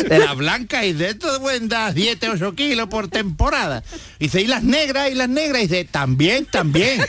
de 0.08 0.18
las 0.18 0.36
blancas 0.36 0.84
y 0.84 0.92
de 0.92 1.10
esto 1.10 1.40
pueden 1.40 1.68
dar 1.68 1.92
7, 1.94 2.30
8 2.30 2.54
kilos 2.54 2.88
por 2.88 3.08
temporada. 3.08 3.82
Dice, 4.18 4.40
y 4.42 4.46
las 4.46 4.62
negras, 4.62 5.10
y 5.10 5.14
las 5.14 5.28
negras, 5.28 5.62
y 5.62 5.66
dice, 5.66 5.84
también, 5.84 6.46
también. 6.46 7.04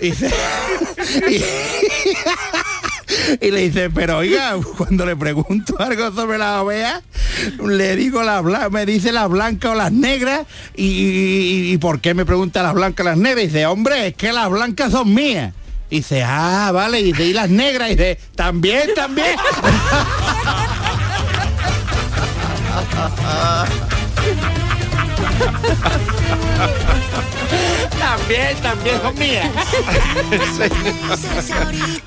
Y, 0.00 0.12
y 3.40 3.50
le 3.50 3.60
dice, 3.68 3.90
pero 3.90 4.18
oiga, 4.18 4.54
cuando 4.76 5.04
le 5.06 5.16
pregunto 5.16 5.76
algo 5.78 6.12
sobre 6.12 6.38
las 6.38 6.60
ovejas, 6.60 7.02
le 7.64 7.96
digo 7.96 8.22
la 8.22 8.40
blanca, 8.40 8.70
me 8.70 8.86
dice 8.86 9.12
las 9.12 9.28
blancas 9.28 9.72
o 9.72 9.74
las 9.74 9.92
negras, 9.92 10.46
y, 10.74 10.84
y- 10.86 11.72
y 11.72 11.78
por 11.78 12.00
qué 12.00 12.14
me 12.14 12.24
pregunta 12.24 12.62
las 12.62 12.74
blancas 12.74 13.04
las 13.06 13.16
negras? 13.16 13.44
Y 13.44 13.46
dice, 13.48 13.66
hombre, 13.66 14.08
es 14.08 14.14
que 14.14 14.32
las 14.32 14.48
blancas 14.50 14.92
son 14.92 15.12
mías. 15.12 15.52
Y 15.90 15.96
dice, 15.96 16.22
ah, 16.24 16.70
vale, 16.72 17.00
y 17.00 17.04
dice, 17.12 17.26
y 17.26 17.32
las 17.34 17.50
negras, 17.50 17.88
y 17.90 17.96
dice, 17.96 18.18
también, 18.34 18.94
también. 18.94 19.36
también, 27.98 28.56
también 28.62 29.00
son 29.00 29.18
mías. 29.18 29.50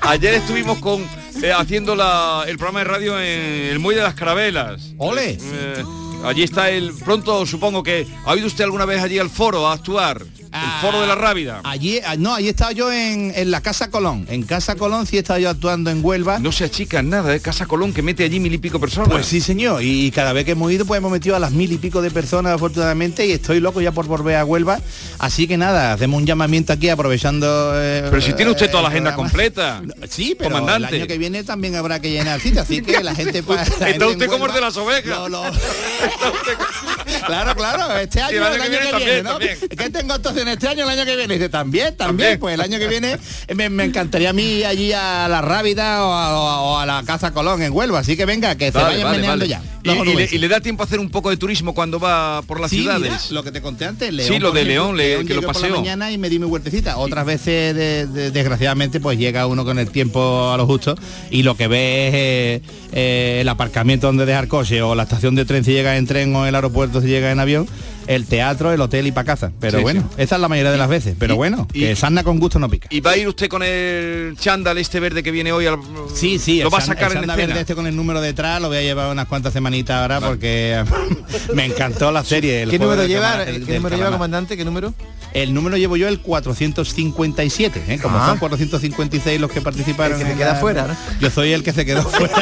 Ayer 0.00 0.34
estuvimos 0.34 0.78
con 0.78 1.02
eh, 1.42 1.52
haciendo 1.56 1.94
la- 1.94 2.44
el 2.46 2.56
programa 2.56 2.80
de 2.80 2.84
radio 2.84 3.18
en 3.20 3.70
el 3.72 3.78
Muelle 3.78 4.00
de 4.00 4.06
las 4.06 4.14
Carabelas. 4.14 4.92
¡Ole! 4.98 5.38
Eh, 5.40 5.84
allí 6.24 6.42
está 6.42 6.70
el... 6.70 6.92
Pronto 6.92 7.44
supongo 7.46 7.82
que... 7.82 8.06
¿Ha 8.26 8.36
ido 8.36 8.46
usted 8.46 8.64
alguna 8.64 8.84
vez 8.84 9.02
allí 9.02 9.18
al 9.18 9.30
foro 9.30 9.66
a 9.66 9.72
actuar? 9.74 10.22
El 10.52 10.80
foro 10.80 11.00
de 11.00 11.06
la 11.06 11.14
Rábida. 11.14 11.60
Allí, 11.64 12.00
ah, 12.04 12.16
no, 12.16 12.34
allí 12.34 12.48
estaba 12.48 12.72
yo 12.72 12.90
en, 12.92 13.32
en 13.34 13.50
la 13.50 13.60
Casa 13.60 13.90
Colón. 13.90 14.26
En 14.30 14.42
Casa 14.42 14.74
Colón 14.76 15.06
sí 15.06 15.18
estaba 15.18 15.38
yo 15.38 15.50
actuando 15.50 15.90
en 15.90 16.04
Huelva. 16.04 16.38
No 16.38 16.52
se 16.52 16.64
achican 16.64 17.08
nada, 17.10 17.34
¿eh? 17.34 17.40
Casa 17.40 17.66
Colón 17.66 17.92
que 17.92 18.02
mete 18.02 18.24
allí 18.24 18.40
mil 18.40 18.52
y 18.54 18.58
pico 18.58 18.78
personas. 18.80 19.10
Pues 19.10 19.26
sí, 19.26 19.40
señor. 19.40 19.82
Y 19.82 20.10
cada 20.10 20.32
vez 20.32 20.44
que 20.44 20.52
hemos 20.52 20.70
ido, 20.72 20.84
pues 20.86 20.98
hemos 20.98 21.10
metido 21.12 21.36
a 21.36 21.38
las 21.38 21.52
mil 21.52 21.70
y 21.72 21.78
pico 21.78 22.00
de 22.02 22.10
personas, 22.10 22.52
afortunadamente, 22.54 23.26
y 23.26 23.32
estoy 23.32 23.60
loco 23.60 23.80
ya 23.80 23.92
por 23.92 24.06
volver 24.06 24.36
a 24.36 24.44
Huelva. 24.44 24.80
Así 25.18 25.46
que 25.46 25.56
nada, 25.56 25.92
hacemos 25.92 26.20
un 26.20 26.26
llamamiento 26.26 26.72
aquí 26.72 26.88
aprovechando. 26.88 27.72
eh, 27.74 28.06
Pero 28.10 28.22
si 28.22 28.32
tiene 28.32 28.50
usted 28.50 28.70
toda 28.70 28.82
la 28.84 28.88
agenda 28.88 29.14
completa. 29.14 29.82
Sí, 30.08 30.34
pero 30.38 30.50
Comandante. 30.50 30.88
el 30.88 31.02
año 31.02 31.06
que 31.08 31.18
viene 31.18 31.42
también 31.44 31.74
habrá 31.74 32.00
que 32.00 32.10
llenar 32.10 32.40
sitio, 32.40 32.62
así 32.62 32.80
que 32.80 33.02
la 33.02 33.14
gente 33.14 33.42
pa- 33.42 33.56
la 33.56 33.64
gente 33.64 33.90
Está 33.90 34.04
en 34.04 34.10
usted 34.12 34.28
como 34.28 34.46
el 34.46 34.52
de 34.52 34.60
las 34.60 34.76
ovejas. 34.76 35.04
Lo- 35.18 35.28
lo- 35.28 35.42
claro, 37.24 37.54
claro, 37.54 37.96
este 37.98 38.20
año 38.20 38.32
Y 38.34 38.36
el 38.36 38.42
año 38.44 38.62
que 38.62 38.68
viene 38.68 38.86
también, 38.90 39.24
¿no? 39.24 39.30
también. 39.30 39.58
Que 39.76 39.90
tengo 39.90 40.14
actuación 40.14 40.48
este 40.48 40.68
año, 40.68 40.84
el 40.84 40.90
año 40.98 41.04
que 41.04 41.16
viene. 41.16 41.34
Dice, 41.34 41.48
también, 41.48 41.96
también, 41.96 41.96
También. 41.96 42.40
pues 42.40 42.54
el 42.54 42.60
año 42.60 42.78
que 42.78 42.86
viene 42.88 43.18
me, 43.54 43.68
me 43.70 43.84
encantaría 43.84 44.30
a 44.30 44.32
mí 44.32 44.62
allí 44.64 44.92
a 44.92 45.28
la 45.28 45.42
Rábida 45.42 46.04
o 46.04 46.12
a, 46.12 46.60
o 46.82 46.86
la 46.86 47.02
Casa 47.04 47.32
Colón 47.32 47.62
en 47.62 47.72
Huelva. 47.72 48.00
Así 48.00 48.16
que 48.16 48.24
venga, 48.26 48.54
que 48.56 48.72
se 48.72 48.78
vayan 48.78 49.22
vale, 49.26 49.48
ya. 49.48 49.62
Y, 49.84 49.90
y 49.90 50.14
le, 50.16 50.46
y 50.46 50.48
da 50.48 50.60
tiempo 50.60 50.82
a 50.82 50.86
hacer 50.86 50.98
un 50.98 51.10
poco 51.10 51.30
de 51.30 51.36
turismo 51.36 51.72
cuando 51.72 52.00
va 52.00 52.42
por 52.42 52.58
las 52.60 52.70
Sí, 52.70 52.78
ciudades. 52.80 53.02
mira, 53.02 53.20
lo 53.30 53.44
que 53.44 53.52
te 53.52 53.60
conté 53.62 53.84
antes, 53.84 54.12
León. 54.12 54.28
Sí, 54.32 54.38
lo 54.40 54.50
de 54.50 54.64
León, 54.64 54.96
le- 54.96 55.04
que 55.04 55.14
lo 55.16 55.22
llegué 55.22 55.34
por 55.42 55.54
la 55.54 55.60
paseó. 55.60 55.76
mañana 55.76 56.10
y 56.10 56.18
me 56.18 56.28
di 56.28 56.40
mi 56.40 56.46
huertecita. 56.46 56.96
Otras 56.98 57.24
veces, 57.24 57.74
de- 57.76 58.06
de- 58.06 58.30
desgraciadamente, 58.32 58.98
pues 58.98 59.16
llega 59.18 59.46
uno 59.46 59.64
con 59.64 59.78
el 59.78 59.90
tiempo 59.90 60.50
a 60.52 60.56
lo 60.56 60.66
justo 60.66 60.96
y 61.30 61.44
lo 61.44 61.56
que 61.56 61.68
ve 61.68 62.08
es 62.08 62.14
eh, 62.14 62.62
eh, 62.92 63.38
el 63.42 63.48
aparcamiento 63.48 64.08
donde 64.08 64.26
dejar 64.26 64.48
coche 64.48 64.82
o 64.82 64.94
la 64.96 65.04
estación 65.04 65.36
de 65.36 65.44
tren 65.44 65.64
si 65.64 65.72
llega 65.72 65.96
en 65.96 66.06
tren 66.06 66.34
o 66.34 66.46
el 66.46 66.54
aeropuerto 66.56 67.00
si 67.06 67.12
llega 67.12 67.30
en 67.30 67.40
avión. 67.40 67.66
el 68.08 68.24
teatro, 68.26 68.72
el 68.72 68.80
hotel 68.80 69.08
y 69.08 69.10
pa' 69.10 69.24
casa. 69.24 69.50
Pero 69.58 69.78
Sí, 69.78 69.82
bueno, 69.82 70.02
sí. 70.02 70.22
esa 70.22 70.36
es 70.36 70.40
la 70.40 70.46
mayoría 70.46 70.70
de 70.70 70.78
las 70.78 70.88
veces. 70.88 71.16
Pero 71.18 71.34
y- 71.34 71.36
bueno, 71.38 71.66
y- 71.72 71.80
que 71.80 71.96
sarna 71.96 72.22
con 72.22 72.38
gusto 72.38 72.60
no 72.60 72.68
pica. 72.68 72.86
¿Y 72.88 73.00
va 73.00 73.10
a 73.10 73.16
ir 73.16 73.26
usted 73.26 73.48
con 73.48 73.64
el 73.64 74.36
chándal 74.38 74.78
este 74.78 75.00
verde 75.00 75.24
que 75.24 75.32
viene 75.32 75.50
hoy? 75.50 75.66
Al... 75.66 75.76
Sí, 76.14 76.38
sí, 76.38 76.60
¿Lo 76.60 76.68
el 76.68 76.74
va 76.74 76.78
a 76.78 76.82
sacar 76.82 77.06
el 77.10 77.16
en 77.16 77.18
sanda 77.22 77.34
escena? 77.34 77.46
verde 77.48 77.60
este 77.62 77.74
con 77.74 77.84
el 77.88 77.96
número 77.96 78.20
detrás, 78.20 78.62
lo 78.62 78.68
voy 78.68 78.76
a 78.76 78.82
llevar 78.82 79.10
unas 79.10 79.26
cuantas 79.26 79.52
semanitas 79.52 79.96
ahora 80.00 80.20
porque 80.20 80.84
me 81.54 81.64
encantó 81.64 82.12
la 82.12 82.22
serie. 82.22 82.62
el 82.62 82.70
¿Qué 82.70 82.78
número 82.78 83.04
lleva, 83.06 83.42
el 83.42 83.66
¿qué 83.66 83.74
número 83.74 83.96
lleva 83.96 84.10
comandante? 84.12 84.56
¿Qué 84.56 84.64
número? 84.64 84.94
El 85.34 85.52
número 85.52 85.76
llevo 85.76 85.96
yo 85.96 86.06
el 86.06 86.20
457, 86.20 87.82
¿eh? 87.88 87.98
como 88.00 88.18
Ah. 88.18 88.26
son 88.28 88.38
456 88.38 89.40
los 89.40 89.50
que 89.50 89.60
participaron. 89.60 90.12
El 90.12 90.18
que 90.20 90.24
te 90.26 90.32
en 90.32 90.38
queda 90.38 90.52
la- 90.52 90.60
fuera, 90.60 90.86
¿no? 90.86 90.96
Yo 91.20 91.28
soy 91.30 91.50
el 91.52 91.64
que 91.64 91.72
se 91.72 91.84
quedó 91.84 92.02
fuera. 92.08 92.34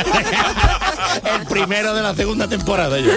El 1.22 1.46
primero 1.46 1.94
de 1.94 2.02
la 2.02 2.14
segunda 2.14 2.48
temporada 2.48 2.98
yo. 2.98 3.12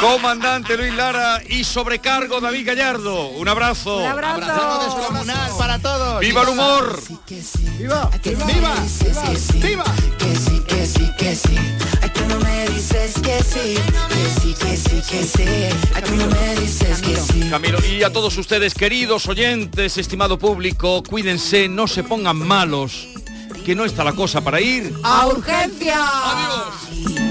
Comandante 0.00 0.76
Luis 0.76 0.94
Lara 0.94 1.40
y 1.48 1.64
sobrecargo 1.64 2.40
David 2.40 2.66
Gallardo. 2.66 3.28
Un 3.28 3.48
abrazo. 3.48 3.98
Un 3.98 4.06
abrazo. 4.06 4.84
descomunal 4.84 5.50
para 5.58 5.78
todos. 5.78 6.20
¡Viva 6.20 6.42
el 6.42 6.48
humor! 6.48 7.00
¡Viva! 7.78 8.10
¡Viva! 8.22 8.74
¡Viva! 9.54 9.84
Que 10.18 10.36
sí, 10.36 10.62
que 10.66 10.86
sí, 10.86 11.10
que 11.18 11.36
sí. 11.36 11.58
Ay, 12.02 12.10
tú 12.10 12.20
no 12.28 12.38
me 12.40 12.68
dices 12.68 13.14
que 13.22 13.42
sí. 13.42 13.76
Que 14.08 14.40
sí, 14.40 14.54
que 14.54 14.76
sí, 14.76 15.02
que 15.08 15.24
sí. 15.24 15.44
Ay, 15.94 16.02
tú 16.02 16.16
no 16.16 16.26
me 16.26 16.54
dices 16.56 17.00
que 17.00 17.16
sí. 17.16 17.48
Camilo, 17.50 17.78
y 17.84 18.02
a 18.02 18.12
todos 18.12 18.36
ustedes, 18.36 18.74
queridos 18.74 19.26
oyentes, 19.28 19.96
estimado 19.98 20.38
público, 20.38 21.02
cuídense, 21.02 21.68
no 21.68 21.86
se 21.86 22.02
pongan 22.02 22.36
malos, 22.36 23.08
que 23.64 23.74
no 23.74 23.84
está 23.84 24.04
la 24.04 24.12
cosa 24.12 24.42
para 24.42 24.60
ir. 24.60 24.94
¡A 25.02 25.26
urgencia! 25.26 25.96
Adiós. 25.98 27.23